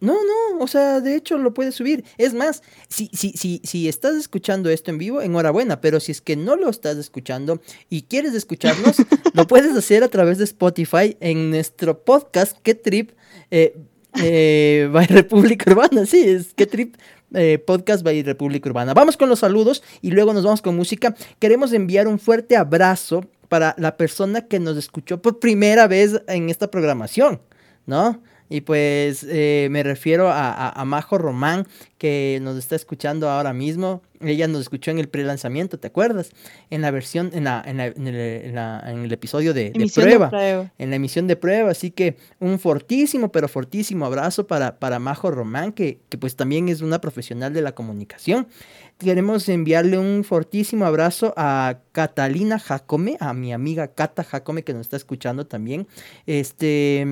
No, 0.00 0.14
no, 0.14 0.62
o 0.62 0.66
sea, 0.68 1.00
de 1.00 1.16
hecho 1.16 1.38
lo 1.38 1.52
puedes 1.52 1.74
subir. 1.74 2.04
Es 2.18 2.32
más, 2.32 2.62
si, 2.88 3.10
si, 3.12 3.32
si, 3.32 3.60
si 3.64 3.88
estás 3.88 4.14
escuchando 4.14 4.70
esto 4.70 4.90
en 4.90 4.98
vivo, 4.98 5.20
enhorabuena, 5.20 5.80
pero 5.80 5.98
si 5.98 6.12
es 6.12 6.20
que 6.20 6.36
no 6.36 6.56
lo 6.56 6.68
estás 6.68 6.96
escuchando 6.98 7.60
y 7.90 8.02
quieres 8.02 8.34
escucharnos, 8.34 8.96
lo 9.34 9.46
puedes 9.46 9.76
hacer 9.76 10.04
a 10.04 10.08
través 10.08 10.38
de 10.38 10.44
Spotify 10.44 11.16
en 11.20 11.50
nuestro 11.50 12.04
podcast, 12.04 12.56
¿Qué 12.62 12.74
Trip? 12.74 13.10
Eh, 13.50 13.76
eh, 14.22 14.88
by 14.92 15.06
República 15.08 15.70
Urbana, 15.70 16.06
sí, 16.06 16.20
es 16.20 16.54
¿Qué 16.54 16.66
Trip? 16.66 16.94
Eh, 17.34 17.58
podcast 17.58 18.04
by 18.04 18.22
República 18.22 18.70
Urbana. 18.70 18.94
Vamos 18.94 19.16
con 19.16 19.28
los 19.28 19.40
saludos 19.40 19.82
y 20.00 20.12
luego 20.12 20.32
nos 20.32 20.44
vamos 20.44 20.62
con 20.62 20.76
música. 20.76 21.14
Queremos 21.38 21.72
enviar 21.72 22.06
un 22.06 22.18
fuerte 22.18 22.56
abrazo 22.56 23.26
para 23.48 23.74
la 23.78 23.96
persona 23.96 24.46
que 24.46 24.60
nos 24.60 24.76
escuchó 24.76 25.20
por 25.20 25.38
primera 25.38 25.88
vez 25.88 26.22
en 26.28 26.48
esta 26.50 26.70
programación, 26.70 27.40
¿no? 27.86 28.22
Y 28.48 28.62
pues 28.62 29.26
eh, 29.28 29.68
me 29.70 29.82
refiero 29.82 30.30
a, 30.32 30.82
Majo 30.86 31.18
Román, 31.18 31.66
que 31.98 32.38
nos 32.42 32.56
está 32.56 32.76
escuchando 32.76 33.28
ahora 33.28 33.52
mismo. 33.52 34.02
Ella 34.20 34.48
nos 34.48 34.62
escuchó 34.62 34.90
en 34.90 34.98
el 34.98 35.08
pre-lanzamiento, 35.08 35.78
¿te 35.78 35.86
acuerdas? 35.86 36.30
En 36.70 36.82
la 36.82 36.90
versión, 36.90 37.30
en, 37.34 37.44
la, 37.44 37.62
en, 37.64 37.78
el, 37.78 39.12
episodio 39.12 39.54
de, 39.54 39.72
prueba, 39.94 40.30
En 40.78 40.90
la 40.90 40.96
emisión 40.96 41.26
de 41.26 41.36
prueba. 41.36 41.70
Así 41.70 41.90
que 41.90 42.16
un 42.40 42.58
fortísimo, 42.58 43.30
pero 43.30 43.48
fortísimo 43.48 44.06
abrazo 44.06 44.46
para, 44.46 44.78
para 44.78 44.98
Majo 44.98 45.30
Román, 45.30 45.72
que, 45.72 45.98
que 46.08 46.16
pues 46.18 46.34
también 46.34 46.68
es 46.68 46.80
una 46.80 47.00
profesional 47.00 47.52
de 47.52 47.62
la 47.62 47.72
comunicación. 47.72 48.48
Queremos 48.98 49.48
enviarle 49.48 49.98
un 49.98 50.24
fortísimo 50.24 50.84
abrazo 50.84 51.32
a 51.36 51.78
Catalina 51.92 52.58
Jacome, 52.58 53.16
a 53.20 53.32
mi 53.34 53.52
amiga 53.52 53.88
Cata 53.88 54.24
Jacome, 54.24 54.64
que 54.64 54.72
nos 54.72 54.82
está 54.82 54.96
escuchando 54.96 55.46
también. 55.46 55.86
Este 56.26 57.06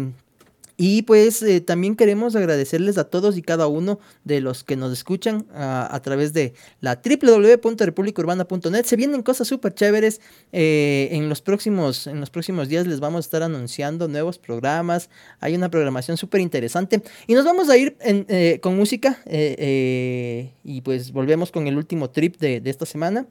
y 0.77 1.03
pues 1.03 1.43
eh, 1.43 1.61
también 1.61 1.97
queremos 1.97 2.37
agradecerles 2.37 2.99
a 2.99 3.05
todos 3.05 3.39
y 3.39 3.43
cada 3.43 3.67
uno 3.67 3.99
de 4.25 4.41
los 4.41 4.63
que 4.63 4.77
nos 4.77 4.93
escuchan 4.93 5.47
a, 5.55 5.99
través 6.03 6.35
de 6.35 6.53
la 6.81 7.01
www.republicaurbana.net. 7.03 8.85
Se 8.85 8.97
vienen 8.97 9.23
cosas 9.23 9.49
súper 9.49 9.75
chéveres. 9.75 10.21
Eh, 10.53 11.09
en, 11.13 11.29
los 11.29 11.41
próximos, 11.41 12.07
en 12.07 12.21
los 12.21 12.31
próximos 12.31 12.69
días 12.69 12.87
les 12.87 13.01
vamos 13.01 13.19
a 13.19 13.27
estar 13.27 13.43
anunciando 13.43 14.07
nuevos 14.07 14.39
programas. 14.39 15.09
Hay 15.41 15.55
una 15.55 15.71
programación 15.71 16.19
súper 16.19 16.43
interesante. 16.43 17.03
Y 17.27 17.35
nos 17.35 17.45
vamos 17.45 17.71
a 17.71 17.77
ir 17.79 17.97
eh, 18.01 18.59
con 18.63 18.77
música. 18.77 19.19
y 19.27 20.81
pues 20.83 21.13
volvemos 21.13 21.53
con 21.53 21.67
el 21.67 21.77
último 21.77 22.11
trip 22.11 22.37
de 22.37 22.61
esta 22.65 22.85
semana. 22.85 23.27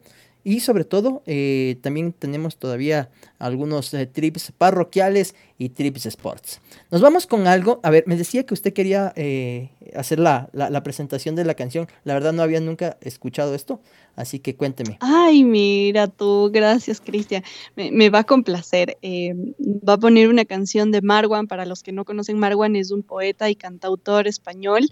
Y 0.47 0.59
sobre 0.59 0.85
todo, 0.85 1.23
eh, 1.25 1.77
también 1.81 2.13
tenemos 2.13 2.57
todavía 2.57 3.09
algunos 3.39 3.91
eh, 3.95 4.05
trips 4.05 4.53
parroquiales 4.55 5.33
y 5.57 5.69
trips 5.69 6.05
sports. 6.05 6.61
Nos 6.91 7.01
vamos 7.01 7.25
con 7.25 7.47
algo. 7.47 7.79
A 7.81 7.89
ver, 7.89 8.03
me 8.05 8.15
decía 8.15 8.45
que 8.45 8.53
usted 8.53 8.71
quería 8.71 9.11
eh, 9.15 9.71
hacer 9.95 10.19
la, 10.19 10.47
presentación 10.83 11.33
de 11.33 11.45
la 11.45 11.55
canción. 11.55 11.87
La 12.03 12.13
verdad 12.13 12.31
no 12.31 12.43
había 12.43 12.59
nunca 12.59 12.95
escuchado 13.01 13.55
esto, 13.55 13.81
así 14.15 14.37
que 14.37 14.55
cuénteme. 14.55 14.99
Ay, 14.99 15.43
mira 15.43 16.09
tú, 16.09 16.51
gracias 16.53 17.01
Cristian. 17.01 17.43
Me, 17.75 17.89
me, 17.89 18.11
va 18.11 18.19
a 18.19 18.23
complacer. 18.23 18.99
va 19.03 19.93
a 19.93 19.97
poner 19.97 20.29
una 20.29 20.45
canción 20.45 20.91
de 20.91 21.01
Marwan. 21.01 21.47
Para 21.47 21.65
los 21.65 21.81
que 21.81 21.91
no 21.91 22.05
conocen, 22.05 22.37
Marwan 22.37 22.75
es 22.75 22.91
un 22.91 23.01
poeta 23.01 23.49
y 23.49 23.55
cantautor 23.55 24.27
español 24.27 24.91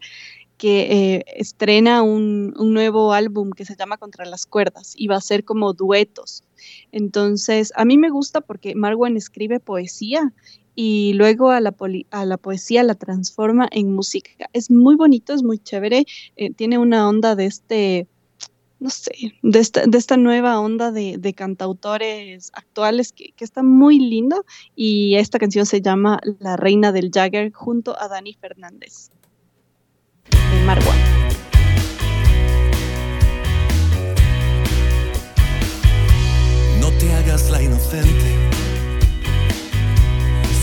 que 0.58 1.16
eh, 1.16 1.26
estrena 1.36 2.04
un, 2.04 2.54
nuevo 2.56 3.14
álbum 3.14 3.52
que 3.52 3.66
se 3.66 3.76
llama 3.76 3.98
Contra 3.98 4.26
las 4.26 4.46
Cuerdas 4.46 4.94
y 4.96 5.08
va 5.08 5.18
a 5.18 5.22
ser 5.22 5.44
como 5.44 5.74
duetos. 5.74 6.44
Entonces, 6.92 7.74
a 7.76 7.86
mí 7.86 7.98
me 7.98 8.10
gusta 8.10 8.42
porque 8.42 8.76
Marwan 8.76 9.18
escribe 9.18 9.60
poesía 9.60 10.34
y 10.76 11.14
luego 11.14 11.52
a 11.52 11.60
la, 11.62 11.72
poesía 11.72 12.84
la 12.84 12.96
transforma 12.96 13.68
en 13.72 13.94
música. 13.94 14.50
Es 14.54 14.72
muy 14.72 14.96
bonito, 14.96 15.34
es 15.34 15.44
muy 15.44 15.60
chévere, 15.60 16.06
eh, 16.36 16.54
tiene 16.54 16.78
una 16.78 17.08
onda 17.08 17.36
de 17.36 17.46
este, 17.46 18.08
no 18.80 18.90
sé, 18.90 19.34
de 19.42 19.60
esta, 19.60 20.18
nueva 20.18 20.60
onda 20.60 20.92
de, 20.92 21.34
cantautores 21.36 22.52
actuales 22.54 23.12
que, 23.12 23.34
que, 23.36 23.46
está 23.46 23.64
muy 23.64 24.00
lindo 24.00 24.46
y 24.76 25.16
esta 25.16 25.40
canción 25.40 25.66
se 25.66 25.82
llama 25.82 26.20
La 26.40 26.58
Reina 26.58 26.92
del 26.92 27.12
Jagger 27.14 27.52
junto 27.52 28.00
a 28.00 28.08
Dani 28.08 28.34
Fernández. 28.34 29.12
No 36.80 36.90
te 37.00 37.14
hagas 37.14 37.50
la 37.50 37.62
inocente. 37.62 38.50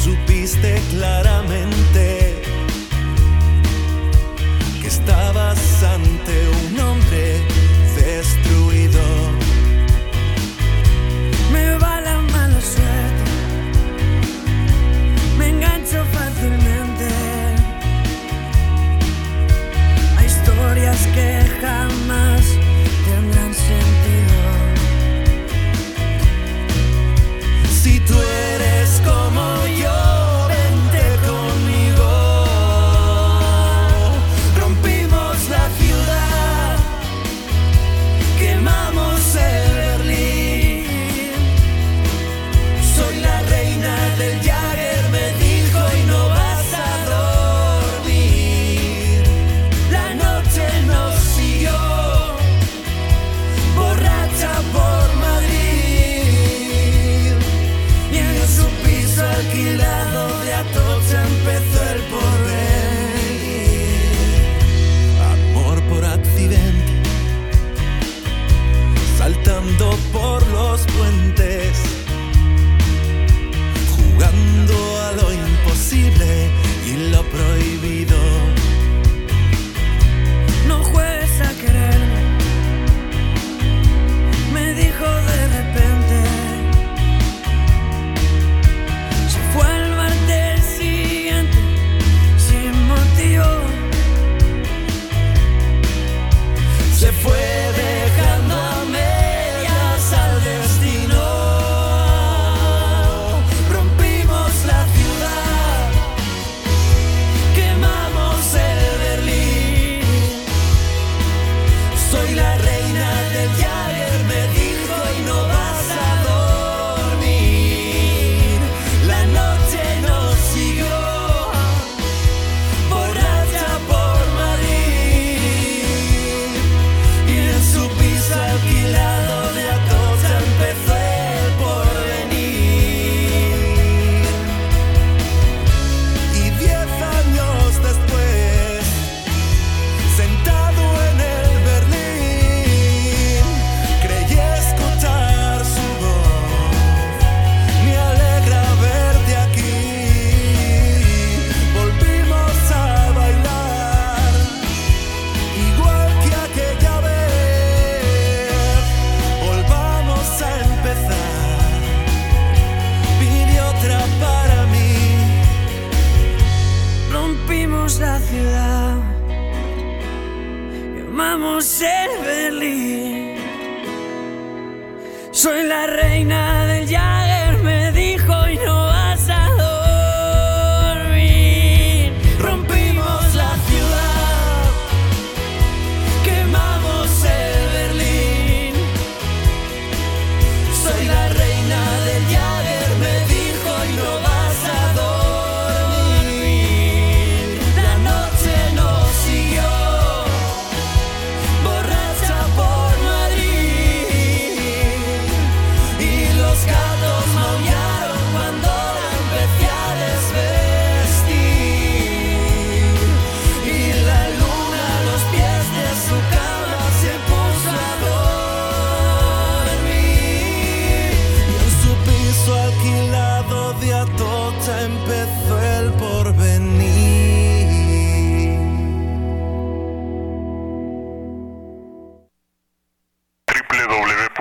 Supiste 0.02 0.80
claramente 0.90 2.19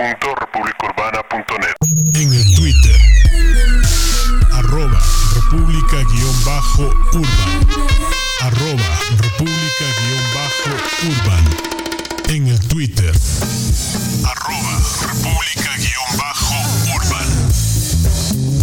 www.republicaurbana.net 0.00 1.76
en 2.14 2.32
el 2.32 2.54
Twitter. 2.56 2.96
Arroba 4.50 4.98
República-Urban. 5.34 6.62
Arroba 8.40 8.98
República-Urban. 9.18 11.44
En 12.30 12.46
el 12.46 12.58
Twitter. 12.68 13.12
Arroba 14.24 14.80
República-Urban. 15.02 16.36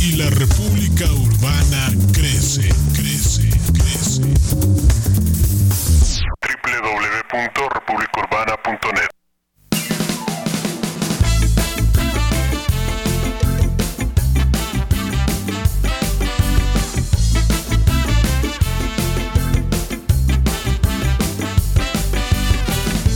Y 0.01 0.13
la 0.13 0.31
República 0.31 1.05
Urbana 1.05 1.93
crece, 2.13 2.67
crece, 2.95 3.47
crece. 3.73 4.23
www.republicaurbana.net 7.31 9.16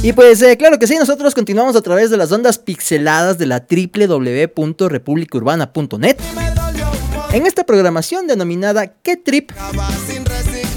Y 0.04 0.14
pues 0.14 0.42
eh, 0.42 0.58
claro 0.58 0.80
que 0.80 0.88
sí, 0.88 0.96
nosotros 0.96 1.36
continuamos 1.36 1.76
a 1.76 1.82
través 1.82 2.10
de 2.10 2.18
las 2.18 2.32
ondas 2.32 2.58
pixeladas 2.58 3.38
de 3.38 3.46
la 3.46 3.68
www.republicaurbana.net. 3.70 6.18
En 7.34 7.46
esta 7.46 7.64
programación 7.66 8.26
denominada 8.26 8.88
¿Qué 8.88 9.16
Trip? 9.16 9.52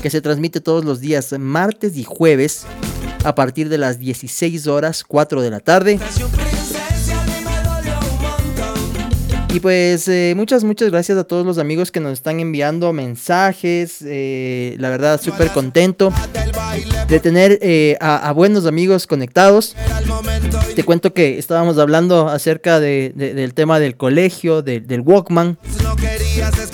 que 0.02 0.10
se 0.10 0.20
transmite 0.20 0.60
todos 0.60 0.84
los 0.84 1.00
días 1.00 1.34
martes 1.38 1.96
y 1.96 2.04
jueves 2.04 2.66
a 3.24 3.34
partir 3.34 3.70
de 3.70 3.78
las 3.78 3.98
16 3.98 4.66
horas 4.66 5.02
4 5.02 5.40
de 5.40 5.50
la 5.50 5.60
tarde. 5.60 5.98
Y 9.54 9.60
pues 9.60 10.08
eh, 10.08 10.34
muchas, 10.36 10.64
muchas 10.64 10.90
gracias 10.90 11.16
a 11.16 11.22
todos 11.22 11.46
los 11.46 11.58
amigos 11.58 11.92
que 11.92 12.00
nos 12.00 12.12
están 12.14 12.40
enviando 12.40 12.92
mensajes. 12.92 13.98
eh, 14.04 14.74
la 14.80 14.90
verdad, 14.90 15.20
súper 15.20 15.50
contento 15.50 16.12
de 17.06 17.20
tener 17.20 17.60
eh, 17.62 17.96
a, 18.00 18.32
buenos 18.32 18.66
amigos 18.66 19.06
conectados. 19.06 19.76
Te 20.74 20.82
cuento 20.82 21.14
que 21.14 21.38
estábamos 21.38 21.78
hablando 21.78 22.28
acerca 22.28 22.80
de- 22.80 23.12
de- 23.14 23.32
del 23.32 23.54
tema 23.54 23.78
del 23.78 23.96
colegio, 23.96 24.60
de- 24.62 24.80
del 24.80 25.02
Walkman. 25.02 25.56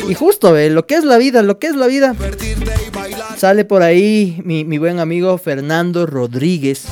Y 0.09 0.15
justo, 0.15 0.55
lo 0.71 0.87
que 0.87 0.95
es 0.95 1.05
la 1.05 1.19
vida, 1.19 1.43
lo 1.43 1.59
que 1.59 1.67
es 1.67 1.77
la 1.77 1.87
vida. 1.87 2.15
Sale 3.37 3.67
por 3.67 3.83
ahí 3.83 4.41
mi, 4.43 4.65
mi 4.65 4.79
buen 4.79 5.01
amigo 5.01 5.37
Fernando 5.37 6.07
Rodríguez, 6.07 6.85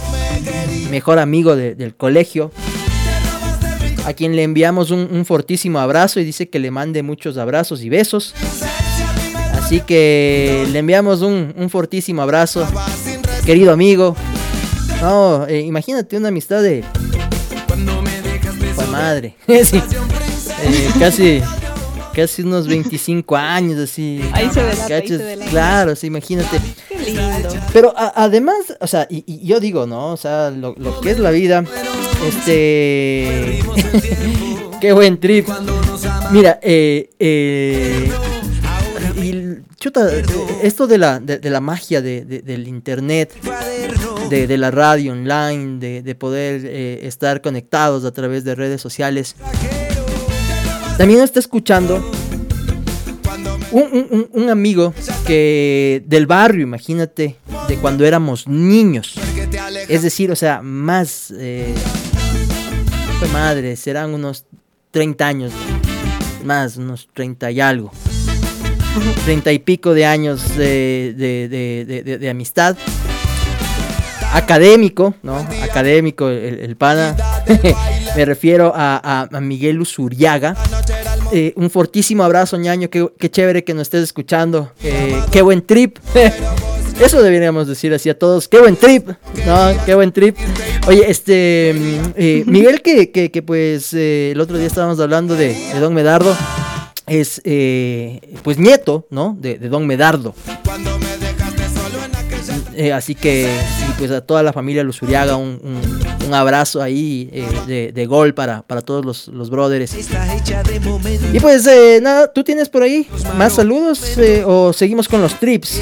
mejor 0.91 1.19
amigo 1.19 1.57
de- 1.57 1.75
del 1.75 1.95
colegio, 1.95 2.53
a 4.05 4.13
quien 4.13 4.37
le 4.37 4.43
enviamos 4.43 4.91
un, 4.91 5.09
un 5.11 5.25
fortísimo 5.25 5.79
abrazo 5.79 6.21
y 6.21 6.25
dice 6.25 6.49
que 6.49 6.59
le 6.59 6.71
mande 6.71 7.03
muchos 7.03 7.37
abrazos 7.37 7.83
y 7.83 7.89
besos. 7.89 8.35
Así 9.55 9.81
que 9.81 10.67
le 10.73 10.79
enviamos 10.79 11.21
un, 11.21 11.53
un 11.57 11.69
fortísimo 11.69 12.23
abrazo, 12.23 12.67
querido 13.45 13.73
amigo. 13.73 14.17
No, 15.03 15.47
eh, 15.47 15.61
imagínate 15.61 16.17
una 16.17 16.29
amistad 16.29 16.63
de... 16.63 16.85
Pues 18.75 18.89
madre. 18.89 19.35
Sí. 19.65 19.83
Eh, 20.63 20.91
casi, 20.99 21.41
casi 22.19 22.43
unos 22.43 22.67
25 22.67 23.37
años, 23.37 23.79
así. 23.79 24.21
Ahí 24.33 24.51
se 24.53 24.63
delata. 24.63 25.51
Claro, 25.51 25.95
sí, 25.97 26.09
imagínate. 26.09 26.61
Qué 26.89 26.99
lindo. 26.99 27.49
Pero 27.73 27.95
a- 27.97 28.13
además, 28.25 28.57
o 28.81 28.87
sea, 28.87 29.07
y, 29.09 29.23
y 29.27 29.47
yo 29.47 29.61
digo, 29.61 29.87
¿no? 29.87 30.13
O 30.13 30.17
sea, 30.17 30.51
lo, 30.51 30.75
lo 30.79 31.01
que 31.01 31.11
es 31.13 31.19
la 31.19 31.31
vida, 31.31 31.65
este... 32.27 33.61
Qué 34.81 34.93
buen 34.93 35.19
trip. 35.19 35.49
Mira, 36.31 36.59
eh, 36.63 37.11
eh, 37.19 38.11
y, 39.17 39.59
chuta, 39.81 40.09
esto 40.63 40.87
de 40.87 40.99
la, 40.99 41.19
de, 41.21 41.39
de 41.39 41.51
la 41.51 41.61
magia 41.61 42.01
de- 42.01 42.25
de- 42.25 42.43
del 42.43 42.69
internet, 42.69 43.33
de, 44.31 44.47
de 44.47 44.59
la 44.59 44.71
radio 44.71 45.13
online, 45.13 45.79
de, 45.81 46.03
de 46.03 46.15
poder 46.15 46.61
eh, 46.65 47.01
estar 47.03 47.41
conectados 47.41 48.05
a 48.05 48.13
través 48.13 48.45
de 48.45 48.55
redes 48.55 48.81
sociales. 48.81 49.35
También 50.99 51.23
está 51.23 51.39
escuchando 51.39 52.05
un, 53.71 54.29
un- 54.33 54.51
amigo 54.51 54.93
que 55.27 56.03
del 56.07 56.27
barrio, 56.27 56.63
imagínate, 56.65 57.37
de 57.69 57.77
cuando 57.77 58.05
éramos 58.05 58.47
niños. 58.49 59.15
Es 59.89 60.03
decir, 60.03 60.31
o 60.33 60.37
sea, 60.37 60.61
más... 60.63 61.33
Eh, 61.39 61.75
madre, 63.33 63.77
serán 63.77 64.13
unos 64.15 64.45
30 64.91 65.27
años, 65.27 65.53
más, 66.45 66.77
unos 66.77 67.09
30 67.15 67.51
y 67.53 67.61
algo. 67.61 67.93
30 69.25 69.53
y 69.53 69.59
pico 69.61 69.95
de 69.95 70.05
años 70.07 70.57
de- 70.57 71.15
de- 71.17 71.49
de- 72.05 72.19
de 72.19 72.31
amistad. 72.31 72.77
Académico, 74.33 75.15
¿no? 75.23 75.37
Académico, 75.63 76.29
el, 76.29 76.59
el 76.61 76.77
pana. 76.77 77.17
Me 78.19 78.25
refiero 78.25 78.73
a, 78.75 79.29
a- 79.31 79.41
Miguel 79.41 79.81
Usuriaga. 79.81 80.57
Eh, 81.33 81.53
un 81.55 81.71
fortísimo 81.71 82.25
abrazo, 82.25 82.57
ñaño. 82.57 82.91
Qué, 82.91 83.07
qué 83.17 83.31
chévere 83.31 83.63
que 83.63 83.75
nos 83.75 83.83
estés 83.83 84.03
escuchando. 84.03 84.73
Eh, 84.83 85.23
qué 85.31 85.41
buen 85.41 85.65
trip. 85.65 85.99
Eso 87.01 87.23
deberíamos 87.23 87.69
decir 87.69 87.95
así 87.95 88.11
a 88.11 88.19
todos. 88.19 88.49
Qué 88.49 88.59
buen 88.59 88.75
trip. 88.75 89.09
Qué 89.87 89.95
buen 89.95 90.11
trip. 90.11 90.37
Oye, 90.89 91.09
este. 91.09 91.73
mm, 91.77 92.11
eh, 92.17 92.43
Miguel, 92.45 92.83
que, 92.83 93.13
que, 93.13 93.43
pues 93.43 93.95
el 93.95 94.41
otro 94.41 94.59
día 94.59 94.67
estábamos 94.67 94.99
hablando 94.99 95.37
de, 95.37 95.57
Don 95.79 95.95
Medardo. 95.95 96.37
Es 97.07 97.41
eh, 97.45 98.37
pues 98.43 98.59
nieto, 98.59 99.07
¿no? 99.11 99.37
De, 99.39 99.59
de 99.61 99.69
Don 99.69 99.87
Medardo. 99.87 100.35
Así 102.93 103.15
que, 103.15 103.49
pues 103.99 104.11
a 104.11 104.21
toda 104.21 104.43
la 104.43 104.53
familia 104.53 104.83
Luzuriaga, 104.85 105.37
un, 105.37 105.61
un- 105.63 106.09
abrazo 106.35 106.83
ahí 106.83 107.31
eh, 107.33 107.49
de, 107.67 107.91
de 107.91 108.07
gol 108.07 108.35
para, 108.35 108.61
para 108.61 108.83
todos 108.83 109.03
los, 109.03 109.29
los 109.29 109.49
brothers. 109.49 109.95
Y 111.33 111.41
pues 111.41 111.67
eh, 111.67 112.01
nada, 112.03 112.31
¿tú 112.31 112.45
tienes 112.45 112.69
por 112.69 112.83
ahí 112.83 113.09
más 113.39 113.55
saludos 113.55 114.19
eh, 114.19 114.43
o 114.47 114.75
seguimos 114.75 115.09
con 115.09 115.23
los 115.23 115.33
trips? 115.41 115.81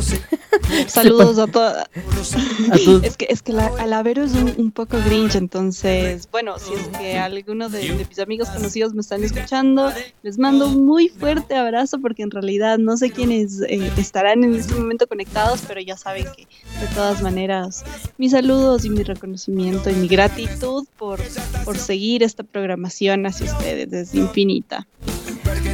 Saludos 0.86 1.38
a 1.38 1.46
todas. 1.46 1.88
Es 3.02 3.16
que, 3.16 3.26
es 3.28 3.42
que 3.42 3.52
la, 3.52 3.66
Alavero 3.78 4.24
es 4.24 4.32
un, 4.34 4.54
un 4.56 4.70
poco 4.70 4.98
grinch, 5.04 5.34
entonces, 5.34 6.28
bueno, 6.30 6.58
si 6.58 6.74
es 6.74 6.88
que 6.98 7.18
alguno 7.18 7.68
de, 7.68 7.80
de 7.80 8.04
mis 8.04 8.18
amigos 8.18 8.48
conocidos 8.50 8.94
me 8.94 9.00
están 9.00 9.24
escuchando, 9.24 9.92
les 10.22 10.38
mando 10.38 10.68
un 10.68 10.86
muy 10.86 11.08
fuerte 11.08 11.56
abrazo 11.56 11.98
porque 12.00 12.22
en 12.22 12.30
realidad 12.30 12.78
no 12.78 12.96
sé 12.96 13.10
quiénes 13.10 13.60
eh, 13.62 13.90
estarán 13.96 14.44
en 14.44 14.54
este 14.54 14.74
momento 14.74 15.06
conectados, 15.06 15.62
pero 15.66 15.80
ya 15.80 15.96
saben 15.96 16.26
que 16.36 16.46
de 16.80 16.86
todas 16.94 17.22
maneras 17.22 17.84
mis 18.18 18.32
saludos 18.32 18.84
y 18.84 18.90
mi 18.90 19.02
reconocimiento 19.02 19.90
y 19.90 19.94
mi 19.94 20.08
gratitud 20.08 20.86
por, 20.96 21.20
por 21.64 21.78
seguir 21.78 22.22
esta 22.22 22.42
programación 22.42 23.26
hacia 23.26 23.52
ustedes 23.52 23.92
es 23.92 24.14
infinita. 24.14 24.86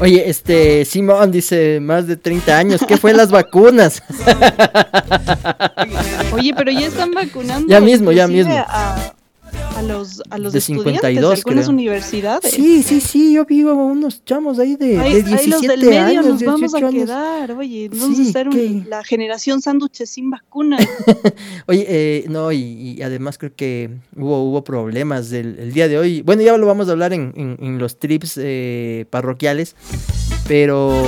Oye, 0.00 0.28
este, 0.28 0.84
Simón 0.84 1.32
dice, 1.32 1.80
más 1.80 2.06
de 2.06 2.16
30 2.16 2.58
años, 2.58 2.80
¿qué 2.86 2.98
fue 2.98 3.14
las 3.14 3.30
vacunas? 3.30 4.02
Oye, 6.32 6.52
pero 6.54 6.70
ya 6.70 6.86
están 6.86 7.12
vacunando. 7.12 7.66
Ya 7.68 7.80
mismo, 7.80 8.12
ya 8.12 8.28
mismo. 8.28 8.54
A, 8.68 9.14
a 9.76 9.82
los, 9.82 10.22
a 10.30 10.38
los 10.38 10.52
De 10.52 10.58
estudiantes 10.58 10.94
52, 11.00 11.12
de 11.30 11.34
algunas 11.36 11.64
creo. 11.66 11.74
universidades. 11.74 12.50
Sí, 12.52 12.82
sí, 12.82 13.00
sí, 13.00 13.32
yo 13.34 13.44
vi 13.44 13.62
unos 13.64 14.24
chamos 14.24 14.58
ahí 14.58 14.74
de, 14.76 14.98
Ahí, 14.98 15.22
de 15.22 15.34
ahí 15.34 15.46
los 15.48 15.60
17 15.60 15.68
del 15.68 15.80
medio 15.86 16.00
años, 16.02 16.26
nos 16.26 16.42
vamos 16.42 16.60
18 16.72 16.84
a 16.84 16.88
años. 16.88 17.04
quedar, 17.04 17.52
oye, 17.52 17.88
vamos 17.92 18.16
Sí, 18.16 18.32
a 18.34 18.40
un- 18.42 18.50
¿qué? 18.50 18.82
la 18.88 19.04
generación 19.04 19.60
sándwiches 19.60 20.08
sin 20.10 20.30
vacuna. 20.30 20.78
Oye, 21.66 21.84
eh, 21.88 22.24
no, 22.28 22.52
y, 22.52 22.58
y 22.98 23.02
además 23.02 23.38
creo 23.38 23.52
que 23.54 23.90
hubo, 24.16 24.42
hubo 24.50 24.64
problemas 24.64 25.32
el, 25.32 25.58
el 25.58 25.72
día 25.72 25.88
de 25.88 25.98
hoy. 25.98 26.22
Bueno, 26.22 26.42
ya 26.42 26.56
lo 26.56 26.66
vamos 26.66 26.88
a 26.88 26.92
hablar 26.92 27.12
en, 27.12 27.32
en- 27.36 27.56
en 27.60 27.78
los 27.78 27.98
trips 27.98 28.38
eh, 28.42 29.04
parroquiales, 29.10 29.76
pero 30.48 31.02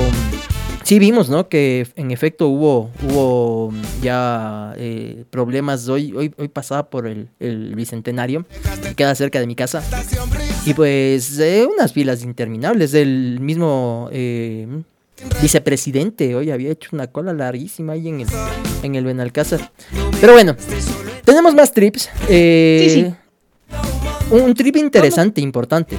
sí 0.89 0.97
vimos, 0.97 1.29
¿no? 1.29 1.47
Que 1.49 1.85
en 1.95 2.09
efecto 2.09 2.47
hubo, 2.47 2.89
hubo 3.07 3.71
ya 4.01 4.73
eh, 4.75 5.23
problemas. 5.29 5.87
Hoy, 5.87 6.13
hoy, 6.15 6.33
hoy 6.35 6.47
pasaba 6.47 6.89
por 6.89 7.05
el, 7.05 7.27
el 7.39 7.75
bicentenario, 7.75 8.43
que 8.81 8.95
queda 8.95 9.13
cerca 9.13 9.39
de 9.39 9.45
mi 9.45 9.53
casa. 9.53 9.83
Y 10.65 10.73
pues 10.73 11.37
eh, 11.37 11.67
unas 11.71 11.93
filas 11.93 12.23
interminables. 12.23 12.95
El 12.95 13.39
mismo 13.39 14.09
eh, 14.11 14.65
vicepresidente 15.43 16.33
hoy 16.33 16.49
había 16.49 16.71
hecho 16.71 16.89
una 16.93 17.05
cola 17.05 17.33
larguísima 17.33 17.93
ahí 17.93 18.07
en 18.07 18.21
el, 18.21 18.27
en 18.81 18.95
el 18.95 19.05
Benalcázar. 19.05 19.71
Pero 20.19 20.33
bueno, 20.33 20.55
tenemos 21.23 21.53
más 21.53 21.71
trips. 21.71 22.09
eh, 22.27 22.87
Sí, 22.89 23.01
sí. 23.03 23.13
Un, 24.31 24.41
un 24.41 24.53
trip 24.55 24.75
interesante, 24.77 25.39
importante. 25.39 25.97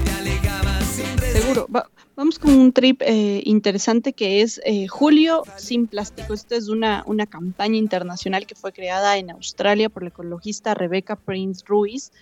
Vamos 2.21 2.39
con 2.39 2.53
un 2.53 2.73
trip 2.75 3.01
eh, 3.01 3.41
interesante 3.47 4.12
que 4.12 4.43
es 4.43 4.61
eh, 4.66 4.87
Julio 4.89 5.43
sin 5.57 5.87
plástico. 5.87 6.35
Esta 6.35 6.55
es 6.55 6.68
una, 6.68 7.03
una 7.07 7.25
campaña 7.25 7.79
internacional 7.79 8.47
que 8.47 8.55
fue 8.55 8.75
creada 8.75 9.16
en 9.16 9.31
Australia 9.31 9.89
por 9.89 10.03
la 10.03 10.11
ecologista 10.11 10.75
Rebecca 10.75 11.16
Prince 11.16 11.64
Ruiz, 11.66 12.12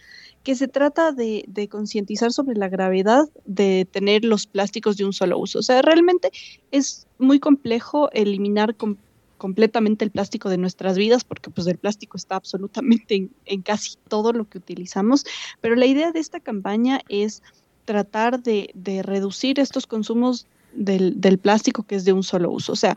que 0.44 0.54
se 0.54 0.68
trata 0.68 1.10
de, 1.10 1.44
de 1.48 1.66
concientizar 1.66 2.32
sobre 2.32 2.54
la 2.54 2.68
gravedad 2.68 3.28
de 3.44 3.88
tener 3.90 4.24
los 4.24 4.46
plásticos 4.46 4.96
de 4.98 5.04
un 5.04 5.12
solo 5.12 5.36
uso. 5.36 5.58
O 5.58 5.62
sea, 5.62 5.82
realmente 5.82 6.30
es 6.70 7.08
muy 7.18 7.40
complejo 7.40 8.08
eliminar 8.12 8.76
com- 8.76 8.98
completamente 9.36 10.04
el 10.04 10.12
plástico 10.12 10.48
de 10.48 10.58
nuestras 10.58 10.96
vidas, 10.96 11.24
porque 11.24 11.50
pues 11.50 11.66
el 11.66 11.76
plástico 11.76 12.16
está 12.16 12.36
absolutamente 12.36 13.16
en, 13.16 13.30
en 13.46 13.62
casi 13.62 13.96
todo 14.06 14.32
lo 14.32 14.48
que 14.48 14.58
utilizamos, 14.58 15.24
pero 15.60 15.74
la 15.74 15.86
idea 15.86 16.12
de 16.12 16.20
esta 16.20 16.38
campaña 16.38 17.00
es 17.08 17.42
tratar 17.88 18.42
de, 18.42 18.68
de 18.74 19.02
reducir 19.02 19.58
estos 19.58 19.86
consumos 19.86 20.46
del, 20.74 21.18
del 21.18 21.38
plástico 21.38 21.84
que 21.84 21.94
es 21.96 22.04
de 22.04 22.12
un 22.12 22.22
solo 22.22 22.50
uso. 22.50 22.72
O 22.72 22.76
sea, 22.76 22.94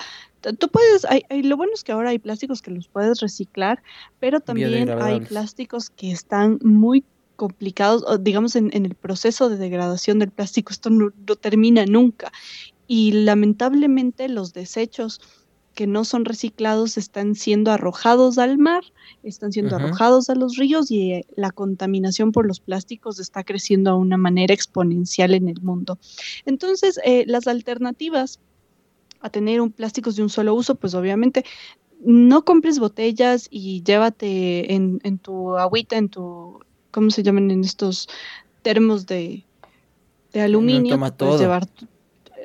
tú 0.60 0.68
puedes, 0.68 1.06
hay, 1.06 1.22
hay- 1.30 1.44
lo 1.44 1.56
bueno 1.56 1.72
es 1.74 1.84
que 1.86 1.94
ahora 1.94 2.10
hay 2.10 2.20
plásticos 2.20 2.62
que 2.62 2.72
los 2.72 2.90
puedes 2.90 3.22
reciclar, 3.22 3.82
pero 4.20 4.42
también 4.42 4.90
hay 5.06 5.14
plásticos 5.30 5.90
que 5.90 6.12
están 6.12 6.60
muy 6.62 7.06
complicados, 7.38 8.04
digamos, 8.22 8.56
en, 8.58 8.70
en 8.74 8.86
el 8.86 8.96
proceso 8.96 9.50
de 9.50 9.56
degradación 9.58 10.20
del 10.20 10.32
plástico, 10.32 10.74
esto 10.74 10.90
no, 10.90 11.10
no 11.28 11.36
termina 11.38 11.86
nunca. 11.86 12.30
Y 12.88 13.14
lamentablemente 13.14 14.28
los 14.28 14.52
desechos 14.52 15.22
que 15.74 15.88
no 15.88 16.04
son 16.04 16.26
reciclados 16.26 16.98
están 16.98 17.36
siendo 17.36 17.72
arrojados 17.72 18.38
al 18.38 18.58
mar, 18.58 18.84
están 19.24 19.52
siendo 19.52 19.76
arrojados 19.78 20.30
a 20.30 20.36
los 20.36 20.58
ríos 20.58 20.92
y 20.92 21.14
eh, 21.14 21.26
la 21.36 21.52
contaminación 21.52 22.32
por 22.32 22.46
los 22.46 22.60
plásticos 22.60 23.20
está 23.20 23.44
creciendo 23.44 23.92
a 23.92 23.96
una 23.96 24.18
manera 24.18 24.54
exponencial 24.54 25.34
en 25.34 25.48
el 25.48 25.62
mundo. 25.62 25.98
Entonces, 26.46 27.00
eh, 27.06 27.24
las 27.28 27.48
alternativas 27.48 28.40
a 29.22 29.30
tener 29.30 29.62
un 29.62 29.72
plásticos 29.72 30.16
de 30.16 30.24
un 30.24 30.30
solo 30.30 30.54
uso, 30.56 30.76
pues 30.76 30.94
obviamente 30.94 31.46
no 32.04 32.44
compres 32.44 32.80
botellas 32.80 33.48
y 33.50 33.84
llévate 33.84 34.74
en, 34.74 35.00
en 35.04 35.20
tu 35.20 35.56
agüita, 35.58 35.98
en 35.98 36.10
tu, 36.10 36.60
¿cómo 36.90 37.12
se 37.12 37.22
llaman 37.24 37.52
en 37.52 37.64
estos 37.64 38.08
termos 38.64 39.06
de, 39.06 39.46
de 40.34 40.42
aluminio? 40.42 40.96
toma 40.96 41.16
todo. 41.16 41.38
llevar 41.40 41.68
tu- 41.68 41.88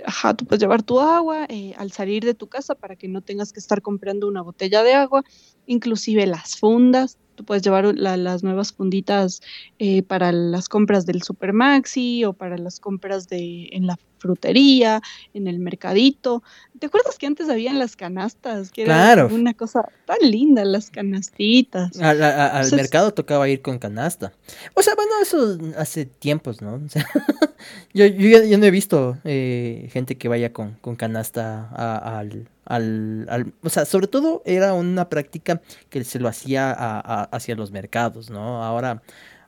Ajá, 0.09 0.34
tú 0.34 0.46
puedes 0.46 0.61
llevar 0.61 0.84
tu 0.84 1.00
agua 1.00 1.46
eh, 1.48 1.74
al 1.76 1.90
salir 1.90 2.24
de 2.24 2.34
tu 2.34 2.46
casa 2.48 2.76
para 2.76 2.94
que 2.94 3.09
no 3.09 3.22
tengas 3.22 3.52
que 3.52 3.59
estar 3.59 3.82
comprando 3.82 4.28
una 4.28 4.40
botella 4.40 4.84
de 4.84 4.94
agua, 4.94 5.24
inclusive 5.66 6.26
las 6.26 6.56
fundas, 6.56 7.18
tú 7.34 7.44
puedes 7.44 7.62
llevar 7.62 7.84
la- 7.96 8.16
las 8.16 8.42
nuevas 8.42 8.72
funditas 8.72 9.42
eh, 9.78 10.02
para 10.02 10.32
las 10.32 10.68
compras 10.70 11.04
del 11.04 11.22
Supermaxi 11.22 12.24
o 12.24 12.32
para 12.32 12.56
las 12.56 12.80
compras 12.80 13.28
de 13.28 13.68
en 13.72 13.86
la 13.86 13.98
frutería, 14.18 15.02
en 15.34 15.46
el 15.46 15.58
mercadito. 15.58 16.42
¿Te 16.78 16.86
acuerdas 16.86 17.18
que 17.18 17.26
antes 17.26 17.50
habían 17.50 17.78
las 17.78 17.94
canastas? 17.94 18.70
Que 18.70 18.82
era 18.82 18.94
Claro. 19.14 19.28
una 19.34 19.52
cosa 19.52 19.86
tan 20.06 20.16
linda, 20.22 20.64
las 20.64 20.90
canastitas. 20.90 22.00
Al, 22.00 22.22
a- 22.22 22.28
a- 22.28 22.46
al 22.46 22.64
Entonces- 22.64 22.76
mercado 22.76 23.12
tocaba 23.12 23.46
ir 23.48 23.60
con 23.60 23.78
canasta. 23.78 24.32
O 24.74 24.82
sea, 24.82 24.94
bueno, 24.94 25.12
eso 25.20 25.58
hace 25.78 26.06
tiempos, 26.06 26.62
¿no? 26.62 26.76
O 26.86 26.88
sea, 26.88 27.06
yo, 27.92 28.06
yo, 28.06 28.28
ya- 28.38 28.44
yo 28.46 28.56
no 28.58 28.64
he 28.64 28.70
visto 28.70 29.18
eh, 29.24 29.88
gente 29.92 30.16
que 30.16 30.28
vaya 30.28 30.52
con, 30.54 30.72
con 30.80 30.96
canasta 30.96 31.68
a- 31.74 32.18
al, 32.18 32.48
al, 32.66 33.26
al- 33.30 33.52
O 33.62 33.68
sea, 33.70 33.84
sobre 33.84 34.06
todo 34.08 34.42
era 34.44 34.74
una 34.74 35.08
práctica 35.08 35.60
que 35.90 36.04
se 36.04 36.18
lo 36.20 36.28
hacía 36.28 36.70
a- 36.72 37.00
a- 37.00 37.24
hacia 37.24 37.54
los 37.56 37.70
mercados, 37.70 38.28
¿no? 38.30 38.62
Ahora, 38.64 39.02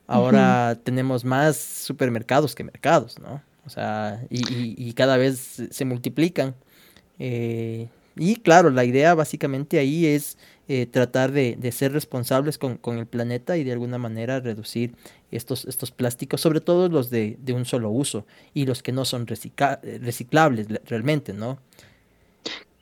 ahora 0.07 0.77
tenemos 0.83 1.23
más 1.25 1.57
supermercados 1.57 2.55
que 2.55 2.63
mercados, 2.63 3.19
¿no? 3.19 3.41
O 3.65 3.69
sea, 3.69 4.21
y, 4.29 4.39
y- 4.53 4.75
y 4.77 4.93
cada 4.93 5.17
vez 5.17 5.61
se 5.69 5.85
multiplican. 5.85 6.55
Eh, 7.19 7.89
y 8.15 8.35
claro, 8.37 8.69
la 8.69 8.83
idea 8.85 9.13
básicamente 9.13 9.79
ahí 9.79 10.05
es 10.05 10.37
eh, 10.67 10.85
tratar 10.85 11.31
de, 11.31 11.55
de 11.57 11.71
ser 11.71 11.93
responsables 11.93 12.57
con, 12.57 12.77
con 12.77 12.97
el 12.97 13.05
planeta 13.07 13.57
y 13.57 13.63
de 13.63 13.71
alguna 13.71 13.97
manera 13.97 14.39
reducir 14.39 14.93
estos, 15.31 15.65
estos 15.65 15.91
plásticos, 15.91 16.41
sobre 16.41 16.61
todo 16.61 16.89
los 16.89 17.09
de, 17.09 17.37
de 17.39 17.53
un 17.53 17.65
solo 17.65 17.89
uso 17.89 18.25
y 18.53 18.65
los 18.65 18.83
que 18.83 18.91
no 18.91 19.05
son 19.05 19.25
recicla- 19.27 19.79
eh, 19.83 19.99
reciclables 20.01 20.69
le- 20.69 20.81
realmente, 20.85 21.33
¿no? 21.33 21.59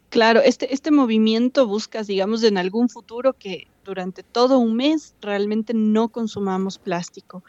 Claro, 0.09 0.41
este, 0.41 0.73
este 0.73 0.91
movimiento 0.91 1.67
busca, 1.67 2.03
digamos, 2.03 2.43
en 2.43 2.57
algún 2.57 2.87
futuro 2.87 3.33
que 3.33 3.67
durante 3.83 4.23
todo 4.23 4.57
un 4.57 4.75
mes 4.75 5.15
realmente 5.21 5.73
no 5.73 6.09
consumamos 6.09 6.77
plástico. 6.77 7.43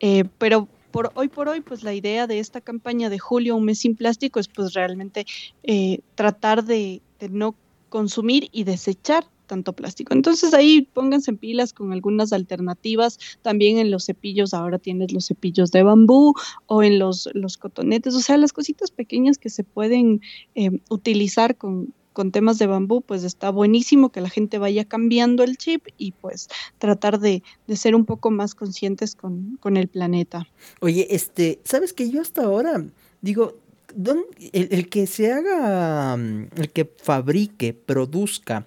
Eh, 0.00 0.24
pero 0.38 0.68
por 0.90 1.12
hoy 1.14 1.28
por 1.28 1.48
hoy, 1.48 1.60
pues 1.60 1.84
la 1.84 1.94
idea 1.94 2.26
de 2.26 2.40
esta 2.40 2.60
campaña 2.60 3.10
de 3.10 3.18
julio, 3.18 3.56
un 3.56 3.64
mes 3.64 3.78
sin 3.80 3.94
plástico, 3.94 4.40
es 4.40 4.48
pues 4.48 4.72
realmente 4.74 5.24
eh, 5.62 6.00
tratar 6.16 6.64
de, 6.64 7.00
de 7.20 7.28
no 7.28 7.54
consumir 7.88 8.48
y 8.50 8.64
desechar 8.64 9.24
tanto 9.46 9.72
plástico. 9.72 10.14
Entonces 10.14 10.54
ahí 10.54 10.82
pónganse 10.82 11.32
en 11.32 11.36
pilas 11.36 11.72
con 11.72 11.92
algunas 11.92 12.32
alternativas. 12.32 13.18
También 13.42 13.78
en 13.78 13.90
los 13.90 14.06
cepillos, 14.06 14.54
ahora 14.54 14.78
tienes 14.78 15.12
los 15.12 15.26
cepillos 15.26 15.72
de 15.72 15.82
bambú 15.82 16.34
o 16.66 16.82
en 16.82 17.00
los, 17.00 17.28
los 17.34 17.56
cotonetes, 17.56 18.14
o 18.14 18.20
sea, 18.20 18.36
las 18.36 18.52
cositas 18.52 18.92
pequeñas 18.92 19.38
que 19.38 19.50
se 19.50 19.64
pueden 19.64 20.20
eh, 20.54 20.70
utilizar 20.88 21.56
con, 21.56 21.92
con 22.20 22.32
temas 22.32 22.58
de 22.58 22.66
bambú, 22.66 23.00
pues 23.00 23.24
está 23.24 23.48
buenísimo 23.48 24.10
que 24.12 24.20
la 24.20 24.28
gente 24.28 24.58
vaya 24.58 24.84
cambiando 24.84 25.42
el 25.42 25.56
chip 25.56 25.86
y 25.96 26.12
pues 26.12 26.48
tratar 26.76 27.18
de, 27.18 27.42
de 27.66 27.76
ser 27.76 27.94
un 27.94 28.04
poco 28.04 28.30
más 28.30 28.54
conscientes 28.54 29.14
con, 29.14 29.56
con 29.58 29.78
el 29.78 29.88
planeta. 29.88 30.46
Oye, 30.80 31.06
este, 31.08 31.60
¿sabes 31.64 31.94
que 31.94 32.10
yo 32.10 32.20
hasta 32.20 32.42
ahora 32.44 32.84
digo, 33.22 33.56
¿dónde- 33.94 34.26
el, 34.52 34.68
el 34.70 34.90
que 34.90 35.06
se 35.06 35.32
haga, 35.32 36.14
mm, 36.18 36.48
el 36.56 36.68
que 36.70 36.84
fabrique, 37.02 37.72
produzca 37.72 38.66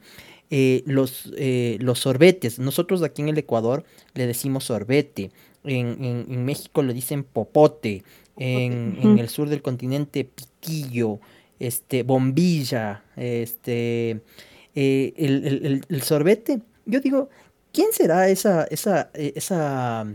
eh, 0.50 0.82
los, 0.88 1.32
eh, 1.38 1.78
los 1.80 2.00
sorbetes, 2.00 2.58
nosotros 2.58 3.04
aquí 3.04 3.22
en 3.22 3.30
el 3.30 3.38
Ecuador 3.38 3.84
le 4.16 4.26
decimos 4.26 4.64
sorbete, 4.64 5.30
en, 5.64 6.04
en- 6.04 6.26
en 6.28 6.44
México 6.46 6.82
le 6.82 6.96
dicen 6.96 7.24
popote, 7.24 8.04
en, 8.36 8.98
en 9.00 9.20
el 9.20 9.30
sur 9.30 9.48
del 9.48 9.62
continente 9.62 10.26
piquillo, 10.26 11.20
este, 11.60 12.04
bombilla, 12.04 13.04
este, 13.16 14.22
eh, 14.76 15.14
el, 15.18 16.02
sorbete. 16.02 16.60
Yo 16.86 17.00
digo, 17.00 17.30
¿quién 17.72 17.88
será 17.92 18.30
esa, 18.30 18.66
esa, 18.66 19.10
eh, 19.14 19.34
esa, 19.36 20.06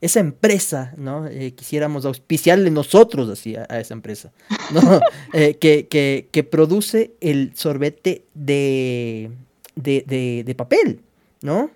esa 0.00 0.20
empresa, 0.20 0.94
¿no? 0.96 1.26
Eh, 1.26 1.52
quisiéramos 1.52 2.04
auspiciarle 2.04 2.70
nosotros 2.70 3.28
así 3.28 3.56
a, 3.56 3.64
esa 3.80 3.94
empresa, 3.94 4.32
que, 5.32 5.88
que, 6.30 6.44
produce 6.44 7.12
el 7.20 7.52
sorbete 7.54 8.24
de, 8.34 9.30
de, 9.74 10.42
de, 10.44 10.54
papel, 10.54 11.00
¿no? 11.40 11.70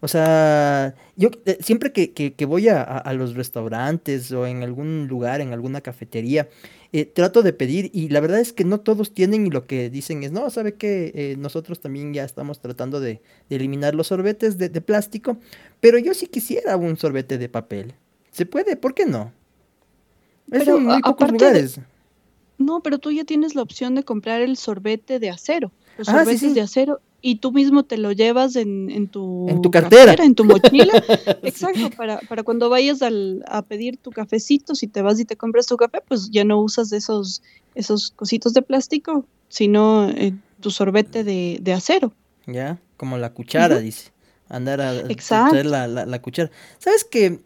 O 0.00 0.08
sea, 0.08 0.94
yo 1.16 1.30
siempre 1.60 1.90
que, 1.90 2.12
que- 2.12 2.34
que 2.34 2.44
voy 2.44 2.68
a- 2.68 2.82
a 2.82 3.12
los 3.14 3.34
restaurantes 3.34 4.30
o 4.30 4.46
en 4.46 4.62
algún 4.62 5.08
lugar, 5.08 5.40
en 5.40 5.52
alguna 5.54 5.80
cafetería, 5.80 6.48
eh, 7.00 7.06
trato 7.06 7.42
de 7.42 7.52
pedir 7.52 7.90
y 7.92 8.08
la 8.08 8.20
verdad 8.20 8.40
es 8.40 8.52
que 8.52 8.64
no 8.64 8.80
todos 8.80 9.12
tienen 9.12 9.46
y 9.46 9.50
lo 9.50 9.66
que 9.66 9.90
dicen 9.90 10.22
es, 10.22 10.32
no, 10.32 10.48
¿sabe 10.50 10.74
qué? 10.74 11.12
Eh, 11.14 11.36
nosotros 11.38 11.80
también 11.80 12.14
ya 12.14 12.24
estamos 12.24 12.60
tratando 12.60 13.00
de, 13.00 13.20
de 13.48 13.56
eliminar 13.56 13.94
los 13.94 14.06
sorbetes 14.06 14.56
de, 14.58 14.68
de 14.68 14.80
plástico, 14.80 15.36
pero 15.80 15.98
yo 15.98 16.14
sí 16.14 16.26
quisiera 16.26 16.76
un 16.76 16.96
sorbete 16.96 17.38
de 17.38 17.48
papel. 17.48 17.94
¿Se 18.30 18.46
puede? 18.46 18.76
¿Por 18.76 18.94
qué 18.94 19.06
no? 19.06 19.32
Es 20.50 20.60
Pero, 20.64 20.76
en 20.78 20.84
muy 20.84 21.02
pocos 21.02 21.26
de- 21.26 21.32
lugares. 21.32 21.80
No, 22.58 22.80
pero 22.80 22.98
tú 22.98 23.10
ya 23.10 23.24
tienes 23.24 23.54
la 23.54 23.62
opción 23.62 23.94
de 23.94 24.02
comprar 24.02 24.40
el 24.40 24.56
sorbete 24.56 25.18
de 25.18 25.28
acero. 25.30 25.72
Los 25.98 26.08
Ah, 26.08 26.12
sí, 26.12 26.18
sorbetes 26.18 26.40
sí. 26.40 26.54
de 26.54 26.60
acero 26.62 27.00
y 27.22 27.36
tú 27.36 27.50
mismo 27.52 27.82
te 27.84 27.96
lo 27.98 28.12
llevas 28.12 28.56
en, 28.56 28.90
en 28.90 29.08
tu, 29.08 29.46
En 29.48 29.60
tu 29.62 29.70
cartera. 29.70 30.14
en 30.22 30.34
tu 30.34 30.44
mochila. 30.44 30.92
Exacto, 31.42 31.90
para, 31.90 32.18
para 32.20 32.42
cuando 32.42 32.68
vayas 32.68 33.02
al- 33.02 33.42
a 33.48 33.62
pedir 33.62 33.96
tu 33.96 34.10
cafecito, 34.12 34.74
si 34.74 34.86
te 34.86 35.02
vas 35.02 35.18
y 35.20 35.24
te 35.24 35.36
compras 35.36 35.66
tu 35.66 35.76
café, 35.76 35.98
pues 36.06 36.30
ya 36.30 36.44
no 36.44 36.60
usas 36.60 36.92
esos, 36.92 37.42
esos 37.74 38.10
cositos 38.10 38.52
de 38.54 38.62
plástico, 38.62 39.26
sino 39.48 40.08
eh, 40.10 40.34
tu 40.60 40.70
sorbete 40.70 41.24
de, 41.24 41.58
de 41.60 41.72
acero. 41.72 42.12
¿Ya? 42.46 42.78
Como 42.96 43.18
la 43.18 43.32
cuchara, 43.32 43.78
dice. 43.80 44.12
Andar 44.48 44.80
a 44.80 44.94
Exacto. 45.10 45.62
la, 45.64 45.88
la- 45.88 46.06
la 46.06 46.22
cuchara. 46.22 46.50
¿Sabes 46.78 47.02
que 47.04 47.40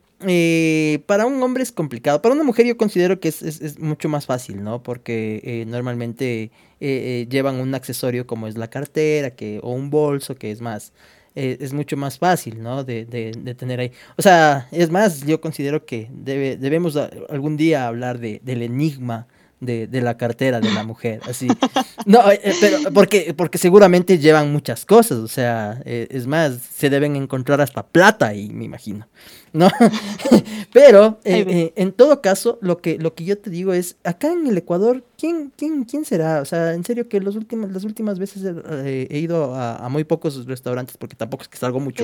para 1.07 1.27
un 1.27 1.43
hombre 1.43 1.63
es 1.63 1.73
complicado? 1.73 2.21
Para 2.21 2.35
una 2.35 2.45
mujer 2.45 2.67
yo 2.67 2.77
considero 2.77 3.21
que 3.21 3.29
es, 3.29 3.43
es- 3.43 3.79
mucho 3.79 4.09
más 4.09 4.27
fácil, 4.27 4.63
¿no? 4.63 4.83
Porque 4.83 5.41
eh, 5.45 5.65
normalmente 5.67 6.43
eh, 6.45 6.51
eh, 6.81 7.27
llevan 7.31 7.57
un 7.57 7.75
accesorio 7.75 8.27
como 8.27 8.47
es 8.47 8.57
la 8.57 8.69
cartera 8.69 9.31
que, 9.35 9.61
o 9.63 9.73
un 9.73 9.91
bolso 9.91 10.35
que 10.37 10.51
es 10.51 10.61
más... 10.61 10.93
eh, 11.35 11.57
es 11.61 11.73
mucho 11.73 11.97
más 11.97 12.19
fácil, 12.19 12.63
¿no? 12.63 12.85
De, 12.85 13.07
de- 13.07 13.33
de 13.33 13.55
tener 13.55 13.81
ahí. 13.81 13.93
O 14.17 14.23
sea, 14.23 14.69
es 14.73 14.91
más, 14.91 15.23
yo 15.27 15.41
considero 15.41 15.85
que 15.87 16.09
debe, 16.13 16.57
debemos 16.57 16.97
a- 16.97 17.11
algún 17.31 17.57
día 17.57 17.87
hablar 17.87 18.19
de, 18.19 18.41
del 18.45 18.63
enigma 18.63 19.27
de, 19.61 19.87
de 19.87 20.01
la 20.01 20.17
cartera 20.17 20.61
de 20.61 20.73
la 20.73 20.85
mujer, 20.85 21.21
así. 21.29 21.49
No, 22.07 22.31
eh, 22.31 22.41
eh, 22.43 22.55
pero 22.61 22.79
porque, 22.95 23.35
porque 23.37 23.59
seguramente 23.59 24.19
llevan 24.19 24.53
muchas 24.53 24.87
cosas, 24.87 25.19
o 25.19 25.29
sea, 25.29 25.83
eh, 25.85 26.09
es 26.11 26.27
más, 26.27 26.59
se 26.75 26.89
deben 26.89 27.15
encontrar 27.15 27.61
hasta 27.61 27.87
plata 27.87 28.29
ahí, 28.29 28.49
me 28.49 28.65
imagino, 28.65 29.07
¿no? 29.53 29.69
pero, 30.73 31.21
eh, 31.25 31.73
en 31.77 31.93
todo 31.93 32.23
caso, 32.23 32.59
lo 32.63 32.79
que, 32.79 32.99
lo 32.99 33.15
que 33.15 33.25
yo 33.25 33.37
te 33.37 33.51
digo 33.51 33.75
es, 33.75 33.97
acá 34.03 34.33
en 34.33 34.47
el 34.47 34.57
Ecuador, 34.57 35.05
¿quién, 35.19 35.53
quién, 35.57 35.85
quién 35.85 36.07
será? 36.07 36.41
O 36.41 36.47
sea, 36.47 36.73
en 36.73 36.85
serio 36.85 37.09
que 37.09 37.21
los 37.21 37.37
últimos, 37.37 37.71
las 37.71 37.85
últimas 37.85 38.19
veces 38.19 38.43
he 38.85 39.19
ido 39.19 39.55
a, 39.55 39.77
a 39.77 39.89
muy 39.91 40.05
pocos 40.05 40.47
restaurantes, 40.47 40.97
porque 40.97 41.17
tampoco 41.17 41.43
es 41.43 41.49
que 41.49 41.59
salgo 41.59 41.81
mucho, 41.81 42.03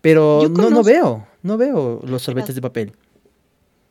pero 0.00 0.48
no, 0.50 0.68
no 0.68 0.82
veo, 0.82 1.26
no 1.42 1.56
veo 1.56 2.02
los 2.04 2.22
sorbetes 2.22 2.56
de 2.56 2.60
papel. 2.60 2.92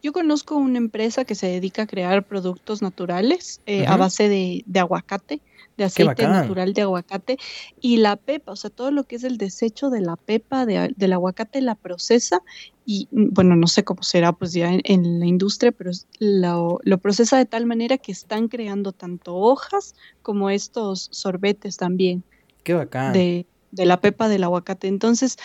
Yo 0.02 0.14
conozco 0.14 0.56
una 0.56 0.78
empresa 0.78 1.26
que 1.26 1.36
se 1.36 1.48
dedica 1.48 1.84
a 1.84 1.88
crear 1.88 2.24
productos 2.26 2.82
naturales 2.82 3.62
eh, 3.66 3.86
a 3.86 3.98
base 3.98 4.30
de, 4.30 4.64
de 4.66 4.80
aguacate, 4.80 5.42
de 5.78 5.84
aceite 5.84 6.28
natural 6.28 6.74
de 6.74 6.82
aguacate 6.82 7.38
y 7.80 7.98
la 7.98 8.16
pepa, 8.16 8.52
o 8.52 8.56
sea, 8.56 8.70
todo 8.70 8.92
lo 8.92 9.04
que 9.04 9.16
es 9.16 9.24
el 9.24 9.38
desecho 9.38 9.90
de 9.90 10.02
la 10.02 10.16
pepa 10.16 10.66
de 10.66 10.94
del 10.96 11.14
aguacate 11.14 11.62
la 11.62 11.76
procesa 11.76 12.42
y 12.86 13.08
mm, 13.12 13.30
bueno, 13.32 13.56
no 13.56 13.68
sé 13.68 13.84
cómo 13.84 14.04
será 14.04 14.34
pues 14.34 14.54
ya 14.54 14.74
en, 14.74 14.82
en 14.84 15.20
la 15.20 15.26
industria, 15.26 15.72
pero 15.72 15.92
lo 16.20 16.98
procesa 16.98 17.38
de 17.38 17.46
tal 17.46 17.66
manera 17.66 17.98
que 17.98 18.12
están 18.12 18.48
creando 18.48 18.92
tanto 18.92 19.36
hojas 19.36 19.96
como 20.22 20.50
estos 20.50 21.10
sorbetes 21.12 21.78
también 21.78 22.24
Qué 22.64 22.74
bacán. 22.74 23.14
de, 23.14 23.46
de 23.72 23.86
la 23.86 24.02
pepa 24.02 24.30
del 24.30 24.44
aguacate. 24.44 24.88
Entonces, 24.88 25.38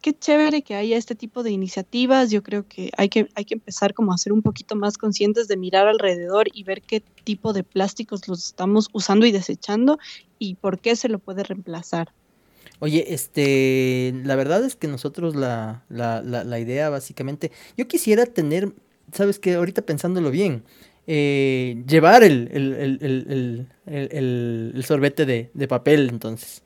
qué 0.00 0.16
chévere 0.16 0.62
que 0.62 0.74
haya 0.74 0.96
este 0.96 1.14
tipo 1.14 1.42
de 1.42 1.50
iniciativas. 1.50 2.30
Yo 2.30 2.42
creo 2.42 2.66
que 2.66 2.90
hay 2.96 3.08
que, 3.08 3.28
hay 3.34 3.44
que 3.44 3.54
empezar 3.54 3.94
como 3.94 4.12
a 4.12 4.18
ser 4.18 4.32
un 4.32 4.42
poquito 4.42 4.76
más 4.76 4.98
conscientes 4.98 5.48
de 5.48 5.56
mirar 5.56 5.88
alrededor 5.88 6.48
y 6.52 6.64
ver 6.64 6.82
qué 6.82 7.02
tipo 7.24 7.52
de 7.52 7.64
plásticos 7.64 8.28
los 8.28 8.44
estamos 8.44 8.88
usando 8.92 9.26
y 9.26 9.32
desechando 9.32 9.98
y 10.38 10.54
por 10.54 10.78
qué 10.78 10.96
se 10.96 11.08
lo 11.08 11.18
puede 11.18 11.42
reemplazar. 11.42 12.12
Oye, 12.80 13.12
este, 13.12 14.14
la 14.24 14.36
verdad 14.36 14.64
es 14.64 14.76
que 14.76 14.86
nosotros 14.86 15.34
la, 15.34 15.84
la, 15.88 16.22
la, 16.22 16.44
la 16.44 16.60
idea 16.60 16.90
básicamente, 16.90 17.50
yo 17.76 17.88
quisiera 17.88 18.24
tener, 18.24 18.72
sabes 19.12 19.40
que 19.40 19.54
ahorita 19.54 19.82
pensándolo 19.82 20.30
bien, 20.30 20.62
eh, 21.08 21.82
llevar 21.88 22.22
el, 22.22 22.48
el, 22.52 22.98
el, 23.00 23.66
el, 23.86 24.84
sorbete 24.84 25.24
de, 25.24 25.50
de 25.54 25.66
papel 25.66 26.08
entonces. 26.10 26.62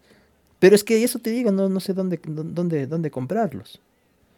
Pero 0.62 0.76
es 0.76 0.84
que 0.84 1.02
eso 1.02 1.18
te 1.18 1.30
digo, 1.30 1.50
no, 1.50 1.68
no 1.68 1.80
sé 1.80 1.92
dónde, 1.92 2.20
dó- 2.22 2.44
dónde, 2.44 2.86
dónde 2.86 3.10
comprarlos. 3.10 3.80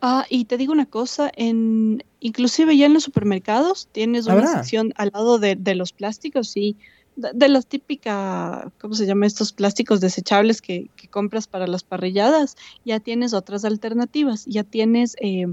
Ah, 0.00 0.24
y 0.30 0.46
te 0.46 0.56
digo 0.56 0.72
una 0.72 0.86
cosa, 0.86 1.30
en, 1.36 2.02
inclusive 2.20 2.74
ya 2.78 2.86
en 2.86 2.94
los 2.94 3.02
supermercados 3.02 3.88
tienes 3.92 4.24
una 4.24 4.36
¿Habrá? 4.36 4.52
sección 4.54 4.94
al 4.96 5.10
lado 5.12 5.38
de, 5.38 5.54
de 5.54 5.74
los 5.74 5.92
plásticos, 5.92 6.48
sí, 6.48 6.78
de, 7.16 7.28
de 7.34 7.48
las 7.50 7.66
típicas, 7.66 8.64
¿cómo 8.80 8.94
se 8.94 9.04
llama? 9.04 9.26
Estos 9.26 9.52
plásticos 9.52 10.00
desechables 10.00 10.62
que, 10.62 10.86
que 10.96 11.08
compras 11.08 11.46
para 11.46 11.66
las 11.66 11.84
parrilladas, 11.84 12.54
ya 12.86 13.00
tienes 13.00 13.34
otras 13.34 13.66
alternativas, 13.66 14.46
ya 14.46 14.64
tienes 14.64 15.16
eh, 15.20 15.44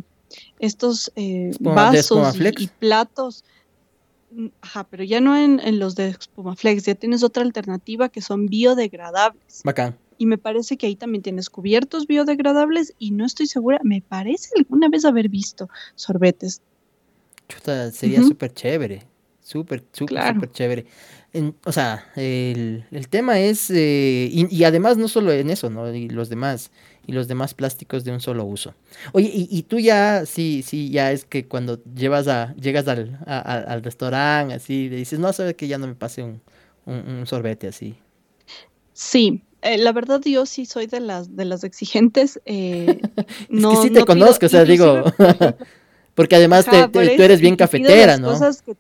estos 0.60 1.12
eh, 1.18 1.52
vasos 1.60 2.36
y, 2.40 2.64
y 2.64 2.68
platos. 2.80 3.44
Mm, 4.32 4.48
Ajá, 4.62 4.86
pero 4.90 5.04
ya 5.04 5.20
no 5.20 5.36
en, 5.36 5.60
en 5.60 5.80
los 5.80 5.96
de 5.96 6.08
Espumaflex, 6.10 6.84
ya 6.86 6.96
tienes 6.96 7.24
otra 7.24 7.44
alternativa 7.44 8.08
que 8.08 8.22
son 8.22 8.46
biodegradables. 8.48 9.62
Bacán. 9.66 9.98
Y 10.22 10.28
me 10.28 10.38
parece 10.38 10.78
que 10.78 10.86
ahí 10.86 10.96
también 10.96 11.24
tienes 11.24 11.50
cubiertos 11.50 12.06
biodegradables 12.06 12.94
y 13.00 13.10
no 13.10 13.26
estoy 13.26 13.48
segura, 13.48 13.80
me 13.84 14.04
parece 14.04 14.50
alguna 14.56 14.88
vez 14.88 15.04
haber 15.04 15.30
visto 15.30 15.68
sorbetes. 15.96 16.62
Chuta, 17.50 17.90
sería 17.90 18.22
súper 18.22 18.54
chévere. 18.54 19.02
Súper, 19.42 19.84
súper, 19.92 20.08
Claro. 20.10 20.36
súper 20.36 20.52
chévere. 20.52 20.86
En- 21.34 21.56
o 21.66 21.72
sea, 21.72 22.06
el, 22.16 22.86
el 22.92 23.08
tema 23.08 23.40
es, 23.40 23.72
eh, 23.72 24.30
y, 24.32 24.56
y 24.56 24.64
además 24.64 24.96
no 24.98 25.08
solo 25.08 25.32
en 25.32 25.50
eso, 25.50 25.72
¿no? 25.72 25.92
Y 25.92 26.08
los 26.08 26.30
demás, 26.30 26.70
y 27.08 27.14
los 27.14 27.28
demás 27.28 27.56
plásticos 27.56 28.04
de 28.04 28.12
un 28.12 28.20
solo 28.20 28.46
uso. 28.46 28.76
Oye, 29.14 29.32
y, 29.34 29.48
y 29.50 29.64
tú 29.64 29.80
ya, 29.80 30.28
sí, 30.28 30.62
sí, 30.64 30.92
ya 30.92 31.12
es 31.12 31.26
que 31.26 31.48
cuando 31.48 31.84
llevas 31.96 32.28
a, 32.28 32.54
llegas 32.58 32.88
al, 32.88 33.20
a- 33.26 33.40
a- 33.40 33.74
al 33.74 33.82
restaurante, 33.82 34.54
así, 34.54 34.88
le 34.88 34.98
dices, 34.98 35.18
no, 35.18 35.34
sabe 35.34 35.56
que 35.56 35.68
ya 35.68 35.80
no 35.80 35.88
me 35.88 35.96
pase 35.96 36.22
un, 36.22 36.42
un, 36.86 36.96
un 37.10 37.26
sorbete 37.26 37.68
así. 37.68 37.96
Sí, 38.94 39.42
eh, 39.62 39.78
la 39.78 39.92
verdad 39.92 40.22
yo 40.24 40.46
sí 40.46 40.66
soy 40.66 40.88
de 40.88 41.00
las 41.00 41.36
de 41.36 41.46
las 41.46 41.64
exigentes. 41.64 42.40
eh, 42.46 43.00
no, 43.50 43.72
es 43.74 43.78
que 43.80 43.84
sí 43.88 43.94
te 43.94 44.00
no 44.00 44.06
pido- 44.06 44.06
conozco, 44.06 44.46
o 44.46 44.50
sea, 44.50 44.64
digo, 44.66 45.04
porque 46.16 46.36
además 46.36 46.66
te- 46.66 46.76
ajá, 46.78 46.88
te- 46.88 47.08
por 47.08 47.16
tú 47.16 47.22
eres 47.24 47.42
bien 47.42 47.56
cafetera, 47.56 48.18
¿no? 48.18 48.30
cosas 48.32 48.62
que- 48.62 48.76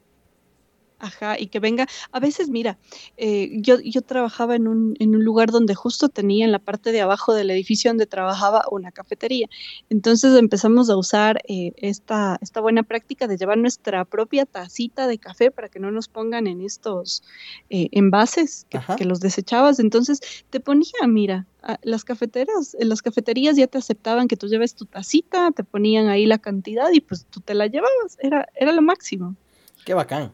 Ajá, 1.01 1.39
y 1.39 1.47
que 1.47 1.59
venga. 1.59 1.87
A 2.11 2.19
veces, 2.19 2.49
mira, 2.49 2.77
eh, 3.17 3.49
yo, 3.55 3.79
yo 3.79 4.03
trabajaba 4.03 4.55
en 4.55 4.67
un, 4.67 4.95
en 4.99 5.15
un 5.15 5.25
lugar 5.25 5.49
donde 5.49 5.73
justo 5.73 6.09
tenía 6.09 6.45
en 6.45 6.51
la 6.51 6.59
parte 6.59 6.91
de 6.91 7.01
abajo 7.01 7.33
del 7.33 7.49
edificio 7.49 7.89
donde 7.89 8.05
trabajaba 8.05 8.65
una 8.69 8.91
cafetería. 8.91 9.49
Entonces 9.89 10.37
empezamos 10.37 10.91
a 10.91 10.97
usar 10.97 11.41
eh, 11.47 11.73
esta, 11.77 12.37
esta 12.41 12.61
buena 12.61 12.83
práctica 12.83 13.25
de 13.25 13.37
llevar 13.37 13.57
nuestra 13.57 14.05
propia 14.05 14.45
tacita 14.45 15.07
de 15.07 15.17
café 15.17 15.49
para 15.49 15.69
que 15.69 15.79
no 15.79 15.89
nos 15.89 16.07
pongan 16.07 16.45
en 16.45 16.61
estos 16.61 17.23
eh, 17.71 17.89
envases 17.93 18.67
que, 18.69 19.05
los 19.05 19.21
desechabas. 19.21 19.79
Entonces 19.79 20.19
te 20.51 20.59
ponía, 20.59 21.07
mira, 21.07 21.47
las 21.81 22.03
cafeteras, 22.03 22.75
en 22.79 22.89
las 22.89 23.01
cafeterías 23.01 23.55
ya 23.55 23.65
te 23.65 23.79
aceptaban 23.79 24.27
que 24.27 24.37
tú 24.37 24.47
lleves 24.47 24.75
tu 24.75 24.85
tacita, 24.85 25.49
te 25.49 25.63
ponían 25.63 26.09
ahí 26.09 26.27
la 26.27 26.37
cantidad 26.37 26.91
y 26.91 27.01
pues 27.01 27.25
tú 27.31 27.39
te 27.39 27.55
la 27.55 27.65
llevabas. 27.65 28.19
Era, 28.19 28.47
era 28.53 28.71
lo 28.71 28.83
máximo. 28.83 29.35
Qué 29.83 29.95
bacán. 29.95 30.31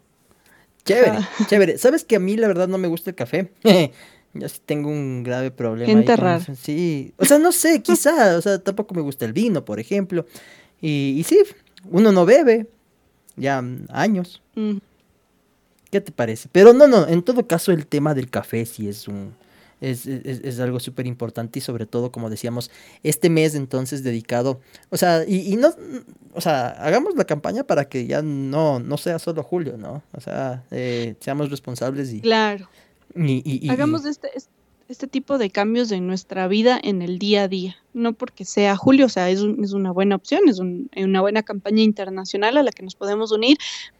Chévere, 0.88 1.18
Ajá. 1.18 1.46
chévere. 1.48 1.78
¿Sabes 1.78 2.04
que 2.04 2.16
a 2.16 2.20
mí 2.20 2.38
la 2.38 2.48
verdad 2.48 2.68
no 2.68 2.78
me 2.78 2.88
gusta 2.88 3.10
el 3.10 3.16
café? 3.16 3.52
Yo 4.34 4.50
sí 4.50 4.60
tengo 4.66 4.90
un 4.90 5.24
grave 5.24 5.52
problema. 5.52 5.88
Gente 5.88 6.12
ahí. 6.12 6.56
Sí. 6.62 7.14
O 7.18 7.26
sea, 7.26 7.40
no 7.40 7.52
sé, 7.52 7.82
quizá. 7.82 8.38
O 8.38 8.42
sea, 8.42 8.60
tampoco 8.60 8.94
me 8.94 9.02
gusta 9.02 9.26
el 9.26 9.34
vino, 9.34 9.66
por 9.66 9.80
ejemplo. 9.80 10.26
Y, 10.82 11.16
y 11.18 11.24
sí, 11.24 11.40
uno 11.90 12.12
no 12.12 12.26
bebe. 12.26 12.68
Ya 13.36 13.64
años. 13.90 14.42
Mm. 14.56 14.78
¿Qué 15.92 16.02
te 16.02 16.12
parece? 16.12 16.50
Pero 16.52 16.74
no, 16.74 16.88
no, 16.88 17.08
en 17.08 17.24
todo 17.24 17.48
caso 17.48 17.72
el 17.72 17.88
tema 17.88 18.14
del 18.14 18.30
café 18.30 18.66
sí 18.66 18.90
es 18.90 19.08
un... 19.08 19.34
Es, 19.80 20.08
es- 20.08 20.42
es 20.44 20.60
algo 20.60 20.80
súper 20.80 21.06
importante 21.06 21.60
y 21.60 21.62
sobre 21.62 21.86
todo, 21.86 22.12
como 22.12 22.30
decíamos, 22.30 22.72
este 23.04 23.30
mes 23.30 23.54
entonces 23.56 24.04
dedicado, 24.04 24.60
o 24.90 24.98
sea, 24.98 25.24
y, 25.28 25.54
y 25.54 25.56
no, 25.56 25.70
o 26.34 26.42
sea, 26.42 26.70
hagamos 26.70 27.16
la 27.16 27.26
campaña 27.26 27.64
para 27.64 27.86
que 27.88 28.08
ya 28.08 28.22
no, 28.22 28.80
no 28.80 28.98
sea 28.98 29.20
solo 29.20 29.44
julio, 29.44 29.78
¿no? 29.78 30.02
O 30.14 30.22
sea, 30.22 30.64
eh, 30.72 31.16
seamos 31.20 31.50
responsables 31.52 32.12
y... 32.12 32.22
Claro. 32.22 32.68
y- 33.16 33.44
y- 33.46 33.66
y- 33.66 33.70
Hagamos 33.70 34.06
este, 34.06 34.30
es- 34.36 34.50
este 34.90 35.08
tipo 35.08 35.38
de 35.38 35.50
cambios 35.50 35.92
en 35.92 36.08
nuestra 36.08 36.48
vida 36.48 36.80
en 36.82 37.02
el 37.02 37.20
día 37.20 37.44
a 37.44 37.48
día. 37.48 37.76
No 37.94 38.14
porque 38.14 38.46
sea 38.46 38.76
julio, 38.78 39.08
o 39.08 39.10
sea, 39.10 39.30
es, 39.30 39.42
un- 39.42 39.64
es 39.64 39.74
una 39.74 39.92
buena 39.92 40.16
opción, 40.16 40.48
es 40.48 40.60
un- 40.60 40.90
una 40.96 41.22
buena 41.22 41.44
campaña 41.44 41.84
internacional 41.84 42.58
a 42.58 42.64
la 42.64 42.72
que 42.72 42.84
nos 42.84 42.96
podemos 42.96 43.32
unir, 43.32 43.58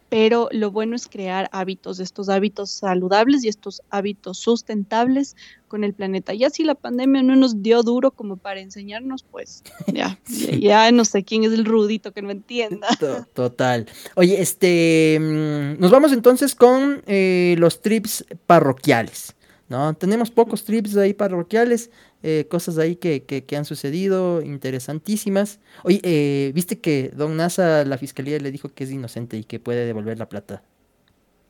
pero 0.10 0.48
lo 0.54 0.72
bueno 0.72 0.96
es 0.96 1.10
crear 1.10 1.50
hábitos, 1.52 2.00
estos 2.00 2.30
hábitos 2.30 2.72
saludables 2.72 3.44
y 3.44 3.50
estos 3.50 3.82
hábitos 3.90 4.38
sustentables 4.38 5.36
con 5.68 5.84
el 5.84 5.94
planeta. 5.94 6.34
Ya 6.34 6.50
si 6.50 6.64
la 6.64 6.76
pandemia 6.76 7.22
no 7.24 7.36
nos 7.36 7.62
dio 7.62 7.84
duro 7.84 8.12
como 8.12 8.38
para 8.38 8.62
enseñarnos, 8.62 9.24
pues 9.30 9.64
ya, 9.94 10.18
ya, 10.30 10.56
ya 10.58 10.92
no 10.94 11.04
sé 11.04 11.24
quién 11.26 11.44
es 11.44 11.52
el 11.52 11.66
rudito 11.66 12.14
que 12.14 12.22
no 12.22 12.32
entienda. 12.32 12.88
To- 13.02 13.26
Total. 13.34 13.86
Oye, 14.16 14.42
este, 14.42 15.18
mm, 15.20 15.82
nos 15.82 15.92
vamos 15.92 16.14
entonces 16.14 16.56
con 16.56 17.02
eh, 17.08 17.56
los 17.58 17.82
trips 17.82 18.24
parroquiales, 18.46 19.36
¿no? 19.70 19.94
Tenemos 19.96 20.32
pocos 20.32 20.64
trips 20.64 20.96
ahí 20.98 21.14
parroquiales, 21.14 21.90
eh, 22.24 22.48
cosas 22.50 22.78
ahí 22.78 22.96
que, 22.96 23.24
que, 23.24 23.44
que 23.44 23.56
han 23.58 23.66
sucedido, 23.66 24.42
interesantísimas. 24.42 25.60
Oye, 25.84 26.00
eh, 26.04 26.52
¿viste 26.54 26.80
que 26.80 27.12
Don 27.16 27.36
Nasa, 27.38 27.84
la 27.86 27.98
fiscalía 27.98 28.40
le 28.40 28.52
dijo 28.52 28.70
que 28.70 28.84
es 28.84 28.92
inocente 28.92 29.38
y 29.38 29.44
que 29.44 29.60
puede 29.60 29.86
devolver 29.86 30.18
la 30.18 30.30
plata? 30.30 30.64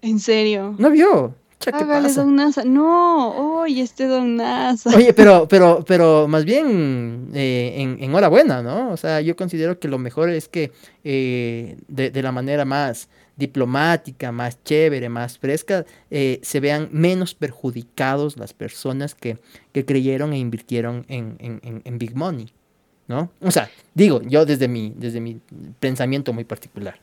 ¿En 0.02 0.20
serio? 0.20 0.76
¿No 0.78 0.90
vio? 0.90 1.36
¿qué 1.60 1.72
Hágale, 1.72 2.08
pasa? 2.08 2.24
don 2.24 2.36
NASA. 2.36 2.64
No, 2.64 3.60
oye, 3.62 3.82
este 3.82 4.06
don 4.06 4.36
NASA. 4.36 4.96
Oye, 4.96 5.14
pero, 5.14 5.48
pero, 5.50 5.84
pero 5.88 6.28
más 6.28 6.46
bien 6.46 7.30
eh, 7.34 7.74
en, 7.78 7.98
enhorabuena, 8.04 8.62
¿no? 8.62 8.92
O 8.92 8.98
sea, 8.98 9.22
yo 9.22 9.36
considero 9.36 9.80
que 9.80 9.88
lo 9.88 9.98
mejor 9.98 10.30
es 10.30 10.48
que 10.48 10.72
eh, 11.04 11.78
de, 11.88 12.12
de 12.12 12.22
la 12.22 12.32
manera 12.32 12.66
más 12.66 13.10
diplomática, 13.38 14.32
más 14.32 14.64
chévere, 14.64 15.10
más 15.10 15.38
fresca, 15.38 15.86
eh, 16.12 16.40
se 16.44 16.60
vean 16.60 16.90
menos 16.92 17.34
perjudicados 17.36 18.38
las 18.38 18.54
personas 18.54 19.16
que, 19.16 19.38
que 19.72 19.86
creyeron 19.86 20.34
e 20.34 20.40
invirtieron 20.40 21.06
en, 21.08 21.36
en- 21.40 21.82
en- 21.86 21.98
Big 21.98 22.16
Money, 22.16 22.48
¿no? 23.08 23.32
O 23.42 23.52
sea, 23.52 23.70
digo, 23.94 24.22
yo 24.24 24.46
desde 24.46 24.68
mi, 24.68 24.94
desde 24.98 25.20
mi 25.22 25.40
pensamiento 25.80 26.34
muy 26.34 26.44
particular. 26.44 27.00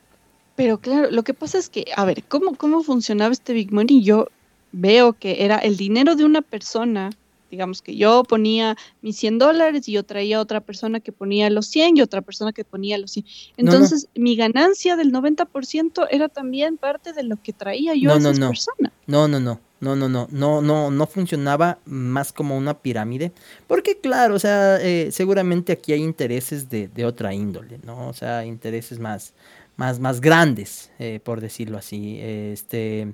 Pero 0.56 0.78
claro, 0.78 1.10
lo 1.10 1.22
que 1.24 1.34
pasa 1.34 1.58
es 1.58 1.68
que, 1.68 1.86
a 1.96 2.04
ver, 2.04 2.22
¿cómo, 2.24 2.54
cómo 2.56 2.82
funcionaba 2.82 3.32
este 3.32 3.52
Big 3.52 3.72
Money? 3.72 4.02
Yo 4.04 4.28
veo 4.72 5.12
que 5.14 5.44
era 5.44 5.58
el 5.58 5.76
dinero 5.76 6.14
de 6.16 6.24
una 6.24 6.42
persona, 6.42 7.10
digamos 7.54 7.82
que 7.82 7.94
yo 7.94 8.24
ponía 8.24 8.76
mis 9.00 9.16
100 9.16 9.38
dólares 9.38 9.88
y 9.88 9.92
yo 9.92 10.02
traía 10.02 10.40
otra 10.40 10.60
persona 10.60 10.98
que 10.98 11.12
ponía 11.12 11.48
los 11.50 11.66
100 11.66 11.98
y 11.98 12.02
otra 12.02 12.20
persona 12.20 12.52
que 12.52 12.64
ponía 12.64 12.98
los 12.98 13.12
100. 13.12 13.24
Entonces, 13.56 14.08
mi 14.16 14.34
ganancia 14.34 14.96
del 14.96 15.12
90% 15.12 16.08
era 16.10 16.28
también 16.28 16.78
parte 16.78 17.12
de 17.12 17.22
lo 17.22 17.36
que 17.40 17.52
traía 17.52 17.94
yo 17.94 18.12
a 18.12 18.16
esas 18.16 18.40
personas. 18.40 18.92
No, 19.06 19.28
no, 19.28 19.38
no. 19.40 19.60
No, 19.80 19.94
no, 19.94 20.08
no, 20.08 20.28
no, 20.30 20.62
no, 20.62 20.90
no 20.90 21.06
funcionaba 21.06 21.78
más 21.84 22.32
como 22.32 22.56
una 22.56 22.72
pirámide. 22.72 23.32
Porque 23.66 23.98
claro, 23.98 24.34
o 24.34 24.38
sea, 24.38 24.78
eh, 24.80 25.10
seguramente 25.12 25.72
aquí 25.72 25.92
hay 25.92 26.02
intereses 26.02 26.70
de, 26.70 26.88
de, 26.88 27.04
otra 27.04 27.34
índole, 27.34 27.78
¿no? 27.84 28.08
O 28.08 28.14
sea, 28.14 28.46
intereses 28.46 28.98
más, 28.98 29.34
más, 29.76 30.00
más 30.00 30.22
grandes, 30.22 30.90
eh, 30.98 31.20
por 31.22 31.42
decirlo 31.42 31.76
así. 31.76 32.18
Este, 32.18 33.12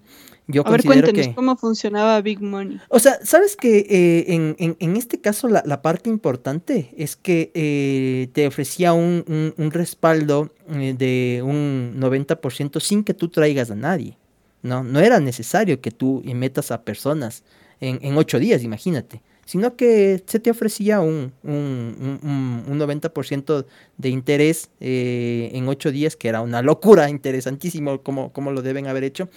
yo 0.53 0.67
A 0.67 0.71
ver, 0.71 0.85
cuéntenos 0.85 1.29
que, 1.29 1.35
cómo 1.35 1.57
funcionaba 1.57 2.21
Big 2.21 2.41
Money. 2.41 2.81
o 2.89 2.99
sea, 2.99 3.19
sabes 3.25 3.57
que 3.57 3.79
eh, 3.89 4.25
en, 4.35 4.57
en- 4.59 4.77
en 4.79 4.97
este 4.97 5.21
caso 5.21 5.49
la, 5.49 5.63
la 5.67 5.83
parte 5.83 6.11
importante 6.11 6.93
es 6.97 7.17
que 7.17 7.51
eh, 7.55 8.29
te 8.33 8.47
ofrecía 8.47 8.93
un, 8.93 9.25
un- 9.29 9.55
un 9.57 9.71
respaldo 9.71 10.53
eh, 10.71 10.95
de 10.97 11.43
un 11.45 11.95
90% 11.99 12.81
sin 12.81 13.05
que 13.05 13.15
tú 13.15 13.29
traigas 13.29 13.71
a 13.71 13.75
nadie. 13.77 14.17
No, 14.63 14.85
no 14.85 15.01
era 15.01 15.21
necesario 15.21 15.81
que 15.81 15.91
tú 15.91 16.23
metas 16.35 16.71
a 16.71 16.83
personas 16.83 17.45
en, 17.81 17.99
en 18.03 18.17
ocho 18.19 18.39
días, 18.39 18.63
imagínate. 18.63 19.23
Sino 19.47 19.75
que 19.75 20.23
se 20.27 20.39
te 20.39 20.51
ofrecía 20.51 21.01
un, 21.01 21.33
un, 21.43 22.21
un- 22.23 22.65
un 22.69 22.79
90% 22.79 23.65
de 23.99 24.09
interés 24.11 24.71
en 24.79 25.67
ocho 25.67 25.91
días, 25.91 26.15
que 26.15 26.29
era 26.29 26.41
una 26.41 26.63
locura, 26.63 27.09
interesantísimo 27.11 28.01
como, 28.03 28.33
como 28.33 28.53
lo 28.53 28.63
deben 28.63 28.87
haber 28.87 29.03
hecho, 29.03 29.29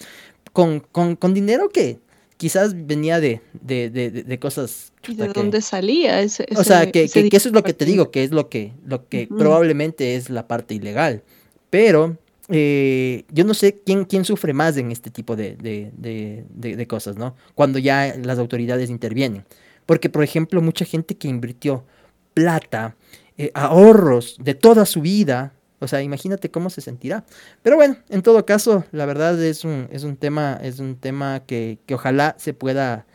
con, 0.54 0.80
con, 0.80 1.16
con 1.16 1.34
dinero 1.34 1.70
que 1.70 2.00
quizás 2.38 2.74
venía 2.88 3.20
de, 3.20 3.42
de, 3.54 3.90
de, 3.90 4.10
de- 4.12 4.40
cosas... 4.40 4.92
¿Y 5.08 5.16
de 5.16 5.28
que- 5.28 5.34
dónde 5.34 5.62
salía 5.62 6.22
ese, 6.22 6.46
o 6.56 6.64
sea, 6.64 6.92
que, 6.92 7.04
ese 7.04 7.24
que- 7.24 7.30
que 7.30 7.38
eso 7.38 7.50
es 7.50 7.54
lo 7.56 7.64
que 7.64 7.74
te 7.74 7.86
digo, 7.86 8.12
que 8.12 8.24
es 8.24 8.32
lo 8.32 8.50
que, 8.50 8.74
lo 8.86 9.08
que 9.08 9.28
probablemente 9.28 10.16
es 10.16 10.30
la 10.30 10.48
parte 10.48 10.74
ilegal. 10.76 11.24
Pero 11.70 12.18
eh, 12.50 13.24
yo 13.32 13.46
no 13.46 13.54
sé 13.54 13.80
quién, 13.86 14.06
quién 14.06 14.26
sufre 14.26 14.54
más 14.54 14.76
en 14.78 14.92
este 14.92 15.10
tipo 15.10 15.36
de, 15.36 15.56
de- 15.56 15.92
de- 15.98 16.46
de- 16.50 16.76
de 16.76 16.88
cosas, 16.88 17.16
¿no? 17.18 17.36
Cuando 17.56 17.80
ya 17.80 18.16
las 18.22 18.38
autoridades 18.40 18.90
intervienen. 18.90 19.46
Porque, 19.86 20.10
por 20.10 20.24
ejemplo, 20.24 20.62
mucha 20.62 20.86
gente 20.86 21.16
que 21.16 21.28
invirtió 21.28 21.86
plata, 22.34 22.96
eh, 23.38 23.52
ahorros 23.54 24.38
de 24.40 24.54
toda 24.56 24.86
su 24.86 25.02
vida, 25.02 25.54
o 25.84 25.88
sea, 25.88 26.02
imagínate 26.02 26.50
cómo 26.50 26.70
se 26.70 26.82
sentirá. 26.82 27.24
Pero 27.62 27.76
bueno, 27.76 27.98
en 28.10 28.22
todo 28.22 28.46
caso, 28.46 28.86
la 28.92 29.06
verdad 29.06 29.42
es 29.44 29.64
un, 29.66 29.88
es 29.92 30.04
un 30.04 30.16
tema, 30.18 30.60
es 30.64 30.80
un 30.80 30.96
tema 30.96 31.42
que, 31.46 31.78
que 31.86 31.96
ojalá 31.96 32.36
se 32.40 32.54
pueda, 32.54 33.06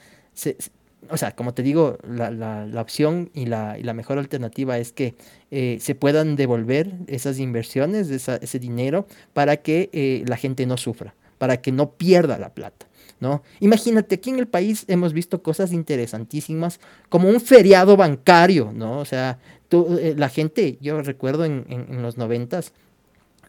o 1.10 1.16
sea, 1.16 1.32
como 1.34 1.54
te 1.54 1.62
digo, 1.62 1.98
la, 2.08 2.30
la- 2.30 2.80
opción 2.80 3.30
y 3.34 3.46
la, 3.46 3.78
y 3.78 3.82
la 3.82 3.94
mejor 3.94 4.18
alternativa 4.18 4.78
es 4.78 4.92
que 4.92 5.14
eh, 5.50 5.78
se 5.80 5.94
puedan 5.94 6.36
devolver 6.36 6.92
esas 7.06 7.38
inversiones, 7.38 8.10
ese 8.10 8.58
dinero, 8.58 9.06
para 9.32 9.56
que 9.56 9.88
eh, 9.92 10.24
la 10.26 10.36
gente 10.36 10.66
no 10.66 10.76
sufra, 10.76 11.14
para 11.38 11.56
que 11.62 11.72
no 11.72 11.90
pierda 11.92 12.38
la 12.38 12.50
plata. 12.50 12.86
¿No? 13.20 13.42
Imagínate, 13.58 14.14
aquí 14.14 14.30
en 14.30 14.38
el 14.38 14.46
país 14.46 14.84
hemos 14.86 15.12
visto 15.12 15.42
cosas 15.42 15.72
interesantísimas, 15.72 16.78
como 17.08 17.28
un 17.28 17.40
feriado 17.40 17.96
bancario, 17.96 18.70
¿no? 18.72 19.00
O 19.00 19.04
sea, 19.04 19.40
tú, 19.68 19.98
eh, 20.00 20.14
la 20.16 20.28
gente, 20.28 20.78
yo 20.80 21.00
recuerdo 21.02 21.44
en, 21.44 21.64
en- 21.68 22.02
los 22.02 22.16
noventas, 22.16 22.72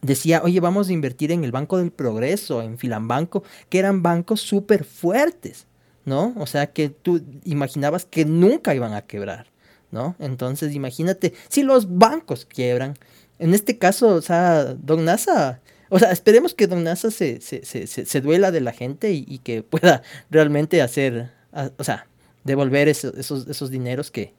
decía, 0.02 0.42
oye, 0.42 0.60
vamos 0.60 0.88
a 0.88 0.92
invertir 0.92 1.32
en 1.32 1.44
el 1.44 1.52
Banco 1.52 1.78
del 1.78 1.90
Progreso, 1.90 2.62
en 2.62 2.78
Filambanco, 2.78 3.42
que 3.68 3.78
eran 3.78 4.02
bancos 4.02 4.40
súper 4.40 4.84
fuertes, 4.84 5.66
¿no? 6.04 6.32
O 6.36 6.46
sea, 6.46 6.68
que 6.72 6.88
tú 6.88 7.20
imaginabas 7.44 8.06
que 8.06 8.24
nunca 8.24 8.74
iban 8.74 8.94
a 8.94 9.02
quebrar, 9.02 9.46
¿no? 9.90 10.16
Entonces, 10.18 10.74
imagínate, 10.74 11.34
si 11.48 11.62
los 11.62 11.98
bancos 11.98 12.46
quiebran, 12.46 12.94
en 13.38 13.52
este 13.54 13.78
caso, 13.78 14.14
o 14.14 14.22
sea, 14.22 14.74
Don 14.74 15.04
NASA, 15.04 15.60
o 15.90 15.98
sea, 15.98 16.12
esperemos 16.12 16.54
que 16.54 16.66
Don 16.66 16.82
NASA 16.84 17.10
se, 17.10 17.40
se, 17.40 17.64
se, 17.64 17.86
se- 17.86 18.20
duela 18.20 18.50
de 18.52 18.60
la 18.60 18.72
gente 18.72 19.12
y, 19.12 19.24
y 19.28 19.38
que 19.38 19.62
pueda 19.62 20.02
realmente 20.30 20.80
hacer, 20.82 21.30
o 21.78 21.84
sea, 21.84 22.06
devolver 22.44 22.88
eso- 22.88 23.12
esos, 23.16 23.46
esos 23.48 23.70
dineros 23.70 24.10
que, 24.10 24.32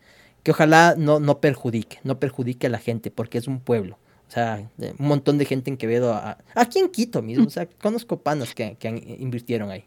que 0.43 0.51
ojalá 0.51 0.95
no, 0.97 1.19
no 1.19 1.39
perjudique, 1.39 1.99
no 2.03 2.19
perjudique 2.19 2.67
a 2.67 2.69
la 2.69 2.79
gente, 2.79 3.11
porque 3.11 3.37
es 3.37 3.47
un 3.47 3.59
pueblo. 3.59 3.97
O 4.27 4.31
sea, 4.33 4.69
un 4.97 5.07
montón 5.07 5.37
de 5.37 5.45
gente 5.45 5.69
en 5.69 5.77
Quevedo, 5.77 6.13
a- 6.13 6.37
aquí 6.55 6.79
en 6.79 6.89
Quito 6.89 7.21
mismo, 7.21 7.45
o 7.47 7.49
sea, 7.49 7.65
conozco 7.81 8.17
panas 8.21 8.55
que, 8.55 8.75
que 8.79 8.87
han- 8.87 8.97
invirtieron 9.19 9.69
ahí. 9.71 9.83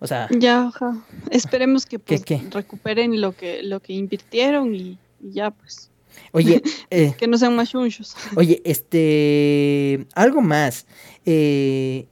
O 0.00 0.06
sea, 0.06 0.28
Ya, 0.36 0.66
ajá. 0.66 1.02
Esperemos 1.30 1.86
que 1.86 1.96
¿Qué, 1.98 2.18
pues, 2.18 2.24
qué? 2.24 2.42
recuperen 2.50 3.20
lo 3.20 3.32
que, 3.32 3.62
lo 3.62 3.80
que 3.80 3.92
invirtieron 3.94 4.74
y, 4.74 4.98
y 5.22 5.30
ya, 5.32 5.50
pues. 5.52 5.90
oye, 6.32 6.62
eh, 6.90 7.14
Que 7.16 7.26
no 7.28 7.38
sean 7.38 7.54
más 7.56 7.70
chunchos. 7.70 8.14
oye, 8.36 8.60
este, 8.64 10.06
algo 10.14 10.42
más. 10.42 10.86
Eh, 11.24 12.06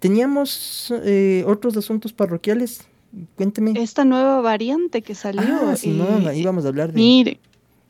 teníamos 0.00 0.92
eh, 1.04 1.44
otros 1.46 1.76
asuntos 1.76 2.12
parroquiales. 2.12 2.86
Cuénteme. 3.36 3.72
Esta 3.76 4.04
nueva 4.04 4.40
variante 4.40 5.02
que 5.02 5.14
salió. 5.14 5.42
Ah, 5.42 5.76
Simón, 5.76 6.22
eh, 6.22 6.28
ahí 6.28 6.44
vamos 6.44 6.64
a 6.64 6.68
hablar 6.68 6.92
de. 6.92 6.94
Mire, 6.94 7.40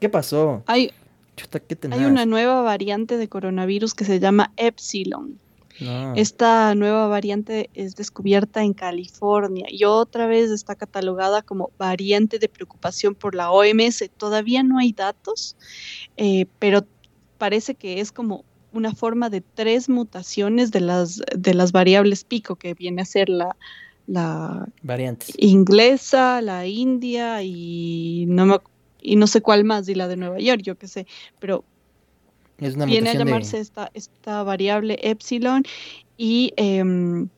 ¿Qué 0.00 0.08
pasó? 0.08 0.62
hay, 0.66 0.90
Chuta, 1.36 1.60
qué 1.60 1.78
hay 1.90 2.04
una 2.04 2.26
nueva 2.26 2.60
variante 2.62 3.16
de 3.16 3.28
coronavirus 3.28 3.94
que 3.94 4.04
se 4.04 4.18
llama 4.18 4.52
Epsilon. 4.56 5.38
No. 5.80 6.14
Esta 6.14 6.74
nueva 6.74 7.06
variante 7.06 7.70
es 7.74 7.94
descubierta 7.96 8.62
en 8.62 8.74
California 8.74 9.66
y 9.68 9.84
otra 9.84 10.26
vez 10.26 10.50
está 10.50 10.74
catalogada 10.74 11.42
como 11.42 11.70
variante 11.78 12.38
de 12.38 12.48
preocupación 12.48 13.14
por 13.14 13.34
la 13.34 13.50
OMS. 13.50 14.10
Todavía 14.16 14.62
no 14.62 14.78
hay 14.78 14.92
datos, 14.92 15.56
eh, 16.16 16.46
pero 16.58 16.84
parece 17.38 17.74
que 17.74 18.00
es 18.00 18.12
como 18.12 18.44
una 18.72 18.94
forma 18.94 19.30
de 19.30 19.40
tres 19.40 19.88
mutaciones 19.88 20.70
de 20.72 20.80
las, 20.80 21.22
de 21.34 21.54
las 21.54 21.72
variables 21.72 22.24
pico, 22.24 22.56
que 22.56 22.74
viene 22.74 23.02
a 23.02 23.06
ser 23.06 23.28
la, 23.28 23.56
la 24.06 24.66
Variantes. 24.82 25.32
inglesa, 25.38 26.40
la 26.42 26.66
india 26.66 27.42
y 27.42 28.24
no, 28.28 28.46
me 28.46 28.58
y 29.00 29.16
no 29.16 29.26
sé 29.26 29.40
cuál 29.40 29.64
más, 29.64 29.88
y 29.88 29.94
la 29.94 30.08
de 30.08 30.16
Nueva 30.16 30.38
York, 30.38 30.60
yo 30.62 30.76
qué 30.76 30.86
sé, 30.88 31.06
pero 31.40 31.64
Es 32.58 32.74
una 32.76 32.86
viene 32.86 33.10
a 33.10 33.12
de- 33.14 33.18
llamarse 33.18 33.58
esta, 33.58 33.90
esta 33.94 34.42
variable 34.44 34.98
epsilon 35.02 35.64
y 36.16 36.52
em, 36.56 37.28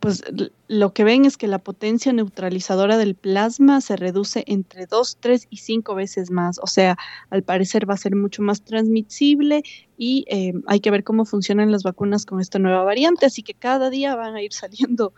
pues 0.00 0.22
lo 0.68 0.94
que 0.94 1.04
ven 1.04 1.26
es 1.26 1.36
que 1.36 1.46
la 1.46 1.58
potencia 1.58 2.10
neutralizadora 2.12 2.96
del 2.96 3.14
plasma 3.14 3.82
se 3.82 3.96
reduce 3.96 4.44
entre 4.46 4.86
2, 4.86 5.18
3 5.20 5.46
y 5.50 5.58
5 5.58 5.94
veces 5.94 6.30
más. 6.30 6.58
O 6.62 6.66
sea, 6.66 6.96
al 7.28 7.42
parecer 7.42 7.88
va 7.88 7.94
a 7.94 7.98
ser 7.98 8.16
mucho 8.16 8.40
más 8.40 8.62
transmisible 8.62 9.62
y 9.98 10.24
em, 10.28 10.62
hay 10.66 10.80
que 10.80 10.90
ver 10.90 11.04
cómo 11.04 11.26
funcionan 11.26 11.70
las 11.70 11.82
vacunas 11.82 12.24
con 12.24 12.40
esta 12.40 12.58
nueva 12.58 12.82
variante. 12.82 13.26
Así 13.26 13.42
que 13.42 13.52
cada 13.52 13.90
día 13.90 14.16
van 14.16 14.34
a 14.36 14.42
ir 14.42 14.54
saliendo 14.54 15.12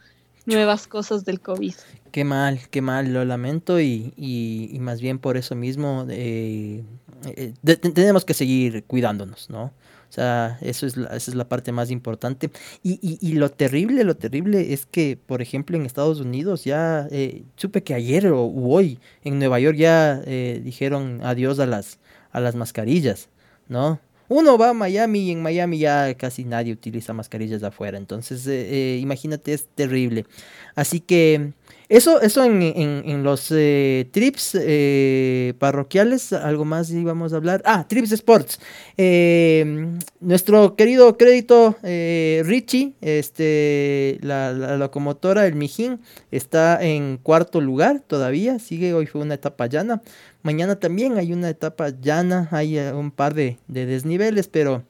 nuevas 0.46 0.86
cosas 0.86 1.24
del 1.24 1.40
COVID. 1.40 1.74
Qué 2.10 2.24
mal, 2.24 2.60
qué 2.70 2.82
mal, 2.82 3.12
lo 3.12 3.24
lamento 3.24 3.80
y, 3.80 4.12
y- 4.16 4.68
y 4.72 4.78
más 4.80 5.00
bien 5.00 5.18
por 5.18 5.36
eso 5.36 5.54
mismo 5.54 6.06
eh, 6.10 6.82
eh, 7.24 7.54
te- 7.64 7.76
tenemos 7.76 8.24
que 8.24 8.34
seguir 8.34 8.84
cuidándonos, 8.84 9.48
¿no? 9.50 9.64
O 9.64 10.14
sea, 10.14 10.58
eso 10.60 10.86
es 10.86 10.98
la, 10.98 11.06
esa 11.16 11.30
es 11.30 11.34
la 11.34 11.48
parte 11.48 11.72
más 11.72 11.90
importante. 11.90 12.50
Y, 12.82 12.98
y- 13.22 13.32
lo 13.32 13.50
terrible, 13.50 14.04
lo 14.04 14.14
terrible 14.14 14.74
es 14.74 14.84
que, 14.84 15.16
por 15.16 15.40
ejemplo, 15.40 15.74
en 15.78 15.86
Estados 15.86 16.20
Unidos 16.20 16.64
ya 16.64 17.08
eh, 17.10 17.44
supe 17.56 17.82
que 17.82 17.94
ayer 17.94 18.26
o 18.26 18.44
hoy 18.44 18.98
en 19.24 19.38
Nueva 19.38 19.58
York 19.58 19.78
ya 19.78 20.20
eh, 20.26 20.60
dijeron 20.62 21.20
adiós 21.22 21.58
a 21.60 21.66
las, 21.66 21.98
a 22.30 22.40
las 22.40 22.54
mascarillas, 22.54 23.30
¿no? 23.68 24.00
Uno 24.28 24.56
va 24.58 24.70
a 24.70 24.74
Miami 24.74 25.20
y 25.20 25.30
en 25.32 25.42
Miami 25.42 25.78
ya 25.78 26.14
casi 26.14 26.44
nadie 26.44 26.72
utiliza 26.72 27.12
mascarillas 27.12 27.60
de 27.60 27.66
afuera. 27.66 27.98
Entonces, 27.98 28.46
eh, 28.46 28.94
eh, 28.96 28.98
imagínate, 29.00 29.52
es 29.52 29.68
terrible. 29.74 30.26
Así 30.74 31.00
que, 31.00 31.52
Eso, 31.92 32.22
eso 32.22 32.42
en, 32.42 32.62
en, 32.62 33.22
los 33.22 33.48
eh, 33.50 34.08
trips 34.12 34.56
eh, 34.58 35.52
parroquiales, 35.58 36.32
algo 36.32 36.64
más 36.64 36.88
íbamos 36.90 37.34
a 37.34 37.36
hablar. 37.36 37.60
Ah, 37.66 37.86
Trips 37.86 38.12
Sports. 38.12 38.58
Eh, 38.96 39.98
nuestro 40.18 40.74
querido 40.74 41.18
crédito 41.18 41.76
eh, 41.82 42.40
Richie, 42.46 42.94
este, 43.02 44.18
la, 44.22 44.54
locomotora, 44.78 45.46
el 45.46 45.54
Mijín, 45.54 46.00
está 46.30 46.82
en 46.82 47.18
cuarto 47.18 47.60
lugar 47.60 48.00
todavía. 48.06 48.58
Sigue, 48.58 48.94
hoy 48.94 49.04
fue 49.04 49.20
una 49.20 49.34
etapa 49.34 49.66
llana. 49.66 50.00
Mañana 50.42 50.76
también 50.76 51.18
hay 51.18 51.34
una 51.34 51.50
etapa 51.50 51.90
llana, 51.90 52.48
hay 52.52 52.78
un 52.78 53.10
par 53.10 53.34
de 53.34 53.58
desniveles, 53.66 54.48
pero 54.48 54.82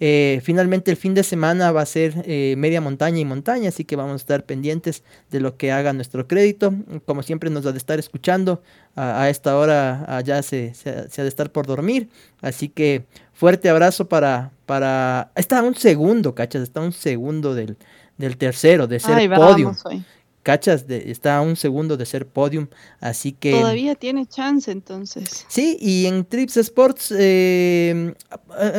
eh, 0.00 0.40
finalmente 0.42 0.90
el 0.90 0.96
fin 0.96 1.12
de 1.14 1.22
semana 1.22 1.70
va 1.72 1.82
a 1.82 1.86
ser 1.86 2.24
eh, 2.26 2.54
media 2.56 2.80
montaña 2.80 3.18
y 3.18 3.24
montaña, 3.24 3.68
así 3.68 3.84
que 3.84 3.96
vamos 3.96 4.14
a 4.14 4.16
estar 4.16 4.44
pendientes 4.44 5.04
de 5.30 5.40
lo 5.40 5.56
que 5.56 5.70
haga 5.70 5.92
nuestro 5.92 6.26
crédito. 6.26 6.72
Como 7.04 7.22
siempre 7.22 7.50
nos 7.50 7.66
ha 7.66 7.72
de 7.72 7.78
estar 7.78 7.98
escuchando, 7.98 8.62
a, 8.96 9.22
a 9.22 9.30
esta 9.30 9.56
hora 9.56 10.04
allá 10.08 10.42
se, 10.42 10.74
se, 10.74 11.08
se, 11.10 11.20
ha 11.20 11.24
de 11.24 11.28
estar 11.28 11.52
por 11.52 11.66
dormir, 11.66 12.08
así 12.40 12.68
que 12.68 13.04
fuerte 13.32 13.68
abrazo 13.68 14.08
para... 14.08 14.50
para... 14.66 15.30
Está 15.34 15.58
a 15.58 15.62
un 15.62 15.74
segundo, 15.74 16.34
cachas, 16.34 16.62
está 16.62 16.80
a 16.80 16.84
un 16.84 16.92
segundo 16.92 17.54
del, 17.54 17.76
del 18.16 18.36
tercero, 18.36 18.86
de 18.86 19.00
ser 19.00 19.14
Ay, 19.14 19.28
podio. 19.28 19.76
hoy. 19.84 20.02
Cachas, 20.42 20.86
de, 20.86 21.10
está 21.10 21.36
a 21.36 21.42
un 21.42 21.54
segundo 21.54 21.98
de 21.98 22.06
ser 22.06 22.26
podium, 22.26 22.68
así 22.98 23.32
que... 23.32 23.52
Todavía 23.52 23.94
tiene 23.94 24.26
chance 24.26 24.70
entonces. 24.70 25.44
Sí, 25.48 25.76
y 25.78 26.06
en 26.06 26.24
Trips 26.24 26.56
Sports, 26.56 27.12
eh, 27.16 28.14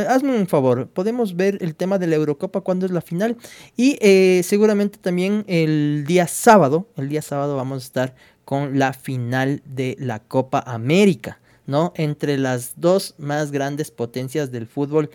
hazme 0.10 0.36
un 0.36 0.48
favor, 0.48 0.88
podemos 0.88 1.36
ver 1.36 1.60
el 1.62 1.76
tema 1.76 2.00
de 2.00 2.08
la 2.08 2.16
Eurocopa 2.16 2.62
cuando 2.62 2.88
es 2.88 2.92
la 2.92 3.02
final 3.02 3.38
y 3.78 3.98
eh, 4.02 4.42
seguramente 4.44 4.98
también 4.98 5.44
el 5.48 6.04
día 6.08 6.28
sábado, 6.28 6.88
el 6.98 7.10
día 7.10 7.22
sábado 7.22 7.56
vamos 7.56 7.84
a 7.84 7.86
estar 7.86 8.16
con 8.44 8.80
la 8.80 8.94
final 8.94 9.62
de 9.66 9.96
la 10.00 10.20
Copa 10.20 10.64
América, 10.66 11.40
¿no? 11.68 11.94
Entre 11.96 12.38
las 12.38 12.74
dos 12.78 13.14
más 13.18 13.52
grandes 13.52 13.92
potencias 13.92 14.52
del 14.52 14.66
fútbol 14.66 15.12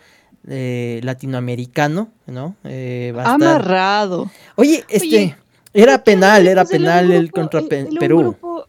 eh, 0.49 1.01
latinoamericano, 1.03 2.13
¿no? 2.27 2.55
Eh, 2.63 3.13
va 3.17 3.25
a 3.25 3.35
Amarrado. 3.35 4.27
Estar... 4.27 4.53
Oye, 4.57 4.85
este... 4.89 5.07
Oye. 5.07 5.37
Era 5.77 6.03
penal, 6.03 6.47
era 6.47 6.64
penal 6.64 7.11
el, 7.12 7.29
grupo, 7.29 7.41
el 7.41 7.51
contra 7.51 7.61
el, 7.61 7.99
Perú. 7.99 8.18
Grupo... 8.18 8.66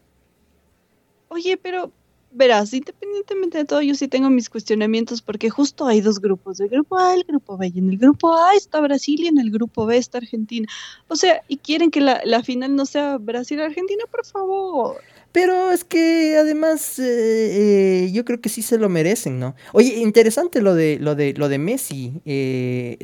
Oye, 1.29 1.55
pero 1.55 1.89
verás, 2.31 2.73
independientemente 2.73 3.59
de 3.59 3.65
todo, 3.65 3.81
yo 3.81 3.95
sí 3.95 4.09
tengo 4.09 4.29
mis 4.29 4.49
cuestionamientos 4.49 5.21
porque 5.21 5.49
justo 5.49 5.87
hay 5.87 6.01
dos 6.01 6.19
grupos, 6.19 6.59
el 6.59 6.67
grupo 6.67 6.97
A 6.97 7.15
y 7.15 7.19
el 7.19 7.23
grupo 7.25 7.57
B. 7.57 7.71
Y 7.73 7.79
en 7.79 7.89
el 7.89 7.97
grupo 7.97 8.35
A 8.35 8.55
está 8.55 8.81
Brasil 8.81 9.21
y 9.21 9.27
en 9.27 9.37
el 9.37 9.51
grupo 9.51 9.85
B 9.85 9.95
está 9.95 10.17
Argentina. 10.17 10.67
O 11.07 11.15
sea, 11.15 11.41
y 11.47 11.57
quieren 11.57 11.91
que 11.91 12.01
la, 12.01 12.21
la 12.25 12.43
final 12.43 12.75
no 12.75 12.85
sea 12.85 13.17
Brasil-Argentina, 13.17 14.03
por 14.11 14.25
favor. 14.25 14.97
Pero 15.31 15.71
es 15.71 15.83
que 15.83 16.35
además 16.37 16.99
eh, 16.99 18.05
eh, 18.05 18.11
yo 18.11 18.25
creo 18.25 18.41
que 18.41 18.49
sí 18.49 18.61
se 18.61 18.77
lo 18.77 18.89
merecen, 18.89 19.39
¿no? 19.39 19.55
Oye, 19.71 19.95
interesante 19.97 20.61
lo 20.61 20.73
de 20.73 20.97
lo 20.99 21.15
de 21.15 21.33
lo 21.33 21.47
de 21.47 21.57
Messi, 21.57 22.21
eh, 22.25 22.97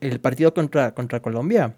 el 0.00 0.20
partido 0.20 0.52
contra, 0.52 0.94
contra 0.94 1.20
Colombia. 1.20 1.74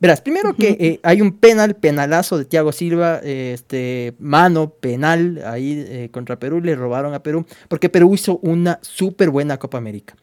Verás, 0.00 0.20
primero 0.20 0.54
que 0.54 0.76
eh, 0.78 1.00
hay 1.02 1.20
un 1.20 1.32
penal, 1.32 1.74
penalazo 1.74 2.38
de 2.38 2.44
Thiago 2.44 2.70
Silva, 2.70 3.20
eh, 3.24 3.50
este, 3.52 4.14
mano, 4.20 4.70
penal 4.70 5.42
ahí 5.44 5.84
eh, 5.88 6.08
contra 6.12 6.38
Perú, 6.38 6.60
le 6.60 6.76
robaron 6.76 7.14
a 7.14 7.22
Perú, 7.22 7.46
porque 7.68 7.88
Perú 7.88 8.14
hizo 8.14 8.38
una 8.38 8.78
súper 8.82 9.30
buena 9.30 9.58
Copa 9.58 9.78
América. 9.78 10.14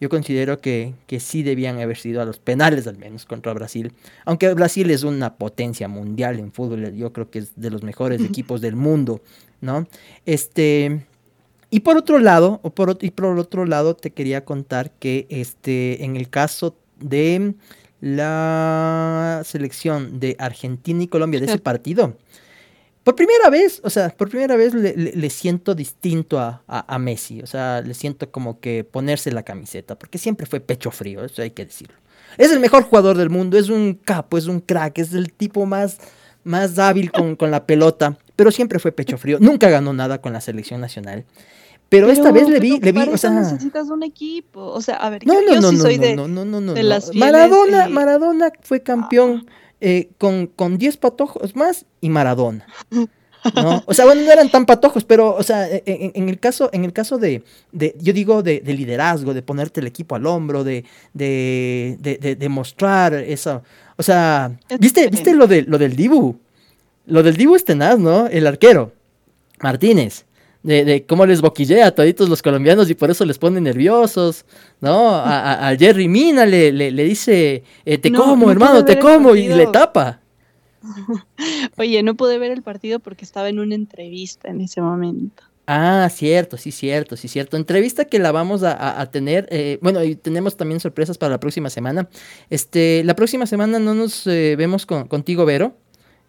Yo 0.00 0.08
considero 0.08 0.58
que, 0.58 0.94
que 1.06 1.20
sí 1.20 1.44
debían 1.44 1.78
haber 1.78 1.96
sido 1.96 2.20
a 2.20 2.24
los 2.24 2.40
penales 2.40 2.88
al 2.88 2.96
menos 2.98 3.24
contra 3.24 3.52
Brasil, 3.52 3.92
aunque 4.24 4.52
Brasil 4.54 4.90
es 4.90 5.04
una 5.04 5.36
potencia 5.36 5.86
mundial 5.86 6.40
en 6.40 6.52
fútbol, 6.52 6.92
yo 6.94 7.12
creo 7.12 7.30
que 7.30 7.40
es 7.40 7.52
de 7.54 7.70
los 7.70 7.84
mejores 7.84 8.20
equipos 8.22 8.60
del 8.60 8.76
mundo, 8.76 9.22
¿no? 9.60 9.86
Este... 10.26 11.06
Y 11.72 11.80
por 11.80 11.96
otro 11.96 12.18
lado, 12.18 12.58
o 12.64 12.70
por, 12.70 12.98
y 13.00 13.12
por 13.12 13.38
otro 13.38 13.64
lado, 13.64 13.94
te 13.94 14.10
quería 14.10 14.44
contar 14.44 14.90
que 14.90 15.28
este, 15.28 16.04
en 16.04 16.16
el 16.16 16.28
caso 16.28 16.74
de 16.98 17.54
la 18.00 19.42
selección 19.44 20.20
de 20.20 20.36
Argentina 20.38 21.02
y 21.02 21.08
Colombia 21.08 21.40
de 21.40 21.46
ese 21.46 21.58
partido. 21.70 22.16
Por 23.04 23.16
primera 23.16 23.48
vez, 23.48 23.80
o 23.82 23.90
sea, 23.90 24.10
por 24.10 24.28
primera 24.28 24.56
vez 24.56 24.74
le, 24.74 24.94
le, 24.94 25.12
le 25.12 25.30
siento 25.30 25.74
distinto 25.74 26.38
a, 26.38 26.62
a, 26.66 26.94
a, 26.94 26.98
Messi. 26.98 27.40
O 27.40 27.46
sea, 27.46 27.80
le 27.80 27.94
siento 27.94 28.30
como 28.30 28.60
que 28.60 28.84
ponerse 28.84 29.32
la 29.32 29.42
camiseta, 29.42 29.98
porque 29.98 30.18
siempre 30.18 30.46
fue 30.46 30.60
pecho 30.60 30.90
frío, 30.90 31.24
eso 31.24 31.40
hay 31.40 31.50
que 31.50 31.64
decirlo. 31.64 31.96
Es 32.36 32.52
el 32.52 32.60
mejor 32.60 32.84
jugador 32.84 33.16
del 33.16 33.30
mundo, 33.30 33.58
es 33.58 33.70
un 33.70 33.94
capo, 33.94 34.36
es 34.38 34.46
un 34.46 34.60
crack, 34.60 34.98
es 34.98 35.14
el 35.14 35.32
tipo 35.32 35.64
más, 35.66 35.98
más 36.44 36.78
hábil 36.78 37.10
con, 37.10 37.36
con 37.36 37.50
la 37.50 37.66
pelota, 37.66 38.16
pero 38.36 38.50
siempre 38.50 38.78
fue 38.78 38.92
pecho 38.92 39.18
frío. 39.18 39.38
Nunca 39.40 39.70
ganó 39.70 39.92
nada 39.92 40.20
con 40.20 40.32
la 40.32 40.40
selección 40.40 40.80
nacional. 40.80 41.24
Pero, 41.90 42.06
pero, 42.06 42.12
esta 42.12 42.30
vez 42.30 42.48
le 42.48 42.60
vi, 42.60 42.78
le 42.78 42.92
vi, 42.92 43.00
o 43.00 43.18
sea, 43.18 43.30
necesitas 43.30 43.90
un 43.90 44.04
equipo, 44.04 44.64
o 44.64 44.80
sea, 44.80 44.94
a 44.94 45.10
ver, 45.10 45.26
no, 45.26 45.34
yo, 45.34 45.40
no, 45.40 45.54
yo 45.54 45.60
no, 45.60 45.70
sí 45.70 45.76
no, 45.76 45.82
soy 45.82 45.96
no, 45.96 46.02
de, 46.02 46.16
no, 46.16 46.28
no, 46.28 46.44
no, 46.44 46.60
no, 46.60 46.72
de 46.72 46.84
las 46.84 47.12
Maradona, 47.16 47.86
eh, 47.86 47.88
Maradona 47.88 48.52
fue 48.62 48.80
campeón 48.80 49.44
ah. 49.48 49.52
eh, 49.80 50.10
con, 50.16 50.46
con 50.46 50.78
10 50.78 50.96
patojos 50.98 51.56
más 51.56 51.86
y 52.00 52.08
Maradona. 52.08 52.64
¿no? 53.56 53.82
O 53.86 53.94
sea, 53.94 54.04
bueno, 54.04 54.22
no 54.22 54.30
eran 54.30 54.50
tan 54.50 54.66
patojos, 54.66 55.04
pero, 55.04 55.34
o 55.34 55.42
sea, 55.42 55.66
en, 55.68 56.12
en 56.14 56.28
el 56.28 56.38
caso, 56.38 56.70
en 56.72 56.84
el 56.84 56.92
caso 56.92 57.18
de, 57.18 57.42
de 57.72 57.96
yo 57.98 58.12
digo, 58.12 58.44
de, 58.44 58.60
de, 58.60 58.72
liderazgo, 58.72 59.34
de 59.34 59.42
ponerte 59.42 59.80
el 59.80 59.88
equipo 59.88 60.14
al 60.14 60.26
hombro, 60.26 60.62
de, 60.62 60.84
de, 61.12 61.96
de, 61.98 62.36
de 62.36 62.48
mostrar 62.48 63.14
eso. 63.14 63.64
O 63.96 64.04
sea, 64.04 64.52
¿viste, 64.78 65.08
¿viste 65.08 65.34
lo, 65.34 65.48
de, 65.48 65.62
lo 65.62 65.76
del 65.76 65.96
Dibu? 65.96 66.38
Lo 67.06 67.24
del 67.24 67.36
Dibu 67.36 67.56
es 67.56 67.64
tenaz, 67.64 67.98
¿no? 67.98 68.28
El 68.28 68.46
arquero, 68.46 68.92
Martínez 69.58 70.24
de, 70.62 70.84
de, 70.84 71.06
cómo 71.06 71.26
les 71.26 71.40
boquillea 71.40 71.86
a 71.86 71.90
toditos 71.90 72.28
los 72.28 72.42
colombianos 72.42 72.90
y 72.90 72.94
por 72.94 73.10
eso 73.10 73.24
les 73.24 73.38
pone 73.38 73.60
nerviosos, 73.60 74.44
¿no? 74.80 75.10
A, 75.10 75.40
a, 75.40 75.68
a 75.68 75.76
Jerry 75.76 76.08
Mina 76.08 76.44
le, 76.46 76.72
le, 76.72 76.90
le 76.90 77.04
dice, 77.04 77.64
eh, 77.84 77.98
te 77.98 78.10
no, 78.10 78.22
como, 78.22 78.46
no 78.46 78.52
hermano, 78.52 78.84
te 78.84 78.98
como, 78.98 79.34
y 79.34 79.48
le 79.48 79.66
tapa. 79.68 80.20
Oye, 81.78 82.02
no 82.02 82.14
pude 82.14 82.38
ver 82.38 82.52
el 82.52 82.62
partido 82.62 83.00
porque 83.00 83.24
estaba 83.24 83.48
en 83.48 83.58
una 83.58 83.74
entrevista 83.74 84.48
en 84.48 84.60
ese 84.60 84.80
momento. 84.80 85.42
Ah, 85.66 86.08
cierto, 86.10 86.56
sí, 86.56 86.72
cierto, 86.72 87.16
sí, 87.16 87.28
cierto. 87.28 87.56
Entrevista 87.56 88.04
que 88.04 88.18
la 88.18 88.32
vamos 88.32 88.64
a, 88.64 88.72
a, 88.72 89.00
a 89.00 89.10
tener. 89.10 89.46
Eh, 89.50 89.78
bueno, 89.80 90.02
y 90.02 90.16
tenemos 90.16 90.56
también 90.56 90.80
sorpresas 90.80 91.16
para 91.16 91.30
la 91.30 91.38
próxima 91.40 91.70
semana. 91.70 92.08
Este, 92.48 93.04
la 93.04 93.14
próxima 93.14 93.46
semana 93.46 93.78
no 93.78 93.94
nos 93.94 94.26
eh, 94.26 94.56
vemos 94.56 94.84
con, 94.84 95.06
contigo, 95.06 95.44
Vero. 95.44 95.76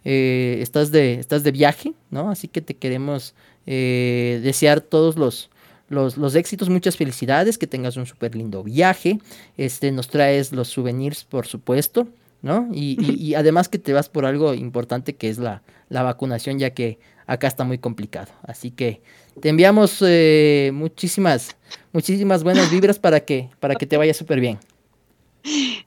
Eh, 0.03 0.59
estás, 0.61 0.91
de, 0.91 1.15
estás 1.15 1.43
de 1.43 1.51
viaje, 1.51 1.93
¿no? 2.09 2.29
Así 2.29 2.47
que 2.47 2.61
te 2.61 2.75
queremos 2.75 3.33
eh, 3.65 4.39
desear 4.43 4.81
todos 4.81 5.17
los, 5.17 5.49
los, 5.89 6.17
los, 6.17 6.35
éxitos, 6.35 6.69
muchas 6.69 6.97
felicidades, 6.97 7.57
que 7.57 7.67
tengas 7.67 7.97
un 7.97 8.05
súper 8.05 8.35
lindo 8.35 8.63
viaje, 8.63 9.19
este, 9.57 9.91
nos 9.91 10.07
traes 10.07 10.51
los 10.51 10.69
souvenirs, 10.69 11.23
por 11.23 11.47
supuesto, 11.47 12.07
¿no? 12.41 12.69
Y, 12.73 12.97
y, 12.99 13.29
y, 13.29 13.35
además 13.35 13.69
que 13.69 13.77
te 13.77 13.93
vas 13.93 14.09
por 14.09 14.25
algo 14.25 14.53
importante 14.53 15.15
que 15.15 15.29
es 15.29 15.37
la, 15.37 15.61
la, 15.89 16.01
vacunación, 16.03 16.57
ya 16.59 16.71
que 16.71 16.97
acá 17.27 17.47
está 17.47 17.63
muy 17.63 17.77
complicado. 17.77 18.31
Así 18.43 18.71
que 18.71 19.01
te 19.39 19.49
enviamos 19.49 20.03
eh, 20.05 20.71
muchísimas, 20.73 21.55
muchísimas 21.93 22.43
buenas 22.43 22.71
vibras 22.71 22.99
para 22.99 23.19
que, 23.19 23.49
para 23.59 23.75
que 23.75 23.85
te 23.85 23.97
vaya 23.97 24.13
súper 24.13 24.39
bien. 24.39 24.59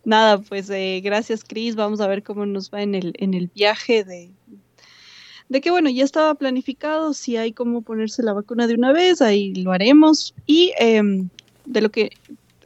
Nada, 0.05 0.39
pues 0.39 0.69
eh, 0.71 1.01
gracias 1.03 1.45
Cris, 1.45 1.77
vamos 1.77 2.01
a 2.01 2.07
ver 2.07 2.23
cómo 2.23 2.45
nos 2.45 2.71
va 2.71 2.83
en 2.83 2.95
el, 2.95 3.15
en 3.19 3.35
el 3.35 3.49
viaje 3.55 4.05
de, 4.05 4.31
de 5.55 5.61
que 5.61 5.71
bueno, 5.71 5.89
ya 5.89 6.05
estaba 6.05 6.35
planificado, 6.35 7.15
si 7.15 7.37
hay 7.37 7.53
cómo 7.53 7.83
ponerse 7.83 8.25
la 8.25 8.33
vacuna 8.33 8.67
de 8.67 8.75
una 8.75 8.93
vez, 8.93 9.23
ahí 9.23 9.55
lo 9.55 9.71
haremos. 9.71 10.35
Y 10.47 10.73
eh, 10.81 11.01
de 11.65 11.81
lo 11.81 11.91
que 11.91 12.11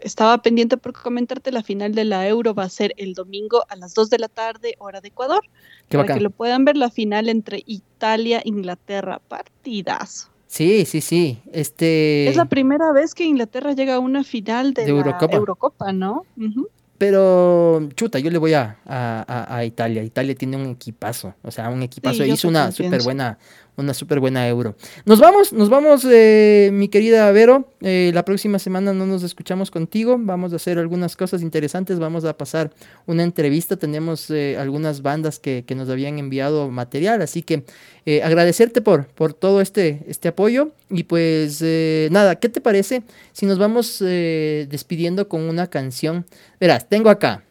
estaba 0.00 0.38
pendiente 0.38 0.78
por 0.78 0.94
comentarte, 0.94 1.52
la 1.52 1.62
final 1.62 1.94
de 1.94 2.04
la 2.04 2.26
Euro 2.26 2.54
va 2.54 2.62
a 2.62 2.68
ser 2.70 2.94
el 2.96 3.12
domingo 3.12 3.62
a 3.68 3.76
las 3.76 3.92
2 3.92 4.08
de 4.08 4.18
la 4.18 4.28
tarde, 4.28 4.74
hora 4.78 5.02
de 5.02 5.08
Ecuador. 5.08 5.42
Qué 5.88 5.98
para 5.98 6.04
bacán. 6.04 6.16
que 6.16 6.22
lo 6.22 6.30
puedan 6.30 6.64
ver, 6.64 6.78
la 6.78 6.90
final 6.90 7.28
entre 7.28 7.62
Italia 7.66 8.38
e 8.38 8.48
Inglaterra, 8.48 9.20
partidazo. 9.28 10.30
Sí, 10.46 10.86
sí, 10.86 11.02
sí. 11.02 11.38
Este... 11.52 12.26
Es 12.26 12.36
la 12.36 12.46
primera 12.46 12.90
vez 12.92 13.14
que 13.14 13.24
Inglaterra 13.24 13.74
llega 13.74 13.96
a 13.96 13.98
una 13.98 14.24
final 14.24 14.72
de, 14.72 14.86
de 14.86 14.92
la 14.92 14.98
Eurocopa. 14.98 15.36
Eurocopa, 15.36 15.92
¿no? 15.92 16.24
Uh 16.38 16.44
-huh. 16.44 16.68
Pero, 16.98 17.88
chuta, 17.94 18.18
yo 18.18 18.28
le 18.30 18.38
voy 18.38 18.54
a, 18.54 18.76
a, 18.84 19.56
a, 19.56 19.64
Italia. 19.64 20.02
Italia 20.02 20.34
tiene 20.34 20.56
un 20.56 20.66
equipazo, 20.66 21.34
o 21.42 21.50
sea, 21.52 21.70
un 21.70 21.82
equipazo. 21.82 22.24
Sí, 22.24 22.30
Hizo 22.30 22.48
una 22.48 22.72
súper 22.72 23.02
buena, 23.04 23.38
una 23.78 23.94
súper 23.94 24.20
buena 24.20 24.46
euro. 24.48 24.74
Nos 25.04 25.20
vamos, 25.20 25.52
nos 25.52 25.70
vamos, 25.70 26.04
eh, 26.04 26.70
mi 26.72 26.88
querida 26.88 27.30
Vero. 27.30 27.70
Eh, 27.80 28.10
la 28.12 28.24
próxima 28.24 28.58
semana 28.58 28.92
no 28.92 29.06
nos 29.06 29.22
escuchamos 29.22 29.70
contigo. 29.70 30.16
Vamos 30.18 30.52
a 30.52 30.56
hacer 30.56 30.78
algunas 30.78 31.16
cosas 31.16 31.42
interesantes. 31.42 31.98
Vamos 32.00 32.24
a 32.24 32.36
pasar 32.36 32.72
una 33.06 33.22
entrevista. 33.22 33.76
Tenemos 33.76 34.30
eh, 34.30 34.56
algunas 34.58 35.00
bandas 35.02 35.38
que, 35.38 35.64
que, 35.64 35.76
nos 35.76 35.88
habían 35.88 36.18
enviado 36.18 36.68
material. 36.70 37.22
Así 37.22 37.42
que 37.42 37.64
eh, 38.04 38.22
agradecerte 38.22 38.82
por, 38.82 39.06
por 39.06 39.32
todo 39.32 39.60
este, 39.60 40.04
este 40.08 40.28
apoyo. 40.28 40.72
Y 40.90 41.04
pues 41.04 41.60
eh, 41.62 42.08
nada, 42.10 42.36
¿qué 42.36 42.48
te 42.48 42.60
parece 42.60 43.02
si 43.32 43.46
nos 43.46 43.58
vamos 43.58 44.00
despidiendo 44.00 45.28
con 45.28 45.42
una 45.42 45.68
canción? 45.68 46.26
Verás, 46.58 46.88
tengo 46.88 47.10
acá 47.10 47.44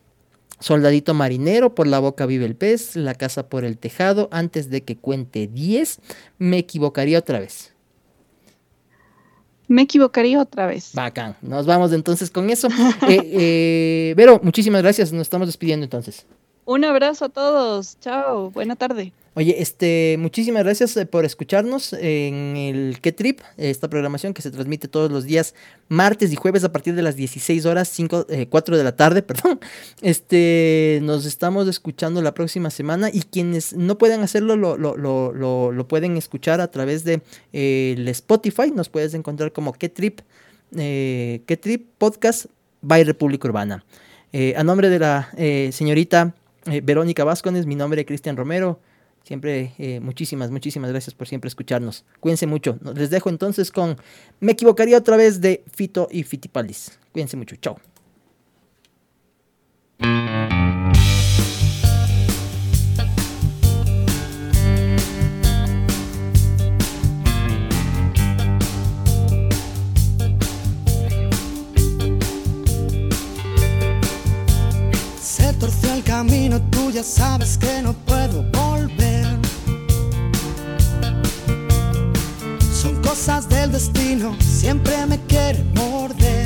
Soldadito 0.60 1.14
marinero, 1.14 1.76
por 1.76 1.88
la 1.88 2.00
boca 2.00 2.26
vive 2.26 2.46
el 2.46 2.56
pez, 2.56 2.96
la 2.96 3.14
casa 3.14 3.48
por 3.48 3.64
el 3.64 3.78
tejado, 3.78 4.28
antes 4.32 4.70
de 4.70 4.84
que 4.84 4.98
cuente 4.98 5.48
10, 5.48 6.00
me 6.40 6.58
equivocaría 6.58 7.20
otra 7.20 7.40
vez. 7.40 7.74
Me 9.68 9.84
equivocaría 9.84 10.42
otra 10.42 10.66
vez. 10.66 10.92
Bacán, 10.94 11.36
nos 11.42 11.66
vamos 11.66 11.92
entonces 11.94 12.32
con 12.32 12.50
eso. 12.50 12.70
Eh, 13.08 13.20
eh, 13.24 14.14
Vero, 14.18 14.40
muchísimas 14.44 14.82
gracias, 14.82 15.12
nos 15.12 15.24
estamos 15.24 15.48
despidiendo 15.48 15.84
entonces. 15.84 16.26
Un 16.66 16.84
abrazo 16.84 17.26
a 17.26 17.30
todos, 17.30 17.98
chao, 18.00 18.50
buena 18.52 18.76
tarde. 18.76 19.14
Oye, 19.38 19.62
este, 19.62 20.16
muchísimas 20.18 20.64
gracias 20.64 20.98
eh, 20.98 21.06
por 21.06 21.24
escucharnos 21.24 21.94
en 21.94 22.58
el 22.58 22.98
Que 23.02 23.12
Trip, 23.12 23.42
esta 23.58 23.88
programación 23.88 24.34
que 24.34 24.42
se 24.42 24.50
transmite 24.50 24.88
todos 24.88 25.12
los 25.12 25.26
días, 25.26 25.54
martes 25.90 26.34
y 26.34 26.36
jueves 26.36 26.64
a 26.64 26.72
partir 26.72 26.96
de 26.96 27.04
las 27.04 27.16
16 27.16 27.68
horas, 27.68 27.88
5, 27.88 28.26
4 28.50 28.78
de 28.78 28.84
la 28.84 28.96
tarde, 28.96 29.22
perdón. 29.22 29.60
Este, 30.02 31.02
nos 31.04 31.28
estamos 31.28 31.68
escuchando 31.68 32.24
la 32.24 32.34
próxima 32.34 32.72
semana 32.72 33.12
y 33.14 33.22
quienes 33.22 33.74
no 33.74 34.00
puedan 34.00 34.22
hacerlo 34.22 34.56
lo, 34.58 34.76
lo, 34.76 34.98
lo, 34.98 35.72
lo 35.72 35.88
pueden 35.88 36.18
escuchar 36.18 36.60
a 36.60 36.72
través 36.72 37.04
de 37.04 37.22
eh, 37.54 37.94
el 37.96 38.08
Spotify, 38.08 38.72
nos 38.74 38.90
puedes 38.90 39.14
encontrar 39.14 39.52
como 39.52 39.72
Que 39.74 39.90
Trip, 39.90 40.22
eh, 40.76 41.42
Que 41.46 41.58
Trip 41.58 41.86
Podcast 42.00 42.48
by 42.82 43.04
República 43.04 43.48
Urbana. 43.48 43.86
Eh, 44.34 44.56
a 44.58 44.64
nombre 44.64 44.90
de 44.90 45.00
la 45.00 45.30
eh, 45.38 45.70
señorita 45.72 46.34
eh, 46.66 46.82
Verónica 46.82 47.24
Vázquez, 47.24 47.66
mi 47.66 47.76
nombre 47.76 48.02
es 48.02 48.08
Cristian 48.08 48.36
Romero. 48.36 48.80
Siempre 49.28 49.74
eh, 49.78 50.00
muchísimas, 50.00 50.52
muchísimas 50.52 50.90
gracias 50.90 51.14
por 51.14 51.28
siempre 51.28 51.50
escucharnos. 51.50 52.06
Cuídense 52.22 52.48
mucho. 52.48 52.80
Les 52.96 53.10
dejo 53.10 53.30
entonces 53.30 53.72
con 53.72 53.98
Me 54.40 54.54
equivocaría 54.54 54.98
otra 54.98 55.18
vez 55.18 55.42
de 55.42 55.66
Fito 55.70 56.08
y 56.10 56.24
Fitipalis. 56.24 56.98
Cuídense 57.12 57.36
mucho. 57.36 57.58
Chao. 57.58 57.78
Se 75.22 75.52
torció 75.60 75.94
el 75.96 76.04
camino, 76.06 76.62
tú 76.72 76.92
ya 76.92 77.04
sabes 77.04 77.58
que 77.58 77.82
no 77.82 77.92
puedo 77.92 78.44
volver. 78.54 78.87
Cosas 83.08 83.48
del 83.48 83.72
destino, 83.72 84.36
siempre 84.42 85.06
me 85.06 85.18
quiere 85.28 85.64
morder. 85.76 86.37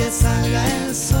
Porque 0.00 0.10
salga 0.10 0.64
el 0.86 0.94
sol. 0.94 1.19